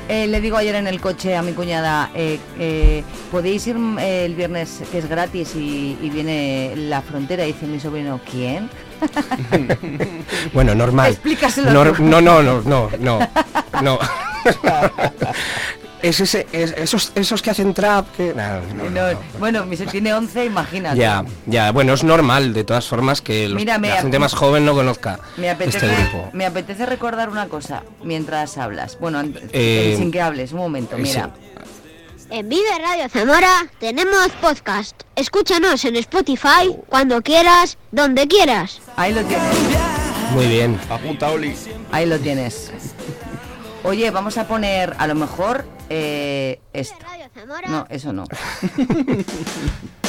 Eh, 0.07 0.27
le 0.27 0.39
digo 0.39 0.55
ayer 0.57 0.75
en 0.75 0.85
el 0.85 1.01
coche 1.01 1.35
a 1.35 1.41
mi 1.41 1.53
cuñada, 1.53 2.11
eh, 2.13 2.38
eh, 2.59 3.03
¿podéis 3.31 3.65
ir 3.65 3.75
mm, 3.75 3.97
el 3.97 4.35
viernes 4.35 4.83
que 4.91 4.99
es 4.99 5.09
gratis 5.09 5.55
y, 5.55 5.97
y 5.99 6.09
viene 6.11 6.73
la 6.75 7.01
frontera? 7.01 7.43
Y 7.45 7.53
dice 7.53 7.65
mi 7.65 7.79
sobrino, 7.79 8.19
¿quién? 8.29 8.69
Bueno, 10.53 10.75
normal. 10.75 11.12
Explícaselo 11.12 11.71
Nor- 11.71 11.99
no, 11.99 12.21
no, 12.21 12.41
no, 12.43 12.62
no, 12.63 12.89
no, 12.99 13.19
no. 13.81 13.99
es 16.01 16.19
ese, 16.19 16.45
es- 16.51 16.73
esos, 16.77 17.12
esos 17.15 17.41
que 17.41 17.49
hacen 17.51 17.73
trap 17.73 18.08
que... 18.15 18.34
no, 18.36 18.62
no, 18.75 18.89
no. 18.89 19.12
No, 19.12 19.19
bueno, 19.39 19.65
mi 19.65 19.75
tiene 19.77 20.13
11, 20.13 20.45
imagínate. 20.45 20.97
Ya, 20.97 21.23
ya, 21.47 21.71
bueno, 21.71 21.93
es 21.93 22.03
normal 22.03 22.53
de 22.53 22.63
todas 22.63 22.88
formas 22.88 23.21
que 23.21 23.47
los- 23.49 23.55
Mira, 23.55 23.77
la 23.77 24.01
gente 24.01 24.19
más 24.19 24.34
joven 24.34 24.65
no 24.65 24.73
conozca 24.73 25.19
Me 25.38 25.49
apetece, 25.49 25.77
este 25.86 26.03
grupo. 26.03 26.29
me 26.34 26.45
apetece 26.45 26.86
recordar 26.86 27.29
una 27.29 27.47
cosa 27.47 27.84
mientras 28.03 28.58
hablas. 28.58 28.97
Bueno, 28.99 29.23
Eh, 29.51 29.95
sin 29.97 30.12
que 30.12 30.21
hables, 30.21 30.51
un 30.51 30.60
momento, 30.60 30.97
mira. 30.97 31.31
En 32.29 32.49
Vive 32.49 32.63
Radio 32.79 33.07
Zamora 33.07 33.67
tenemos 33.79 34.29
podcast. 34.41 35.03
Escúchanos 35.15 35.85
en 35.85 35.95
Spotify 35.97 36.75
cuando 36.89 37.21
quieras, 37.21 37.77
donde 37.91 38.27
quieras. 38.27 38.81
Ahí 38.95 39.13
lo 39.13 39.23
tienes. 39.23 39.55
Muy 40.31 40.47
bien. 40.47 40.79
Apunta, 40.89 41.31
Oli. 41.31 41.55
Ahí 41.91 42.05
lo 42.05 42.19
tienes. 42.19 42.71
Oye, 43.83 44.09
vamos 44.09 44.38
a 44.38 44.47
poner 44.47 44.95
a 44.97 45.07
lo 45.07 45.15
mejor 45.15 45.65
eh, 45.89 46.59
esto. 46.73 46.97
No, 47.67 47.85
eso 47.89 48.11
no. 48.11 48.25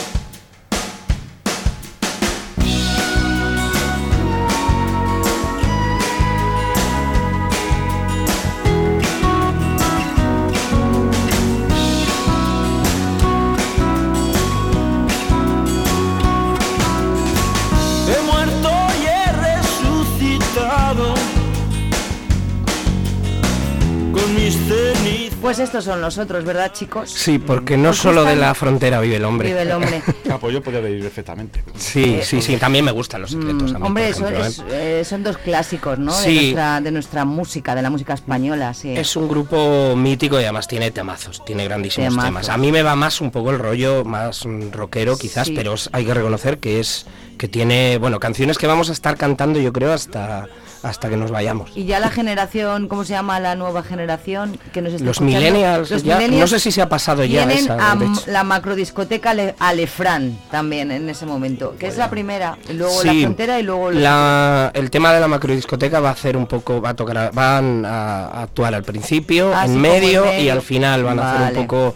mis 24.37 24.55
cenizas. 24.57 25.27
Pues 25.41 25.59
estos 25.61 25.85
son 25.85 26.01
los 26.01 26.19
otros, 26.19 26.45
¿verdad, 26.45 26.73
chicos? 26.73 27.11
Sí, 27.11 27.39
porque 27.39 27.77
no 27.77 27.91
¿Os 27.91 27.99
solo 27.99 28.25
de 28.25 28.35
la 28.35 28.53
frontera 28.55 29.01
vive 29.01 29.17
el 29.17 29.25
hombre. 29.25 29.49
Vive 29.49 29.63
el 29.63 29.73
hombre. 29.73 30.03
Ah, 30.31 30.39
pues 30.41 30.53
yo 30.55 30.61
podría 30.61 30.81
vivir 30.81 31.03
perfectamente. 31.03 31.63
Sí, 31.77 32.19
sí, 32.23 32.43
sí, 32.43 32.57
también 32.57 32.85
me 32.85 32.91
gustan 32.91 33.21
los 33.23 33.31
secretos. 33.31 33.71
a 33.73 33.75
mí, 33.75 33.81
Mm, 33.81 33.87
Hombre, 33.87 34.09
ejemplo, 34.09 34.45
es- 34.45 34.59
¿eh? 34.59 35.01
eh, 35.01 35.05
son 35.05 35.23
dos 35.23 35.39
clásicos, 35.39 35.99
¿no? 36.01 36.13
De, 36.17 36.25
Sí. 36.25 36.35
nuestra, 36.41 36.81
de 36.81 36.91
nuestra 36.91 37.25
música, 37.25 37.75
de 37.77 37.83
la 37.83 37.91
música 37.91 38.15
española, 38.15 38.75
sí. 38.75 38.91
Es 38.97 39.15
un 39.15 39.29
grupo 39.29 39.95
mítico 39.95 40.41
y 40.41 40.43
además 40.45 40.67
tiene 40.67 40.91
temazos, 40.91 41.45
tiene 41.45 41.63
grandísimos 41.65 42.09
Temazos. 42.11 42.29
temas. 42.29 42.49
A 42.49 42.57
mí 42.57 42.73
me 42.73 42.83
va 42.83 42.97
más 42.97 43.21
un 43.21 43.31
poco 43.31 43.51
el 43.53 43.59
rollo 43.61 44.05
más 44.05 44.43
rockero 44.73 45.17
quizás, 45.17 45.47
Sí. 45.47 45.55
pero 45.55 45.75
hay 45.93 46.05
que 46.05 46.15
reconocer 46.15 46.59
que 46.59 46.81
es 46.81 47.07
que 47.39 47.47
tiene, 47.47 47.99
bueno, 47.99 48.19
canciones 48.19 48.59
que 48.59 48.67
vamos 48.67 48.89
a 48.91 48.93
estar 48.93 49.17
cantando 49.17 49.61
yo 49.61 49.73
creo 49.73 49.93
hasta 49.93 50.49
hasta 50.83 51.09
que 51.09 51.17
nos 51.17 51.31
vayamos. 51.31 51.71
Y 51.75 51.85
ya 51.85 52.01
la 52.01 52.11
generación, 52.11 52.89
¿cómo 52.89 53.05
se 53.05 53.13
llama 53.13 53.41
la 53.41 53.55
nueva 53.57 53.83
generación? 53.83 54.59
Que 54.73 54.83
nos 54.83 54.93
está 54.93 55.05
Los 55.05 55.21
millennials, 55.21 55.91
Los 55.91 56.03
ya- 56.03 56.21
no 56.29 56.47
sé 56.47 56.61
si 56.61 56.71
se 56.73 56.83
ha 56.83 56.89
pasado 56.89 57.25
ya 57.25 57.45
esa, 57.45 57.93
a 57.93 57.97
la 58.27 58.45
macrodiscoteca 58.45 59.31
Ale- 59.31 59.55
Alefran 59.59 60.39
también 60.51 60.91
en 60.91 61.09
ese 61.11 61.27
momento, 61.27 61.75
que 61.79 61.87
es 61.87 61.97
la 61.97 62.11
primera, 62.11 62.59
y 62.69 62.75
luego 62.75 63.03
la 63.05 63.13
frontera 63.15 63.59
y 63.59 63.63
luego 63.63 63.91
la- 63.91 64.71
el 64.75 64.91
tema 64.91 65.13
de 65.13 65.21
la 65.21 65.29
macrodiscoteca 65.29 66.01
va 66.01 66.11
a 66.11 66.13
hacer 66.13 66.37
un 66.37 66.47
poco, 66.47 66.81
va 66.81 66.91
a 66.91 66.95
tocar, 66.95 67.31
van 67.33 67.85
a, 67.85 68.27
a 68.29 68.43
actuar 68.43 68.75
al 68.75 68.83
principio, 68.85 69.53
Ah, 69.55 69.65
en, 69.67 69.81
medio, 69.81 70.25
en 70.25 70.31
medio. 70.31 70.45
y 70.45 70.49
al 70.51 70.63
final 70.63 71.05
van 71.05 71.19
a 71.19 71.37
hacer 71.47 71.59
un 71.59 71.67
poco 71.67 71.95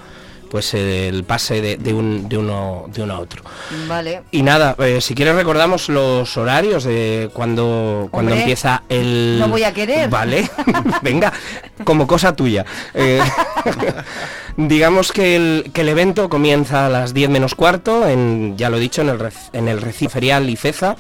pues 0.50 0.74
el 0.74 1.24
pase 1.24 1.60
de, 1.60 1.76
de 1.76 1.94
un, 1.94 2.28
de 2.28 2.36
uno 2.36 2.86
de 2.88 3.02
uno 3.02 3.14
a 3.14 3.20
otro. 3.20 3.42
Vale. 3.86 4.22
Y 4.32 4.42
nada, 4.42 4.74
eh, 4.78 5.00
si 5.00 5.14
quieres 5.14 5.36
recordamos 5.36 5.88
los 5.88 6.36
horarios 6.36 6.84
de 6.84 7.30
cuando, 7.32 8.08
cuando 8.10 8.34
empieza 8.34 8.82
el... 8.88 9.38
no 9.38 9.48
voy 9.48 9.62
a 9.62 9.72
querer. 9.72 10.10
Vale, 10.10 10.50
venga, 11.02 11.32
como 11.84 12.06
cosa 12.06 12.34
tuya. 12.34 12.66
Eh, 12.94 13.22
digamos 14.56 15.12
que 15.12 15.36
el, 15.36 15.70
que 15.72 15.82
el 15.82 15.88
evento 15.88 16.28
comienza 16.28 16.86
a 16.86 16.88
las 16.88 17.14
10 17.14 17.30
menos 17.30 17.54
cuarto, 17.54 18.08
en, 18.08 18.56
ya 18.58 18.68
lo 18.70 18.76
he 18.76 18.80
dicho, 18.80 19.02
en 19.02 19.10
el, 19.10 19.32
en 19.52 19.68
el 19.68 19.80
recinto 19.80 20.10
ferial 20.10 20.50
Ifeza. 20.50 20.96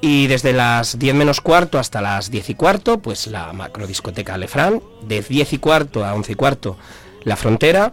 Y 0.00 0.26
desde 0.26 0.52
las 0.52 0.98
10 0.98 1.14
menos 1.14 1.40
cuarto 1.40 1.78
hasta 1.78 2.00
las 2.00 2.30
10 2.30 2.50
y 2.50 2.54
cuarto, 2.54 2.98
pues 2.98 3.26
la 3.26 3.52
macrodiscoteca 3.52 4.36
Lefran. 4.36 4.80
De 5.02 5.22
10 5.22 5.54
y 5.54 5.58
cuarto 5.58 6.04
a 6.04 6.14
11 6.14 6.32
y 6.32 6.34
cuarto, 6.34 6.76
la 7.24 7.34
frontera. 7.34 7.92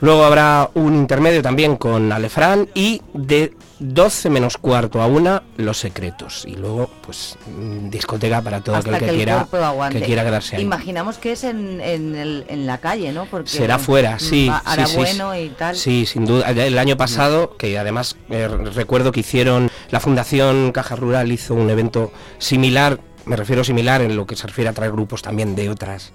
Luego 0.00 0.24
habrá 0.24 0.70
un 0.74 0.94
intermedio 0.94 1.42
también 1.42 1.76
con 1.76 2.12
Alefran 2.12 2.68
y 2.74 3.02
de 3.14 3.54
12 3.80 4.30
menos 4.30 4.56
cuarto 4.58 5.00
a 5.02 5.06
una 5.06 5.42
Los 5.56 5.78
Secretos. 5.78 6.44
Y 6.46 6.56
luego, 6.56 6.90
pues, 7.04 7.36
mm, 7.46 7.90
discoteca 7.90 8.40
para 8.42 8.60
todo 8.60 8.76
hasta 8.76 8.96
aquel 8.96 9.10
que, 9.10 9.14
quiera, 9.16 9.46
que 9.90 10.00
quiera 10.02 10.24
quedarse 10.24 10.56
ahí. 10.56 10.62
Imaginamos 10.62 11.18
que 11.18 11.32
es 11.32 11.44
en, 11.44 11.80
en, 11.80 12.14
el- 12.16 12.44
en 12.48 12.66
la 12.66 12.78
calle, 12.78 13.12
¿no? 13.12 13.26
Porque 13.26 13.48
Será 13.50 13.78
fuera, 13.78 14.18
sí. 14.18 14.48
va- 14.48 14.58
sí, 14.58 14.62
hará 14.66 14.86
sí, 14.86 14.96
bueno 14.96 15.32
sí. 15.32 15.38
y 15.40 15.48
tal. 15.50 15.76
Sí, 15.76 16.06
sin 16.06 16.26
duda. 16.26 16.50
El 16.50 16.78
año 16.78 16.96
pasado, 16.96 17.56
que 17.56 17.78
además 17.78 18.16
eh, 18.30 18.48
recuerdo 18.48 19.12
que 19.12 19.20
hicieron, 19.20 19.70
la 19.90 20.00
Fundación 20.00 20.72
Caja 20.72 20.96
Rural 20.96 21.30
hizo 21.32 21.54
un 21.54 21.70
evento 21.70 22.12
similar 22.38 22.98
me 23.28 23.36
refiero 23.36 23.62
similar 23.62 24.00
en 24.02 24.16
lo 24.16 24.26
que 24.26 24.34
se 24.36 24.46
refiere 24.46 24.70
a 24.70 24.72
traer 24.72 24.92
grupos 24.92 25.22
también 25.22 25.54
de 25.54 25.68
otras 25.70 26.12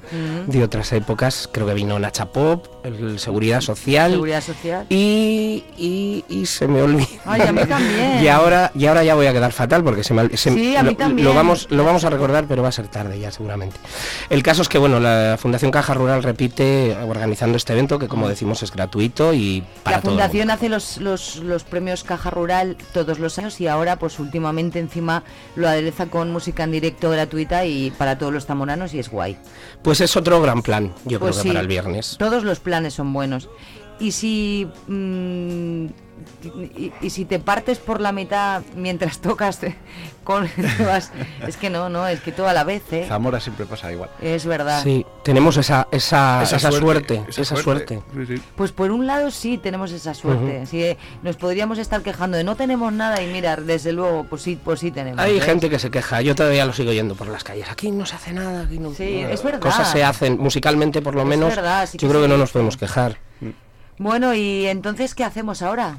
de 0.47 0.63
otras 0.63 0.91
épocas. 0.93 1.49
Creo 1.51 1.67
que 1.67 1.73
vino 1.73 1.97
Nacha 1.99 2.25
Pop, 2.31 2.67
el 2.83 3.19
Seguridad 3.19 3.61
Social. 3.61 4.11
Seguridad 4.11 4.41
Social. 4.43 4.85
Y, 4.89 5.63
y, 5.77 6.25
y 6.27 6.45
se 6.45 6.67
me 6.67 6.81
olvida. 6.81 7.07
Ay, 7.25 7.41
a 7.41 7.51
mí 7.51 7.61
también. 7.65 8.19
y 8.23 8.27
ahora 8.27 8.71
y 8.75 8.85
ahora 8.87 9.03
ya 9.03 9.15
voy 9.15 9.27
a 9.27 9.33
quedar 9.33 9.51
fatal 9.51 9.83
porque 9.83 10.03
se 10.03 10.13
me, 10.13 10.27
se- 10.35 10.51
Sí, 10.53 10.75
a 10.75 10.83
mí 10.83 10.91
lo, 10.91 10.95
también. 10.97 11.25
lo 11.27 11.33
vamos 11.33 11.67
lo 11.69 11.83
vamos 11.85 12.03
a 12.03 12.09
recordar, 12.09 12.45
pero 12.47 12.63
va 12.63 12.69
a 12.69 12.73
ser 12.73 12.87
tarde 12.87 13.19
ya 13.19 13.31
seguramente. 13.31 13.77
El 14.29 14.43
caso 14.43 14.61
es 14.61 14.69
que 14.69 14.77
bueno, 14.77 14.99
la 14.99 15.37
Fundación 15.39 15.71
Caja 15.71 15.93
Rural 15.93 16.23
repite 16.23 16.95
organizando 17.07 17.57
este 17.57 17.73
evento 17.73 17.99
que 17.99 18.07
como 18.07 18.27
decimos 18.27 18.63
es 18.63 18.71
gratuito 18.71 19.33
y 19.33 19.63
para 19.83 19.97
La 19.97 20.01
todo 20.01 20.11
el 20.13 20.17
Fundación 20.19 20.49
hace 20.51 20.69
los, 20.69 20.97
los, 20.97 21.35
los 21.37 21.63
premios 21.63 22.03
Caja 22.03 22.29
Rural 22.29 22.77
todos 22.93 23.19
los 23.19 23.37
años 23.37 23.59
y 23.61 23.67
ahora 23.67 23.97
pues 23.97 24.19
últimamente 24.19 24.79
encima 24.79 25.23
lo 25.55 25.67
adereza 25.67 26.07
con 26.07 26.31
música 26.31 26.63
en 26.63 26.71
directo 26.71 27.02
gratuita 27.09 27.65
y 27.65 27.91
para 27.91 28.17
todos 28.17 28.33
los 28.33 28.45
zamoranos 28.45 28.93
y 28.93 28.99
es 28.99 29.09
guay. 29.09 29.37
Pues 29.81 30.01
es 30.01 30.15
otro 30.15 30.41
gran 30.41 30.61
plan, 30.61 30.93
yo 31.05 31.19
Pues 31.19 31.33
creo 31.33 31.43
que 31.43 31.49
para 31.49 31.59
el 31.61 31.67
viernes. 31.67 32.15
Todos 32.17 32.43
los 32.43 32.59
planes 32.59 32.93
son 32.93 33.13
buenos. 33.13 33.49
Y 33.99 34.11
si 34.11 34.67
mm, 34.87 35.85
y, 36.77 36.91
y 37.01 37.09
si 37.09 37.25
te 37.25 37.39
partes 37.39 37.79
por 37.79 37.99
la 37.99 38.11
mitad 38.11 38.61
mientras 38.77 39.19
tocas 39.21 39.59
con 40.23 40.47
vas- 40.85 41.11
es 41.45 41.57
que 41.57 41.69
no, 41.69 41.89
no, 41.89 42.07
es 42.07 42.21
que 42.21 42.31
todo 42.31 42.47
a 42.47 42.53
la 42.53 42.63
vez, 42.63 42.81
¿eh? 42.91 43.05
Zamora 43.09 43.39
siempre 43.41 43.65
pasa 43.65 43.91
igual. 43.91 44.09
Es 44.21 44.45
verdad. 44.45 44.81
Sí, 44.83 45.05
tenemos 45.23 45.57
esa 45.57 45.87
esa, 45.91 46.43
Esa 46.43 46.55
esa, 46.57 46.71
suerte, 46.71 47.15
suerte, 47.15 47.41
esa 47.41 47.55
suerte. 47.57 48.01
suerte. 48.13 48.41
Pues 48.55 48.71
por 48.71 48.91
un 48.91 49.05
lado 49.05 49.31
sí 49.31 49.57
tenemos 49.57 49.91
esa 49.91 50.13
suerte. 50.13 50.65
Sí, 50.65 50.81
eh, 50.83 50.97
nos 51.23 51.35
podríamos 51.35 51.77
estar 51.77 52.01
quejando 52.03 52.37
de 52.37 52.43
no 52.45 52.55
tenemos 52.55 52.93
nada 52.93 53.21
y 53.21 53.27
mirar, 53.27 53.63
desde 53.63 53.91
luego, 53.91 54.25
pues 54.29 54.43
sí, 54.43 54.57
pues 54.63 54.79
sí 54.79 54.91
tenemos. 54.91 55.19
Hay 55.19 55.33
¿ves? 55.35 55.43
gente 55.43 55.69
que 55.69 55.79
se 55.79 55.91
queja, 55.91 56.21
yo 56.21 56.35
todavía 56.35 56.65
lo 56.65 56.71
sigo 56.73 56.93
yendo 56.93 57.15
por 57.15 57.27
las 57.27 57.43
calles. 57.43 57.69
Aquí 57.69 57.91
no 57.91 58.05
se 58.05 58.15
hace 58.15 58.31
nada, 58.31 58.63
aquí 58.63 58.79
no. 58.79 58.93
Sí, 58.93 59.21
no- 59.23 59.29
es 59.29 59.43
verdad. 59.43 59.59
Cosas 59.59 59.91
se 59.91 60.03
hacen 60.05 60.37
musicalmente 60.39 61.01
por 61.01 61.15
lo 61.15 61.23
Es 61.23 61.27
menos. 61.27 61.49
verdad, 61.53 61.85
sí 61.89 61.97
que 61.97 62.05
yo 62.05 62.09
creo 62.09 62.21
que 62.21 62.27
no 62.29 62.37
nos 62.37 62.51
podemos 62.51 62.77
quejar. 62.77 63.17
Bueno, 63.97 64.33
y 64.33 64.65
entonces, 64.67 65.13
¿qué 65.15 65.23
hacemos 65.23 65.61
ahora? 65.61 65.97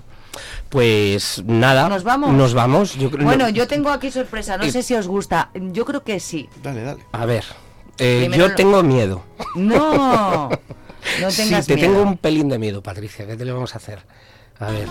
Pues 0.69 1.43
nada. 1.47 1.89
¿Nos 1.89 2.03
vamos? 2.03 2.33
Nos 2.33 2.55
vamos. 2.55 2.95
Yo 2.97 3.11
creo- 3.11 3.25
Bueno, 3.25 3.45
no- 3.45 3.51
yo 3.51 3.69
tengo 3.69 3.91
aquí 3.91 4.11
sorpresa, 4.11 4.57
no 4.59 4.65
Eh, 4.65 4.73
sé 4.73 4.83
si 4.83 4.95
os 4.95 5.07
gusta. 5.07 5.51
Yo 5.55 5.85
creo 5.85 6.03
que 6.03 6.19
sí. 6.19 6.49
Dale, 6.63 6.83
dale. 6.83 7.05
A 7.13 7.25
ver, 7.27 7.45
eh, 7.99 8.29
yo 8.37 8.49
no- 8.49 8.55
tengo 8.57 8.83
miedo. 8.83 9.23
No, 9.55 10.49
no 11.21 11.31
sí, 11.31 11.43
tengas 11.45 11.67
te 11.67 11.77
miedo. 11.77 11.89
tengo 11.93 12.03
un 12.03 12.17
pelín 12.17 12.49
de 12.49 12.59
miedo, 12.59 12.83
Patricia. 12.83 13.27
¿Qué 13.27 13.37
te 13.37 13.45
le 13.45 13.53
vamos 13.53 13.75
a 13.75 13.79
hacer? 13.79 14.01
A 14.59 14.67
ver. 14.71 14.89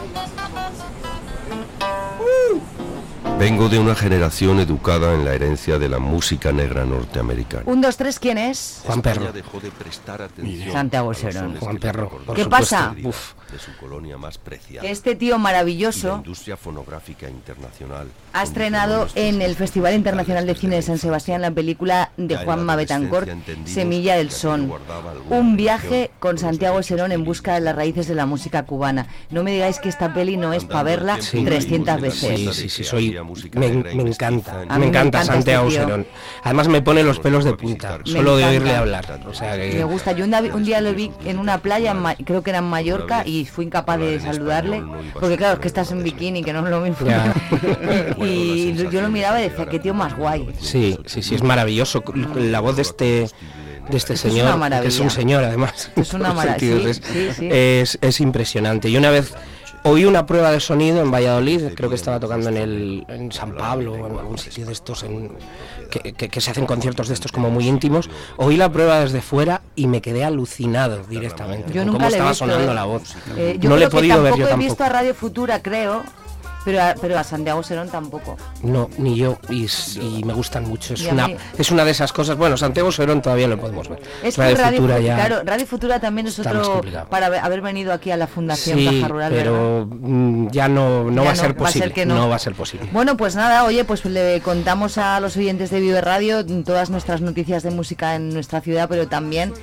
Vengo 3.40 3.68
de 3.68 3.80
una 3.80 3.96
generación 3.96 4.60
educada 4.60 5.14
en 5.16 5.26
la 5.26 5.34
herencia 5.34 5.78
de 5.80 5.90
la 5.90 6.00
música 6.00 6.52
negra 6.52 6.86
norteamericana. 6.86 7.64
Un, 7.66 7.82
dos, 7.82 7.98
tres, 7.98 8.20
¿quién 8.20 8.38
es? 8.38 8.82
Juan 8.86 9.02
Perro. 9.02 9.34
dejó 9.34 9.60
de 9.60 9.70
prestar 9.72 10.22
atención 10.22 10.72
Santiago 10.72 11.14
Serón. 11.14 11.56
Juan 11.58 11.78
Perro, 11.78 12.10
por 12.10 12.36
¿Qué 12.36 12.46
pasa? 12.46 12.96
Uf. 13.04 13.34
de 13.52 13.60
su 13.60 13.76
colonia 13.80 14.18
más 14.18 14.38
preciada. 14.38 14.82
Que 14.82 14.92
este 14.92 15.16
tío 15.16 15.40
maravilloso 15.40 16.18
industria 16.18 16.56
fonográfica 16.58 17.28
internacional 17.30 18.08
ha 18.34 18.44
estrenado 18.44 19.08
en 19.16 19.42
el 19.42 19.56
Festival 19.56 19.94
Internacional 19.96 20.46
de 20.46 20.56
Cine 20.56 20.76
de 20.78 20.82
San 20.82 20.98
Sebastián 20.98 21.42
la 21.42 21.52
película 21.52 22.12
de 22.18 22.38
Juanma 22.38 22.76
Betancourt, 22.76 23.30
Semilla 23.66 24.16
del 24.16 24.32
Son. 24.32 24.72
Un 25.30 25.58
viaje 25.58 26.12
con 26.20 26.38
Santiago 26.38 26.82
Serón 26.84 27.12
en 27.12 27.24
busca 27.26 27.56
de 27.56 27.62
las 27.62 27.76
raíces 27.76 28.08
de 28.08 28.16
la 28.16 28.26
música 28.26 28.64
cubana. 28.66 29.08
No 29.32 29.44
me 29.44 29.52
digáis 29.52 29.80
que 29.80 29.90
esta 29.90 30.14
peli 30.14 30.38
no 30.38 30.54
es 30.54 30.66
para 30.66 30.84
verla 30.84 31.22
Sí. 31.22 31.44
300 31.44 32.00
veces. 32.02 32.40
Sí, 32.40 32.50
sí, 32.54 32.70
sí, 32.70 32.84
soy, 32.84 33.13
me, 33.54 33.70
me 33.70 34.10
encanta, 34.10 34.66
me 34.78 34.88
encanta 34.88 34.88
encanta 34.88 35.24
Santiago 35.24 35.68
este. 35.68 35.80
Serón. 35.82 36.08
Además 36.44 36.68
me 36.68 36.82
pone 36.82 37.04
los 37.04 37.20
pelos 37.20 37.44
de 37.44 37.54
punta, 37.54 38.00
solo 38.04 38.38
de 38.38 38.46
oírle 38.46 38.76
hablar. 38.76 39.20
O 39.28 39.34
sea 39.34 39.56
que 39.56 39.74
Me 39.74 39.84
gusta. 39.84 40.12
Yo 40.14 40.26
un, 40.26 40.64
día 40.64 40.82
lo 40.82 40.94
vi 40.94 41.12
en 41.26 41.40
una 41.40 41.58
playa, 41.60 41.96
creo 42.26 42.44
que 42.44 42.52
era 42.52 42.60
en 42.60 42.66
Mallorca, 42.66 43.24
y 43.26 43.46
fui 43.46 43.66
incapaz 43.66 44.00
de 44.00 44.20
saludarle, 44.20 44.84
porque 45.14 45.38
claro, 45.38 45.56
es 45.56 45.60
que 45.60 45.68
estás 45.68 45.92
en 45.92 46.04
bikini, 46.04 46.44
que 46.44 46.54
no 46.54 46.60
es 46.60 46.70
lo 46.70 46.82
mismo. 46.82 47.08
Ya. 47.08 47.34
y 48.18 48.74
yo 48.76 49.02
lo 49.02 49.10
miraba 49.10 49.40
y 49.40 49.50
decía, 49.50 49.66
qué 49.66 49.80
tío 49.80 49.94
más 49.94 50.16
guay. 50.16 50.50
Sí, 50.60 50.98
sí, 51.06 51.22
sí, 51.22 51.36
es 51.36 51.44
maravilloso. 51.44 52.04
La 52.36 52.60
voz 52.60 52.76
de 52.76 52.82
este 52.82 53.28
de 53.90 53.98
este 53.98 54.14
Es 54.14 54.24
una 54.24 54.34
señor, 54.34 54.82
que 54.82 54.88
es 54.88 55.00
un 55.00 55.10
señor 55.10 55.44
además. 55.44 55.92
Es 55.96 56.14
una 56.14 56.34
maravilla, 56.34 56.74
sentidos, 56.74 57.02
sí, 57.04 57.12
sí, 57.14 57.34
sí. 57.38 57.50
Es, 57.52 57.98
es 58.02 58.20
impresionante. 58.22 58.90
Y 58.90 58.98
una 58.98 59.10
vez 59.10 59.34
oí 59.84 60.06
una 60.06 60.26
prueba 60.26 60.52
de 60.52 60.60
sonido 60.60 61.02
en 61.02 61.12
Valladolid, 61.12 61.74
creo 61.76 61.90
que 61.90 61.96
estaba 61.96 62.20
tocando 62.20 62.50
en 62.50 62.58
el 62.58 63.06
en 63.08 63.32
San 63.32 63.56
Pablo 63.56 63.94
o 63.94 64.08
en 64.08 64.18
algún 64.18 64.38
sitio 64.38 64.66
de 64.66 64.74
estos 64.74 65.04
en, 65.04 65.32
que, 65.92 66.14
que- 66.14 66.30
que 66.30 66.42
se 66.42 66.52
hacen 66.52 66.66
conciertos 66.66 67.08
de 67.08 67.14
estos 67.14 67.32
como 67.32 67.50
muy 67.50 67.68
íntimos. 67.68 68.10
Oí 68.38 68.58
la 68.58 68.72
prueba 68.72 69.00
desde 69.02 69.22
fuera 69.22 69.62
y 69.76 69.88
me 69.88 70.02
quedé 70.02 70.24
alucinado 70.24 71.04
directamente. 71.10 71.74
Yo 71.74 71.82
con 71.84 71.88
nunca 71.88 71.98
cómo 71.98 72.00
le 72.00 72.06
he 72.06 72.10
estaba 72.12 72.30
visto, 72.32 72.46
sonando 72.46 72.72
¿eh? 72.72 72.76
la 72.76 72.84
voz. 72.86 73.16
Eh, 73.38 73.58
yo 73.60 73.70
no 73.70 73.78
le 73.78 73.86
he 73.86 73.88
que 73.90 73.96
podido 73.98 74.16
ver 74.24 74.32
tampoco 74.32 74.40
yo 74.40 74.46
he 74.46 74.50
tampoco. 74.50 74.70
visto 74.70 74.84
a 74.84 74.90
Radio 74.90 75.14
Futura, 75.16 75.62
creo, 75.62 76.04
pero 76.66 76.82
a, 76.82 76.96
pero 77.00 77.18
a 77.18 77.24
Santiago 77.24 77.62
Serón 77.64 77.90
tampoco. 77.90 78.38
No, 78.62 78.90
ni 78.98 79.16
yo, 79.16 79.38
y, 79.50 79.68
me 80.26 80.34
gustan 80.34 80.64
mucho. 80.68 80.94
Es 80.94 81.02
Y 81.04 81.08
una, 81.08 81.28
mí- 81.28 81.36
es 81.58 81.72
una 81.72 81.84
de 81.86 81.92
esas 81.92 82.12
cosas. 82.14 82.38
Bueno, 82.38 82.58
Santiago 82.58 82.92
Serón 82.92 83.22
todavía 83.22 83.48
lo 83.48 83.58
podemos 83.60 83.88
ver. 83.90 84.02
Es 84.24 84.36
que 84.36 84.42
Radio 84.42 84.58
Radio, 84.58 84.78
Futura 84.80 84.98
Fu- 84.98 85.04
ya. 85.04 85.16
claro, 85.16 85.42
Radio 85.44 85.66
Futura 85.66 86.00
también 86.00 86.28
es 86.28 86.40
otro 86.40 86.82
para 87.10 87.28
haber- 87.28 87.62
venido 87.62 87.94
aquí 87.94 88.12
a 88.12 88.18
la 88.18 88.28
Fundación 88.28 88.78
Sí, 88.78 88.86
Caja 88.86 89.08
Rural. 89.08 89.32
pero 89.34 89.88
mm, 89.90 90.48
ya 90.52 90.68
no, 90.68 91.06
no 91.12 91.24
Ya 91.24 91.30
va 91.30 91.30
a 91.32 91.36
no, 91.36 91.42
ser 91.42 91.62
va 91.62 91.68
a 91.68 91.72
ser 91.72 91.82
posible. 91.84 91.94
que 91.94 92.06
no. 92.06 92.16
no. 92.16 92.30
va 92.30 92.36
a 92.36 92.40
ser 92.40 92.54
posible. 92.56 92.90
Bueno, 92.92 93.16
pues 93.18 93.36
nada, 93.36 93.64
oye, 93.64 93.86
pues 93.86 94.04
le 94.06 94.42
contamos 94.42 94.98
a 94.98 95.20
los 95.20 95.38
oyentes 95.38 95.70
de 95.70 95.80
Vive 95.80 96.02
Radio 96.02 96.46
todas 96.64 96.90
nuestras 96.90 97.22
noticias 97.22 97.64
de 97.64 97.72
música 97.72 98.16
en 98.16 98.30
nuestra 98.34 98.62
ciudad, 98.62 98.88
pero 98.90 99.08
también 99.08 99.54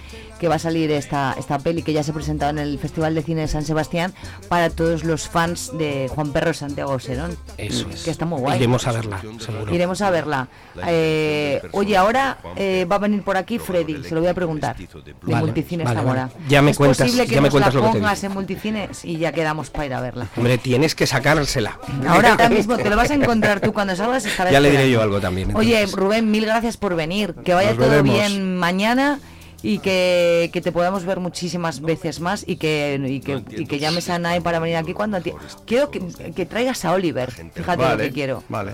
que 0.40 0.48
va 0.48 0.54
a 0.54 0.58
salir 0.58 0.90
esta, 0.90 1.36
esta 1.38 1.58
peli 1.58 1.82
que 1.82 1.92
ya 1.92 2.02
se 2.02 2.10
ha 2.10 2.14
presentado 2.14 2.50
en 2.50 2.58
el 2.58 2.78
Festival 2.78 3.14
de 3.14 3.22
Cine 3.22 3.42
de 3.42 3.48
San 3.48 3.64
Sebastián 3.64 4.14
para 4.48 4.70
todos 4.70 5.04
los 5.04 5.28
fans 5.28 5.70
de 5.76 6.08
Juan 6.08 6.32
Perro 6.32 6.54
Santiago 6.54 6.98
Serón. 6.98 7.36
Eso 7.58 7.86
es. 7.90 8.02
Que 8.04 8.10
está 8.10 8.24
muy 8.24 8.40
guay. 8.40 8.56
Iremos 8.56 8.86
a 8.86 8.92
verla, 8.92 9.20
seguro. 9.38 9.74
Iremos 9.74 10.00
a 10.00 10.10
verla. 10.10 10.48
Eh, 10.86 11.60
oye, 11.72 11.96
ahora 11.96 12.38
eh, 12.56 12.86
va 12.90 12.96
a 12.96 12.98
venir 13.00 13.22
por 13.22 13.36
aquí 13.36 13.58
Freddy, 13.58 14.02
se 14.02 14.14
lo 14.14 14.20
voy 14.20 14.30
a 14.30 14.34
preguntar, 14.34 14.76
de 14.76 14.88
Vale, 15.22 15.44
Multicines 15.44 15.84
vale, 15.84 16.00
Zamora. 16.00 16.22
vale. 16.34 16.46
Ya 16.48 16.62
me 16.62 16.70
¿Es 16.70 16.76
cuentas- 16.78 16.98
posible 17.06 17.26
que 17.26 17.34
ya 17.34 17.40
me 17.40 17.48
nos 17.48 17.52
cuentas 17.52 17.74
la 17.74 17.80
lo 17.80 17.86
que 17.86 17.92
te 17.92 17.98
pongas 17.98 18.24
en 18.24 18.32
Multicines 18.32 19.04
y 19.04 19.18
ya 19.18 19.32
quedamos 19.32 19.70
para 19.70 19.86
ir 19.86 19.94
a 19.94 20.00
verla? 20.00 20.26
Hombre, 20.36 20.56
tienes 20.58 20.94
que 20.94 21.06
sacársela. 21.06 21.78
Ahora, 22.08 22.30
ahora 22.32 22.48
mismo 22.48 22.76
te 22.78 22.88
lo 22.88 22.96
vas 22.96 23.10
a 23.10 23.14
encontrar 23.14 23.60
tú 23.60 23.72
cuando 23.72 23.94
salgas. 23.94 24.26
Ya 24.50 24.58
le 24.60 24.70
diré 24.70 24.90
yo 24.90 25.02
algo 25.02 25.20
también. 25.20 25.54
Oye, 25.54 25.74
entonces. 25.80 25.98
Rubén, 25.98 26.30
mil 26.30 26.46
gracias 26.46 26.76
por 26.78 26.94
venir. 26.94 27.34
Que 27.44 27.52
vaya 27.52 27.70
Nos 27.70 27.78
todo 27.78 27.90
veremos. 27.90 28.14
bien 28.14 28.56
mañana 28.56 29.18
y 29.62 29.78
que, 29.78 30.50
que 30.52 30.60
te 30.60 30.72
podamos 30.72 31.04
ver 31.04 31.20
muchísimas 31.20 31.80
veces 31.80 32.20
más 32.20 32.44
y 32.46 32.56
que, 32.56 33.00
y 33.06 33.20
que, 33.20 33.42
y 33.50 33.66
que 33.66 33.78
llames 33.78 34.08
a 34.08 34.18
Nae 34.18 34.40
para 34.40 34.58
venir 34.58 34.76
aquí 34.76 34.92
cuando 34.94 35.16
a 35.16 35.20
ti. 35.20 35.32
Quiero 35.66 35.90
que, 35.90 36.00
que 36.34 36.46
traigas 36.46 36.84
a 36.84 36.92
Oliver. 36.92 37.30
Fíjate 37.30 37.82
lo 37.82 37.88
Vale, 37.88 38.04
que 38.04 38.12
quiero. 38.12 38.42
Vale. 38.48 38.72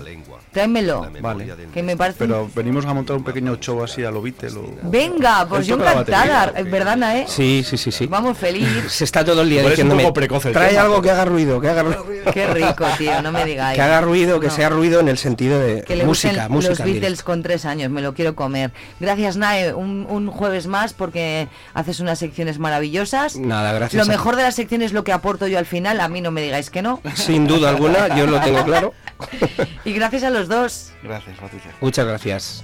Tráemelo. 0.51 1.07
Vale. 1.21 1.53
Que 1.73 1.83
me 1.83 1.97
parece. 1.97 2.19
Pero 2.19 2.49
venimos 2.55 2.85
a 2.85 2.93
montar 2.93 3.15
un 3.17 3.23
pequeño 3.23 3.55
show 3.57 3.83
así 3.83 4.03
a 4.03 4.11
lo 4.11 4.21
Beatle. 4.21 4.49
o- 4.51 4.75
Venga, 4.83 5.45
pues 5.47 5.67
yo 5.67 5.75
encantada. 5.75 6.53
¿verdad, 6.63 6.97
Nae? 6.97 7.25
Sí, 7.27 7.63
sí, 7.67 7.77
sí, 7.77 7.91
sí. 7.91 8.07
Vamos 8.07 8.37
feliz. 8.37 8.67
Se 8.87 9.03
está 9.03 9.23
todo 9.25 9.41
el 9.41 9.49
día 9.49 9.63
un 9.63 9.69
diciéndome. 9.69 10.03
poco 10.03 10.13
precoce 10.13 10.47
el 10.49 10.53
Trae 10.53 10.69
tema, 10.69 10.81
algo 10.83 11.01
que 11.01 11.11
haga 11.11 11.25
ruido, 11.25 11.59
que 11.59 11.69
haga 11.69 11.83
ruido. 11.83 12.05
Qué 12.33 12.47
rico, 12.47 12.85
tío, 12.97 13.21
no 13.21 13.31
me 13.31 13.45
digáis. 13.45 13.75
Que 13.75 13.81
haga 13.81 14.01
ruido, 14.01 14.39
que 14.39 14.47
No. 14.47 14.53
sea 14.53 14.69
ruido 14.69 14.99
en 14.99 15.07
el 15.09 15.17
sentido 15.17 15.59
de 15.59 15.81
que 15.83 15.95
le 15.95 16.05
música, 16.05 16.47
música. 16.49 16.69
los 16.71 16.79
Beatles 16.83 17.23
con 17.23 17.43
tres 17.43 17.65
años, 17.65 17.89
me 17.91 18.01
lo 18.01 18.13
quiero 18.13 18.35
comer. 18.35 18.71
Gracias, 18.99 19.37
Nae, 19.37 19.73
un, 19.73 20.05
un 20.09 20.27
jueves 20.29 20.67
más 20.67 20.76
porque 20.93 21.47
haces 21.73 21.99
unas 21.99 22.19
secciones 22.19 22.59
maravillosas. 22.59 23.37
Nada, 23.37 23.71
gracias. 23.73 24.05
Lo 24.05 24.11
mejor 24.11 24.35
de 24.35 24.43
la 24.43 24.51
sección 24.51 24.81
es 24.81 24.93
lo 24.93 25.03
que 25.03 25.11
aporto 25.11 25.47
yo 25.47 25.57
al 25.57 25.65
final, 25.65 25.99
a 25.99 26.07
mí 26.07 26.21
no 26.21 26.31
me 26.31 26.41
digáis 26.41 26.69
que 26.69 26.81
no. 26.81 27.01
Sin 27.15 27.47
duda 27.47 27.69
alguna, 27.69 28.15
yo 28.15 28.27
lo 28.27 28.39
tengo 28.41 28.63
claro. 28.63 28.93
Y 29.85 29.93
gracias 29.93 30.23
a 30.23 30.29
los 30.29 30.47
dos. 30.47 30.91
Gracias, 31.01 31.37
Patricia. 31.39 31.71
Muchas 31.81 32.05
gracias. 32.05 32.63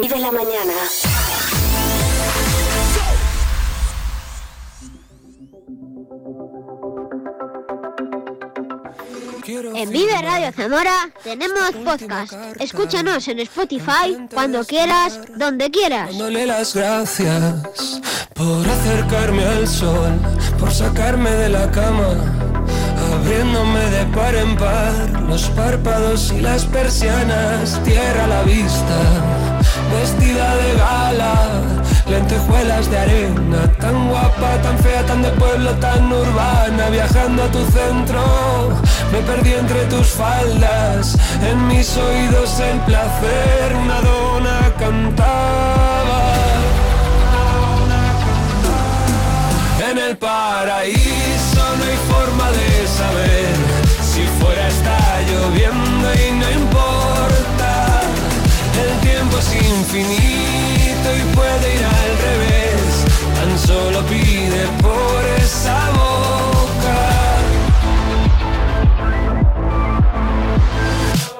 Vive 0.00 0.18
la 0.18 0.32
mañana. 0.32 0.72
En 9.82 9.90
Vive 9.90 10.14
Radio 10.22 10.52
Zamora 10.52 11.10
tenemos 11.24 11.72
podcast. 11.84 12.34
Escúchanos 12.60 13.26
en 13.26 13.40
Spotify 13.40 14.16
cuando 14.32 14.64
quieras, 14.64 15.18
donde 15.36 15.72
quieras. 15.72 16.10
Dándole 16.10 16.46
las 16.46 16.72
gracias 16.76 17.54
por 18.32 18.64
acercarme 18.64 19.44
al 19.44 19.66
sol, 19.66 20.12
por 20.60 20.72
sacarme 20.72 21.30
de 21.30 21.48
la 21.48 21.68
cama, 21.72 22.14
abriéndome 23.12 23.80
de 23.90 24.06
par 24.14 24.36
en 24.36 24.56
par 24.56 25.22
los 25.28 25.50
párpados 25.50 26.32
y 26.32 26.40
las 26.40 26.64
persianas, 26.66 27.82
tierra 27.82 28.26
a 28.26 28.28
la 28.28 28.42
vista, 28.44 29.00
vestida 30.00 30.56
de 30.58 30.74
gala, 30.74 31.50
lentejuelas 32.08 32.88
de 32.88 32.98
arena, 32.98 33.72
tan 33.80 34.08
guapa 34.08 34.58
de 35.22 35.30
pueblo 35.32 35.72
tan 35.80 36.12
urbana 36.12 36.88
viajando 36.88 37.42
a 37.42 37.50
tu 37.50 37.64
centro. 37.66 38.82
Me 39.12 39.20
perdí 39.20 39.52
entre 39.52 39.84
tus 39.90 40.06
faldas, 40.06 41.18
en 41.46 41.68
mis 41.68 41.94
oídos 41.98 42.58
el 42.60 42.80
placer, 42.80 43.76
una 43.84 44.00
dona 44.00 44.72
cantaba. 44.78 46.22
En 49.90 49.98
el 49.98 50.16
paraíso 50.16 51.62
no 51.76 51.84
hay 51.84 51.98
forma 52.10 52.50
de 52.52 52.86
saber 52.88 53.54
si 54.02 54.22
fuera 54.40 54.66
está 54.66 55.20
lloviendo 55.28 56.14
y 56.14 56.32
no 56.40 56.50
importa. 56.62 58.00
El 58.82 59.00
tiempo 59.00 59.36
es 59.36 59.54
infinito 59.54 61.08
y 61.20 61.34
puede 61.36 61.74
ir 61.74 61.84
al 61.84 62.12
revés. 62.28 63.04
Tan 63.34 63.58
solo 63.58 64.00
pide 64.06 64.66
por 64.80 65.22
esa 65.38 65.90
boca. 65.90 66.11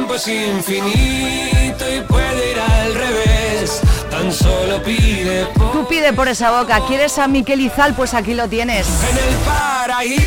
El 0.00 0.06
tiempo 0.06 0.14
es 0.14 0.28
infinito 0.28 1.84
y 1.94 2.00
puede 2.08 2.52
ir 2.52 2.58
al 2.58 2.94
revés. 2.94 3.82
Tan 4.10 4.32
solo 4.32 4.82
pide 4.82 5.44
por 5.54 5.72
Tú 5.72 5.86
pide 5.88 6.14
por 6.14 6.26
esa 6.26 6.58
boca. 6.58 6.80
¿Quieres 6.88 7.18
a 7.18 7.28
Miquel 7.28 7.60
Izal? 7.60 7.92
Pues 7.92 8.14
aquí 8.14 8.32
lo 8.32 8.48
tienes. 8.48 8.86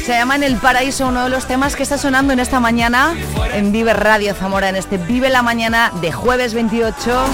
Se 0.06 0.12
llama 0.12 0.36
En 0.36 0.44
el 0.44 0.58
Paraíso, 0.58 1.08
uno 1.08 1.24
de 1.24 1.32
los 1.32 1.48
temas 1.48 1.76
que 1.76 1.82
está 1.82 1.98
sonando 1.98 2.34
en 2.34 2.40
esta 2.40 2.60
mañana 2.60 3.16
en 3.56 3.72
Vive 3.72 3.94
Radio 3.94 4.36
Zamora, 4.36 4.70
en 4.70 4.76
este 4.76 5.00
Vive 5.00 5.32
la 5.32 5.42
Mañana 5.42 5.92
de 6.02 6.12
jueves 6.12 6.54
28. 6.54 7.26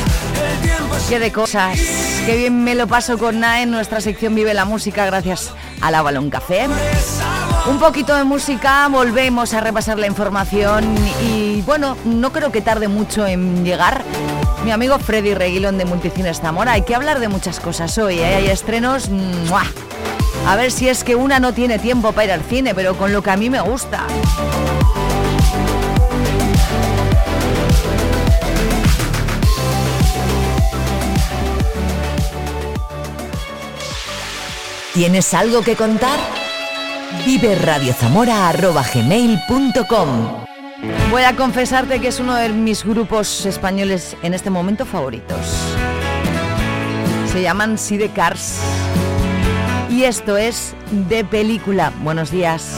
Qué 1.09 1.19
de 1.19 1.33
cosas. 1.33 1.77
Qué 2.25 2.37
bien 2.37 2.63
me 2.63 2.73
lo 2.73 2.87
paso 2.87 3.17
con 3.17 3.41
Na 3.41 3.61
en 3.61 3.69
nuestra 3.69 3.99
sección 3.99 4.33
Vive 4.33 4.53
la 4.53 4.63
Música 4.63 5.05
gracias 5.05 5.51
a 5.81 5.91
la 5.91 6.01
Balón 6.01 6.29
Café. 6.29 6.67
Un 7.69 7.77
poquito 7.77 8.15
de 8.15 8.23
música, 8.23 8.87
volvemos 8.87 9.53
a 9.53 9.61
repasar 9.61 9.99
la 9.99 10.07
información 10.07 10.95
y 11.23 11.61
bueno, 11.61 11.95
no 12.03 12.31
creo 12.31 12.51
que 12.51 12.61
tarde 12.61 12.87
mucho 12.87 13.27
en 13.27 13.63
llegar. 13.63 14.03
Mi 14.65 14.71
amigo 14.71 14.97
Freddy 14.97 15.35
Reguilón 15.35 15.77
de 15.77 15.85
Multicines 15.85 16.41
Zamora, 16.41 16.71
hay 16.71 16.81
que 16.81 16.95
hablar 16.95 17.19
de 17.19 17.27
muchas 17.27 17.59
cosas 17.59 17.95
hoy, 17.99 18.17
¿eh? 18.19 18.35
hay 18.35 18.47
estrenos... 18.47 19.09
A 20.47 20.55
ver 20.55 20.71
si 20.71 20.89
es 20.89 21.03
que 21.03 21.15
una 21.15 21.39
no 21.39 21.53
tiene 21.53 21.77
tiempo 21.77 22.11
para 22.11 22.25
ir 22.25 22.31
al 22.31 22.41
cine, 22.41 22.73
pero 22.73 22.97
con 22.97 23.13
lo 23.13 23.21
que 23.21 23.29
a 23.29 23.37
mí 23.37 23.51
me 23.51 23.61
gusta. 23.61 24.07
¿Tienes 34.95 35.33
algo 35.35 35.61
que 35.61 35.75
contar? 35.75 36.19
Vive 37.25 37.55
gmail.com 38.93 40.07
Voy 41.11 41.23
a 41.23 41.35
confesarte 41.35 41.99
que 41.99 42.07
es 42.07 42.19
uno 42.19 42.35
de 42.35 42.49
mis 42.49 42.83
grupos 42.85 43.45
españoles 43.45 44.15
en 44.23 44.33
este 44.33 44.49
momento 44.49 44.85
favoritos. 44.85 45.37
Se 47.31 47.41
llaman 47.41 47.77
Sidecars. 47.77 48.59
Y 49.89 50.03
esto 50.03 50.37
es 50.37 50.75
de 51.09 51.25
película. 51.25 51.91
Buenos 52.01 52.31
días. 52.31 52.75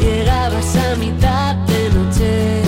Llegabas 0.00 0.76
a 0.76 0.96
mitad 0.96 1.54
de 1.56 1.90
noche, 1.90 2.62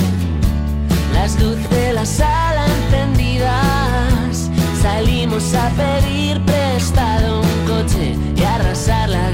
las 1.14 1.40
luces 1.40 1.70
de 1.70 1.92
la 1.92 2.04
sala 2.04 2.66
encendidas. 2.66 4.50
Salimos 4.82 5.54
a 5.54 5.70
pedir 5.70 6.44
prestado 6.44 7.51
un 7.82 7.88
coche 7.88 8.16
y 8.36 8.42
arrasar 8.42 9.08
la 9.08 9.31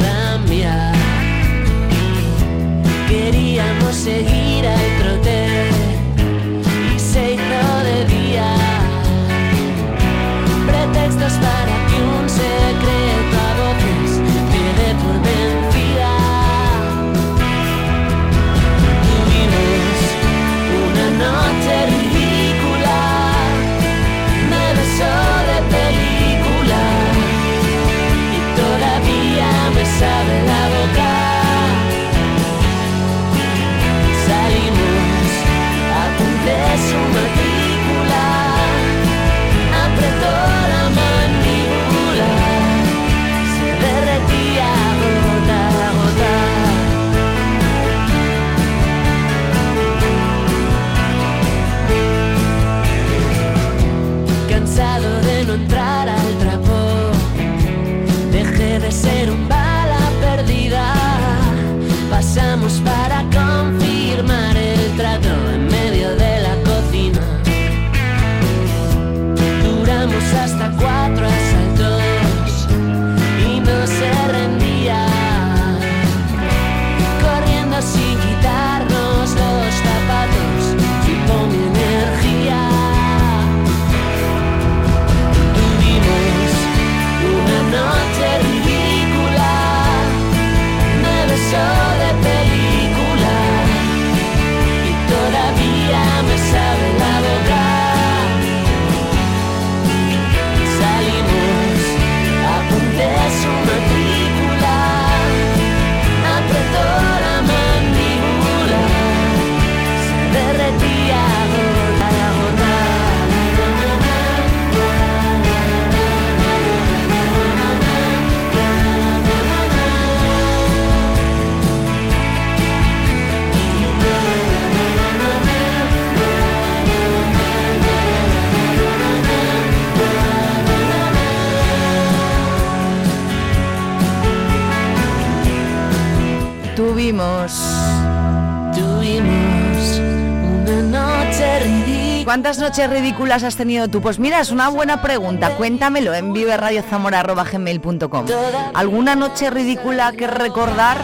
¿Cuántas 142.48 142.66
noches 142.66 142.88
ridículas 142.88 143.44
has 143.44 143.56
tenido 143.56 143.88
tú? 143.88 144.00
Pues 144.00 144.18
mira, 144.18 144.40
es 144.40 144.50
una 144.50 144.70
buena 144.70 145.02
pregunta. 145.02 145.50
Cuéntamelo 145.50 146.14
en 146.14 146.32
viveradiozamora.gmail.com 146.32 148.24
¿Alguna 148.72 149.14
noche 149.14 149.50
ridícula 149.50 150.12
que 150.12 150.26
recordar? 150.26 150.96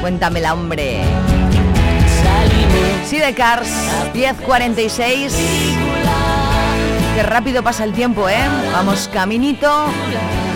Cuéntamela, 0.00 0.54
hombre. 0.54 1.00
Sí, 3.04 3.18
de 3.18 3.34
Cars, 3.34 3.68
10.46. 4.14 5.32
Qué 7.16 7.22
rápido 7.24 7.64
pasa 7.64 7.82
el 7.82 7.92
tiempo, 7.92 8.28
¿eh? 8.28 8.38
Vamos 8.72 9.10
caminito, 9.12 9.86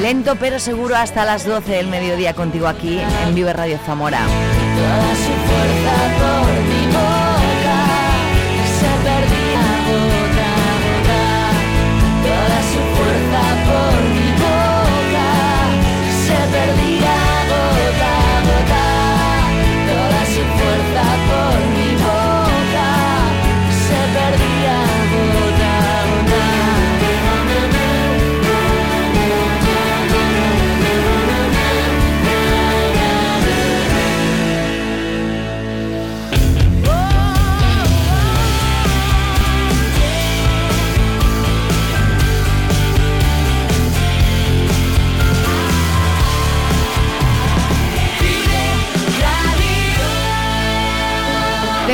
lento 0.00 0.36
pero 0.36 0.60
seguro 0.60 0.94
hasta 0.94 1.24
las 1.24 1.44
12 1.44 1.72
del 1.72 1.88
mediodía 1.88 2.34
contigo 2.34 2.68
aquí 2.68 3.00
en 3.26 3.34
Vive 3.34 3.52
Radio 3.52 3.80
Zamora. 3.84 4.20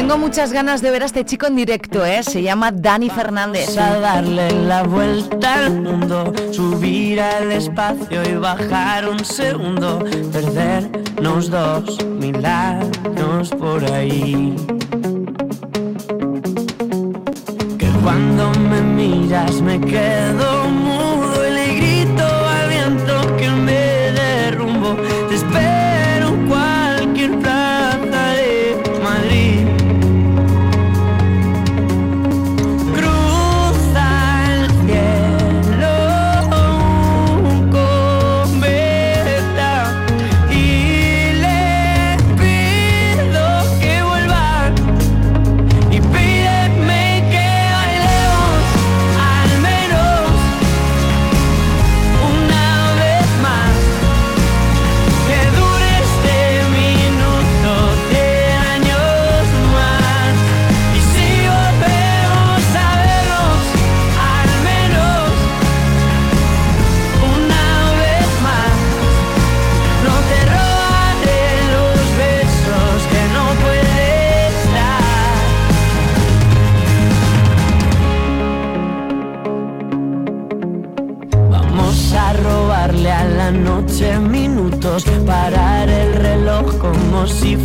Tengo 0.00 0.16
muchas 0.16 0.50
ganas 0.50 0.80
de 0.80 0.90
ver 0.90 1.02
a 1.02 1.06
este 1.06 1.26
chico 1.26 1.46
en 1.46 1.56
directo, 1.56 2.06
¿eh? 2.06 2.22
Se 2.22 2.42
llama 2.42 2.72
Dani 2.72 3.10
Fernández. 3.10 3.76
a 3.76 4.00
darle 4.00 4.50
la 4.50 4.82
vuelta 4.82 5.66
al 5.66 5.82
mundo, 5.82 6.32
subir 6.52 7.20
al 7.20 7.52
espacio 7.52 8.22
y 8.26 8.34
bajar 8.34 9.06
un 9.06 9.22
segundo, 9.22 10.02
perdernos 10.32 11.50
dos 11.50 12.02
mil 12.06 12.42
años 12.46 13.50
por 13.50 13.84
ahí. 13.92 14.56
Que 17.78 17.88
cuando 18.02 18.52
me 18.58 18.80
miras 18.80 19.60
me 19.60 19.78
quedo 19.78 20.69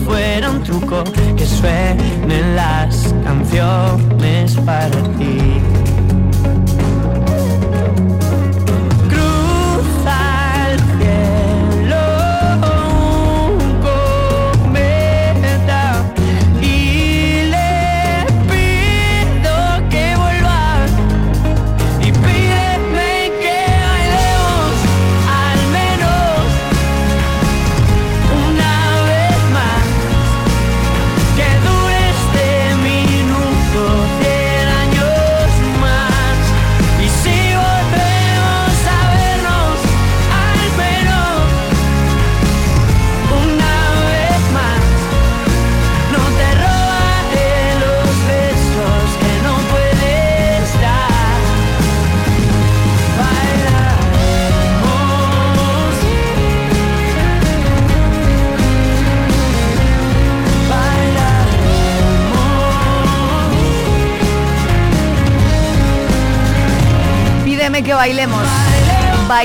fuera 0.05 0.51
un 0.51 0.63
truco, 0.63 1.03
que 1.35 1.45
suenen 1.45 2.55
las 2.55 3.13
canciones 3.23 4.55
para 4.65 5.01
ti. 5.17 5.24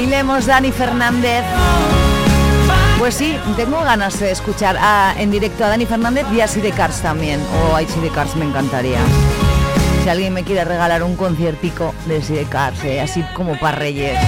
Bailemos 0.01 0.47
Dani 0.47 0.73
Fernández. 0.73 1.45
Pues 2.99 3.15
sí, 3.17 3.37
tengo 3.55 3.83
ganas 3.83 4.19
de 4.19 4.31
escuchar 4.31 4.79
a- 4.81 5.13
en 5.19 5.31
directo 5.31 5.63
a 5.63 5.69
Dani 5.69 5.85
Fernández 5.85 6.25
y 6.33 6.41
a 6.41 6.47
de 6.47 6.73
Cars 6.73 7.03
también. 7.03 7.39
O 7.71 7.77
a 7.77 7.81
de 7.83 8.09
Cars 8.09 8.35
me 8.35 8.47
encantaría. 8.47 8.97
Si 10.03 10.09
alguien 10.09 10.33
me 10.33 10.43
quiere 10.43 10.65
regalar 10.65 11.03
un 11.03 11.17
conciertico 11.17 11.95
de 12.07 12.19
de 12.21 12.45
Cars, 12.47 12.83
eh, 12.85 13.03
así 13.03 13.23
como 13.35 13.59
para 13.59 13.77
Reyes. 13.77 14.19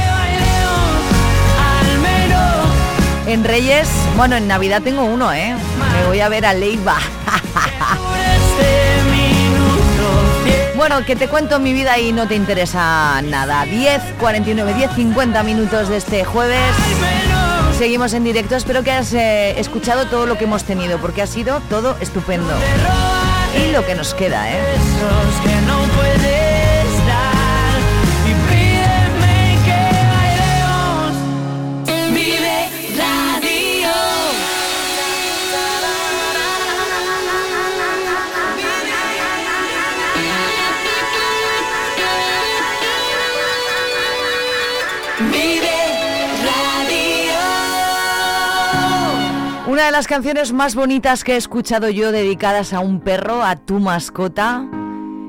En 3.26 3.42
Reyes, 3.42 3.88
bueno, 4.18 4.36
en 4.36 4.46
Navidad 4.48 4.82
tengo 4.82 5.04
uno, 5.04 5.32
¿eh? 5.32 5.54
Me 5.54 6.06
voy 6.06 6.20
a 6.20 6.28
ver 6.28 6.44
a 6.44 6.52
Leiva. 6.52 6.98
Bueno, 10.82 11.06
que 11.06 11.14
te 11.14 11.28
cuento 11.28 11.60
mi 11.60 11.72
vida 11.72 11.96
y 12.00 12.12
no 12.12 12.26
te 12.26 12.34
interesa 12.34 13.22
nada. 13.22 13.64
10, 13.64 14.02
49, 14.18 14.74
10, 14.74 14.90
50 14.96 15.42
minutos 15.44 15.88
de 15.88 15.96
este 15.96 16.24
jueves. 16.24 16.58
Seguimos 17.78 18.12
en 18.14 18.24
directo. 18.24 18.56
Espero 18.56 18.82
que 18.82 18.90
hayas 18.90 19.12
eh, 19.12 19.60
escuchado 19.60 20.08
todo 20.08 20.26
lo 20.26 20.36
que 20.36 20.42
hemos 20.42 20.64
tenido, 20.64 20.98
porque 20.98 21.22
ha 21.22 21.28
sido 21.28 21.60
todo 21.70 21.96
estupendo. 22.00 22.52
Y 23.64 23.70
lo 23.70 23.86
que 23.86 23.94
nos 23.94 24.12
queda, 24.12 24.50
¿eh? 24.50 24.58
Una 49.72 49.86
de 49.86 49.92
las 49.92 50.06
canciones 50.06 50.52
más 50.52 50.74
bonitas 50.74 51.24
que 51.24 51.32
he 51.32 51.36
escuchado 51.38 51.88
yo 51.88 52.12
dedicadas 52.12 52.74
a 52.74 52.80
un 52.80 53.00
perro, 53.00 53.42
a 53.42 53.56
tu 53.56 53.80
mascota, 53.80 54.68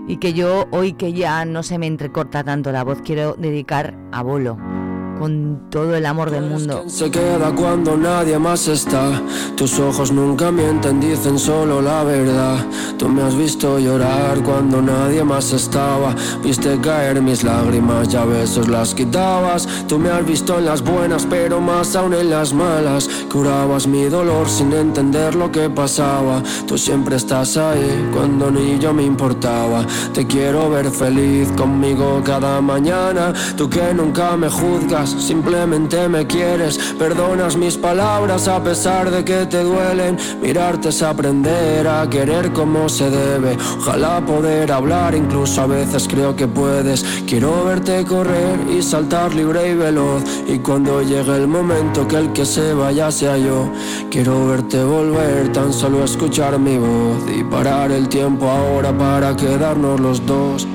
y 0.06 0.18
que 0.18 0.34
yo 0.34 0.68
hoy 0.72 0.92
que 0.92 1.14
ya 1.14 1.46
no 1.46 1.64
se 1.64 1.78
me 1.78 1.88
entrecorta 1.88 2.44
tanto 2.44 2.74
la 2.74 2.84
voz, 2.84 3.02
quiero 3.02 3.36
dedicar 3.40 3.96
a 4.12 4.22
Bolo 4.22 4.73
con 5.20 5.70
todo 5.70 5.96
el 5.96 6.06
amor 6.06 6.32
del 6.32 6.44
mundo. 6.46 6.84
Se 6.88 7.10
queda 7.10 7.54
cuando 7.56 7.98
nadie 7.98 8.38
más 8.40 8.68
está. 8.68 9.22
Tus 9.56 9.80
ojos 9.80 10.12
nunca 10.12 10.52
mienten, 10.52 11.00
dicen 11.00 11.38
solo 11.38 11.82
la 11.82 12.04
verdad. 12.04 12.58
Tú 12.98 13.10
me 13.10 13.22
has 13.22 13.36
visto 13.36 13.80
llorar 13.80 14.42
cuando 14.44 14.82
nadie 14.82 15.24
más 15.24 15.52
estaba. 15.54 16.16
Viste 16.44 16.80
caer 16.82 17.22
mis 17.22 17.44
lágrimas, 17.44 18.10
ya 18.10 18.26
besos 18.26 18.68
las 18.68 18.94
quitabas. 18.94 19.68
Tú 19.88 20.00
me 20.00 20.10
has 20.10 20.26
visto 20.26 20.58
en 20.58 20.66
las 20.66 20.82
buenas, 20.82 21.26
pero 21.30 21.60
más 21.60 21.96
aún 21.96 22.14
en 22.14 22.30
las 22.30 22.54
malas. 22.54 23.10
Curabas 23.32 23.88
mi 23.88 24.06
dolor 24.06 24.48
sin 24.50 24.74
entender 24.74 25.36
lo 25.36 25.52
que 25.52 25.70
pasaba. 25.70 26.42
Tú 26.68 26.78
siempre 26.78 27.16
estás 27.16 27.58
ahí 27.58 28.10
cuando 28.14 28.52
ni 28.52 28.80
yo 28.80 28.94
me 28.94 29.04
importaba. 29.04 29.86
Te 30.14 30.26
quiero 30.26 30.70
ver 30.70 30.90
feliz 30.90 31.52
conmigo 31.58 32.22
cada 32.24 32.62
mañana. 32.62 33.34
Tú 33.58 33.70
que 33.70 33.94
nunca 33.94 34.36
me 34.38 34.50
juzgas 34.50 35.03
simplemente 35.10 36.08
me 36.08 36.26
quieres. 36.26 36.78
Perdonas 36.98 37.56
mis 37.56 37.78
palabras 37.78 38.48
a 38.48 38.64
pesar 38.64 39.12
de 39.12 39.24
que 39.24 39.46
te 39.46 39.64
duelen. 39.64 40.18
Mirarte 40.42 40.90
es 40.90 41.02
aprender 41.02 41.88
a 41.88 42.10
querer 42.10 42.52
como 42.54 42.90
se 42.90 43.10
debe. 43.10 43.58
Ojalá 43.80 44.26
poder 44.26 44.72
hablar, 44.72 45.16
incluso 45.16 45.62
a 45.62 45.68
veces 45.68 46.08
creo 46.08 46.36
que 46.36 46.48
puedes. 46.48 47.04
Quiero 47.28 47.66
verte 47.66 48.04
correr 48.06 48.60
y 48.70 48.82
saltar 48.82 49.34
libre 49.34 49.72
y 49.72 49.76
veloz. 49.76 50.24
Y 50.48 50.60
cuando 50.60 51.02
llegue 51.02 51.36
el 51.36 51.48
momento 51.48 52.08
que 52.08 52.18
el 52.18 52.34
que 52.34 52.46
se 52.46 52.74
vaya 52.74 53.12
sea 53.12 53.38
yo, 53.38 53.72
quiero 54.10 54.48
verte 54.48 54.84
volver, 54.84 55.52
tan 55.52 55.74
solo 55.74 56.04
escuchar 56.04 56.60
mi 56.60 56.78
voz 56.78 57.24
y 57.36 57.44
parar 57.44 57.92
el 57.92 58.08
tiempo 58.10 58.50
ahora 58.50 58.98
para 58.98 59.36
quedarnos 59.36 60.00
los 60.00 60.26
dos. 60.26 60.68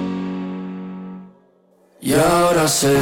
Y 2.01 2.15
ahora 2.15 2.69
sé 2.69 2.97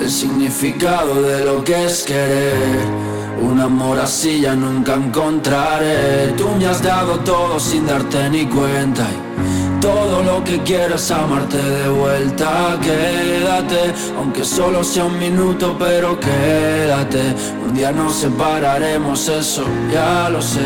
el 0.00 0.10
significado 0.10 1.22
de 1.22 1.44
lo 1.44 1.62
que 1.64 1.84
es 1.84 2.02
querer. 2.02 3.12
Un 3.40 3.60
amor 3.60 3.98
así 3.98 4.40
ya 4.40 4.54
nunca 4.54 4.94
encontraré. 4.94 6.32
Tú 6.36 6.48
me 6.58 6.66
has 6.66 6.82
dado 6.82 7.18
todo 7.20 7.58
sin 7.58 7.86
darte 7.86 8.30
ni 8.30 8.46
cuenta. 8.46 9.04
Y 9.10 9.80
todo 9.80 10.22
lo 10.22 10.44
que 10.44 10.60
quiero 10.62 10.94
es 10.94 11.10
amarte 11.10 11.56
de 11.56 11.88
vuelta. 11.88 12.78
Quédate, 12.80 13.92
aunque 14.16 14.44
solo 14.44 14.84
sea 14.84 15.04
un 15.04 15.18
minuto, 15.18 15.76
pero 15.78 16.18
quédate. 16.20 17.34
Un 17.66 17.74
día 17.74 17.90
nos 17.90 18.14
separaremos, 18.14 19.28
eso 19.28 19.64
ya 19.92 20.28
lo 20.28 20.40
sé. 20.40 20.60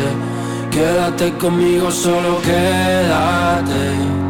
Quédate 0.71 1.33
conmigo, 1.33 1.89
solo 1.89 2.39
quédate. 2.41 4.26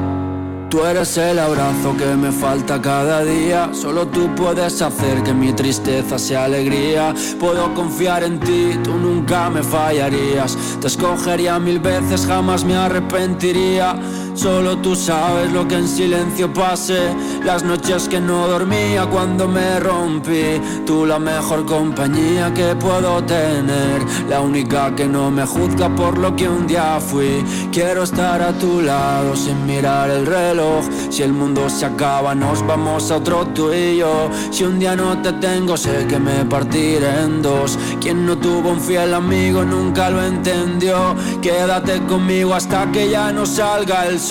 Tú 0.69 0.83
eres 0.83 1.17
el 1.17 1.39
abrazo 1.39 1.95
que 1.97 2.05
me 2.15 2.29
falta 2.29 2.81
cada 2.81 3.23
día. 3.23 3.69
Solo 3.73 4.05
tú 4.07 4.35
puedes 4.35 4.81
hacer 4.81 5.23
que 5.23 5.33
mi 5.33 5.53
tristeza 5.53 6.19
sea 6.19 6.43
alegría. 6.43 7.13
Puedo 7.39 7.73
confiar 7.73 8.23
en 8.23 8.37
ti, 8.39 8.77
tú 8.83 8.93
nunca 8.95 9.49
me 9.49 9.63
fallarías. 9.63 10.57
Te 10.81 10.87
escogería 10.87 11.57
mil 11.57 11.79
veces, 11.79 12.25
jamás 12.25 12.65
me 12.65 12.75
arrepentiría. 12.75 13.95
Solo 14.37 14.77
tú 14.77 14.95
sabes 14.95 15.51
lo 15.51 15.67
que 15.67 15.77
en 15.77 15.87
silencio 15.87 16.53
pasé. 16.53 17.09
Las 17.43 17.63
noches 17.63 18.07
que 18.07 18.19
no 18.19 18.47
dormía 18.47 19.07
cuando 19.07 19.47
me 19.47 19.79
rompí. 19.79 20.61
Tú 20.85 21.07
la 21.07 21.17
mejor 21.17 21.65
compañía 21.65 22.53
que 22.53 22.75
puedo 22.75 23.23
tener. 23.23 23.99
La 24.29 24.41
única 24.41 24.93
que 24.95 25.07
no 25.07 25.31
me 25.31 25.43
juzga 25.43 25.89
por 25.89 26.19
lo 26.19 26.35
que 26.35 26.47
un 26.47 26.67
día 26.67 26.99
fui. 26.99 27.43
Quiero 27.71 28.03
estar 28.03 28.39
a 28.43 28.53
tu 28.53 28.79
lado 28.81 29.35
sin 29.35 29.65
mirar 29.65 30.11
el 30.11 30.27
reloj. 30.27 30.85
Si 31.09 31.23
el 31.23 31.33
mundo 31.33 31.67
se 31.67 31.87
acaba, 31.87 32.35
nos 32.35 32.65
vamos 32.67 33.09
a 33.09 33.17
otro 33.17 33.47
tú 33.47 33.73
y 33.73 33.97
yo. 33.97 34.29
Si 34.51 34.63
un 34.63 34.77
día 34.77 34.95
no 34.95 35.19
te 35.19 35.33
tengo, 35.33 35.75
sé 35.75 36.05
que 36.07 36.19
me 36.19 36.45
partiré 36.45 37.23
en 37.23 37.41
dos. 37.41 37.79
Quien 37.99 38.27
no 38.27 38.37
tuvo 38.37 38.69
un 38.69 38.81
fiel 38.81 39.15
amigo 39.15 39.63
nunca 39.63 40.11
lo 40.11 40.23
entendió. 40.23 41.15
Quédate 41.41 42.03
conmigo 42.03 42.53
hasta 42.53 42.91
que 42.91 43.09
ya 43.09 43.31
no 43.31 43.43
salga 43.43 44.05
el 44.05 44.19
sol. 44.19 44.26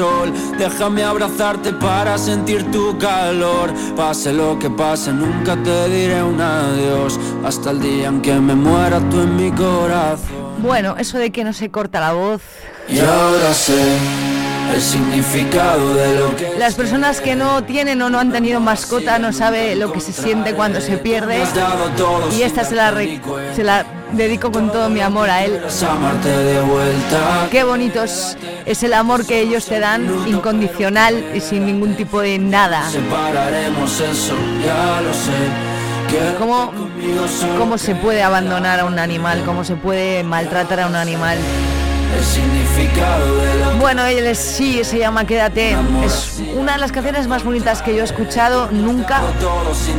Déjame 0.59 1.05
abrazarte 1.05 1.73
para 1.73 2.19
sentir 2.19 2.71
tu 2.71 2.97
calor. 2.99 3.73
Pase 3.97 4.33
lo 4.33 4.59
que 4.59 4.69
pase, 4.69 5.11
nunca 5.13 5.57
te 5.57 5.89
diré 5.89 6.23
un 6.23 6.41
adiós. 6.41 7.19
Hasta 7.45 7.71
el 7.71 7.81
día 7.81 8.09
en 8.09 8.21
que 8.21 8.35
me 8.35 8.55
muera 8.55 8.99
tú 9.11 9.21
en 9.23 9.37
mi 9.37 9.51
corazón. 9.53 10.57
Bueno, 10.59 10.97
eso 10.99 11.19
de 11.19 11.31
que 11.33 11.45
no 11.45 11.53
se 11.53 11.71
corta 11.71 12.01
la 12.01 12.13
voz. 12.13 12.43
Y 12.89 12.99
ahora 12.99 13.53
sé 13.55 13.97
el 14.75 14.81
significado 14.83 15.95
de 15.95 16.19
lo 16.19 16.37
que 16.37 16.55
Las 16.59 16.75
personas 16.75 17.21
que 17.21 17.35
no 17.37 17.63
tienen 17.65 18.03
o 18.03 18.11
no 18.11 18.19
han 18.19 18.33
tenido 18.33 18.61
mascota 18.61 19.19
no 19.19 19.33
sabe 19.33 19.77
lo 19.77 19.93
que 19.93 20.01
se 20.01 20.13
siente 20.13 20.55
cuando 20.55 20.81
se 20.81 20.99
pierde. 20.99 21.43
Y 22.37 22.43
esta 22.43 22.65
se 22.65 22.75
la, 22.75 22.91
re- 22.91 23.21
se 23.55 23.63
la 23.65 23.87
dedico 24.13 24.51
con 24.51 24.71
todo 24.71 24.89
mi 24.89 25.01
amor 25.01 25.31
a 25.31 25.45
él. 25.45 25.61
Qué 27.51 27.65
bonito 27.65 28.03
es, 28.03 28.83
el 28.83 28.93
amor 28.93 29.27
que 29.27 29.41
ellos 29.41 29.67
te 29.67 29.81
dan, 29.81 30.07
incondicional 30.27 31.25
y 31.35 31.41
sin 31.41 31.67
ningún 31.67 31.97
tipo 31.97 32.21
de 32.21 32.39
nada. 32.39 32.85
¿Cómo, 36.39 36.73
¿Cómo 37.59 37.79
se 37.79 37.95
puede 37.95 38.23
abandonar 38.23 38.81
a 38.81 38.85
un 38.85 38.99
animal? 38.99 39.43
¿Cómo 39.45 39.65
se 39.65 39.75
puede 39.75 40.23
maltratar 40.23 40.81
a 40.81 40.87
un 40.87 40.95
animal? 40.95 41.39
Bueno, 43.79 44.05
él 44.07 44.27
es, 44.27 44.39
sí, 44.39 44.83
se 44.85 44.99
llama 44.99 45.27
Quédate. 45.27 45.77
Es 46.05 46.41
una 46.57 46.73
de 46.73 46.79
las 46.79 46.93
canciones 46.93 47.29
más 47.29 47.45
bonitas 47.45 47.83
que 47.83 47.95
yo 47.95 48.03
he 48.03 48.05
escuchado 48.05 48.69
nunca 48.71 49.21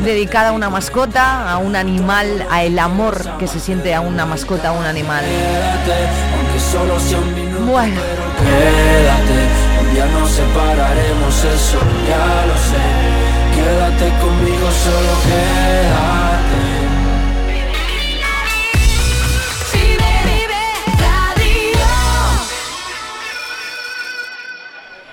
dedicada 0.04 0.50
a 0.50 0.52
una 0.52 0.70
mascota, 0.70 1.50
a 1.52 1.58
un 1.58 1.76
animal, 1.76 2.46
a 2.50 2.64
el 2.64 2.78
amor 2.80 3.38
que 3.38 3.48
se 3.48 3.60
siente 3.60 3.94
a 3.94 4.02
una 4.02 4.26
mascota, 4.26 4.70
a 4.70 4.72
un 4.72 4.86
animal. 4.86 5.24
Bueno, 7.66 8.02
Quédate, 8.40 9.94
día 9.94 10.06
nos 10.08 10.30
separaremos, 10.32 11.44
eso 11.44 11.80
ya 12.08 12.46
lo 12.46 12.56
sé. 12.56 13.28
Quédate 13.56 14.10
conmigo, 14.20 14.68
solo 14.72 15.14
quédate. 15.24 16.27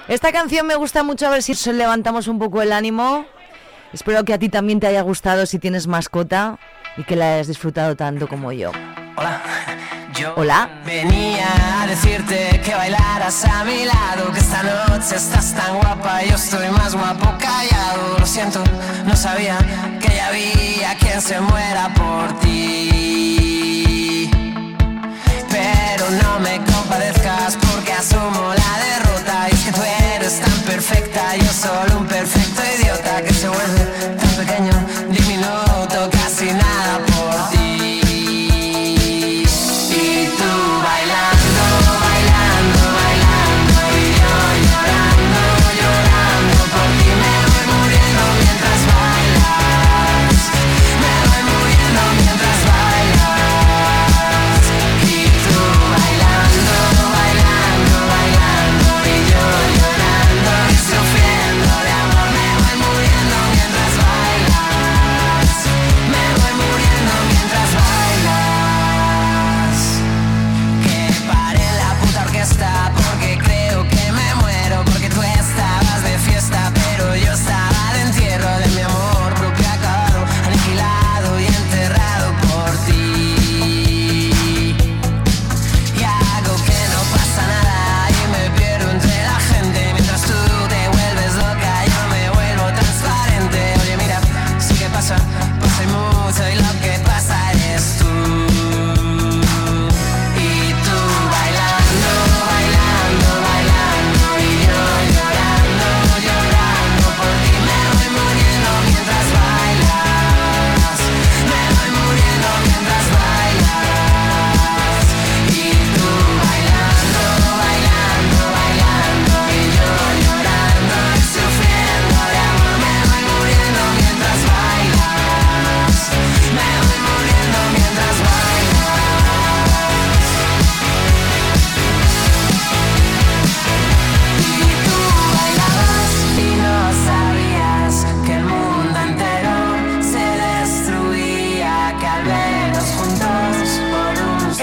Esta 0.08 0.32
canción 0.32 0.66
me 0.66 0.74
gusta 0.74 1.02
mucho, 1.02 1.26
a 1.26 1.30
ver 1.30 1.42
si 1.42 1.54
levantamos 1.72 2.28
un 2.28 2.38
poco 2.38 2.62
el 2.62 2.72
ánimo. 2.72 3.26
Espero 3.92 4.24
que 4.24 4.34
a 4.34 4.38
ti 4.38 4.48
también 4.48 4.80
te 4.80 4.86
haya 4.86 5.02
gustado 5.02 5.46
si 5.46 5.58
tienes 5.58 5.86
mascota 5.86 6.58
y 6.96 7.04
que 7.04 7.16
la 7.16 7.34
hayas 7.34 7.46
disfrutado 7.46 7.96
tanto 7.96 8.28
como 8.28 8.52
yo. 8.52 8.72
Hola. 10.36 10.70
Venía 10.86 11.82
a 11.82 11.86
decirte 11.86 12.60
que 12.64 12.74
bailaras 12.74 13.44
a 13.44 13.64
mi 13.64 13.84
lado, 13.84 14.30
que 14.32 14.38
esta 14.38 14.62
noche 14.62 15.16
estás 15.16 15.54
tan 15.54 15.76
guapa, 15.78 16.22
yo 16.22 16.36
estoy 16.36 16.68
más 16.68 16.94
guapo 16.94 17.34
callado. 17.38 18.18
Lo 18.18 18.26
siento, 18.26 18.62
no 19.06 19.16
sabía 19.16 19.58
que 20.00 20.14
ya 20.14 20.28
había 20.28 20.96
quien 20.98 21.20
se 21.20 21.40
muera 21.40 21.92
por 21.94 22.38
ti. 22.40 23.43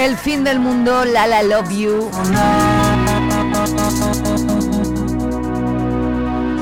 El 0.02 0.18
fin 0.18 0.44
del 0.44 0.60
mundo, 0.60 1.06
La 1.06 1.28
La 1.28 1.44
Love 1.44 1.70
You. 1.70 2.10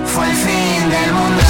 Fue 0.06 0.30
el 0.30 0.36
fin 0.36 0.90
del 0.90 1.14
mundo. 1.14 1.44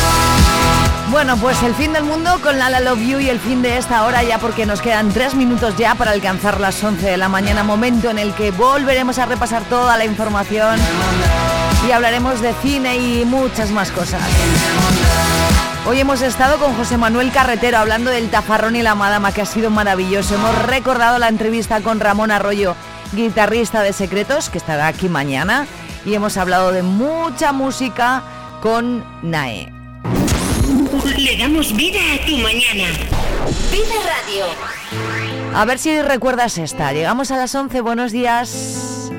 Bueno, 1.09 1.35
pues 1.37 1.63
el 1.63 1.73
fin 1.73 1.91
del 1.91 2.03
mundo 2.03 2.39
con 2.43 2.59
La 2.59 2.69
La 2.69 2.79
Love 2.79 2.99
You 2.99 3.19
y 3.21 3.29
el 3.29 3.39
fin 3.39 3.63
de 3.63 3.79
esta 3.79 4.05
hora 4.05 4.21
ya 4.21 4.37
porque 4.37 4.67
nos 4.67 4.81
quedan 4.81 5.09
tres 5.09 5.33
minutos 5.33 5.77
ya 5.77 5.95
para 5.95 6.11
alcanzar 6.11 6.59
las 6.59 6.83
11 6.83 7.09
de 7.09 7.17
la 7.17 7.27
mañana, 7.27 7.63
momento 7.63 8.11
en 8.11 8.19
el 8.19 8.35
que 8.35 8.51
volveremos 8.51 9.17
a 9.17 9.25
repasar 9.25 9.63
toda 9.63 9.97
la 9.97 10.05
información 10.05 10.79
y 11.87 11.91
hablaremos 11.91 12.39
de 12.39 12.53
cine 12.61 12.97
y 12.97 13.25
muchas 13.25 13.71
más 13.71 13.89
cosas. 13.89 14.21
Hoy 15.87 15.99
hemos 15.99 16.21
estado 16.21 16.59
con 16.59 16.75
José 16.75 16.97
Manuel 16.97 17.31
Carretero 17.31 17.77
hablando 17.77 18.11
del 18.11 18.29
tafarrón 18.29 18.75
y 18.75 18.81
la 18.83 18.95
madama, 18.95 19.31
que 19.31 19.41
ha 19.41 19.45
sido 19.45 19.69
maravilloso. 19.69 20.35
Hemos 20.35 20.65
recordado 20.65 21.17
la 21.17 21.29
entrevista 21.29 21.81
con 21.81 21.99
Ramón 21.99 22.31
Arroyo, 22.31 22.75
guitarrista 23.13 23.81
de 23.81 23.93
Secretos, 23.93 24.49
que 24.49 24.57
estará 24.57 24.87
aquí 24.87 25.09
mañana. 25.09 25.65
Y 26.05 26.13
hemos 26.13 26.37
hablado 26.37 26.71
de 26.71 26.83
mucha 26.83 27.53
música 27.53 28.21
con 28.61 29.03
Nae. 29.23 29.71
Le 31.17 31.37
damos 31.37 31.75
vida 31.75 31.99
a 32.13 32.25
tu 32.25 32.37
mañana. 32.37 32.89
Vive 33.71 33.95
Radio. 34.05 34.45
A 35.55 35.65
ver 35.65 35.79
si 35.79 36.01
recuerdas 36.01 36.57
esta. 36.57 36.91
Llegamos 36.93 37.31
a 37.31 37.37
las 37.37 37.55
11. 37.55 37.81
Buenos 37.81 38.11
días. 38.11 39.11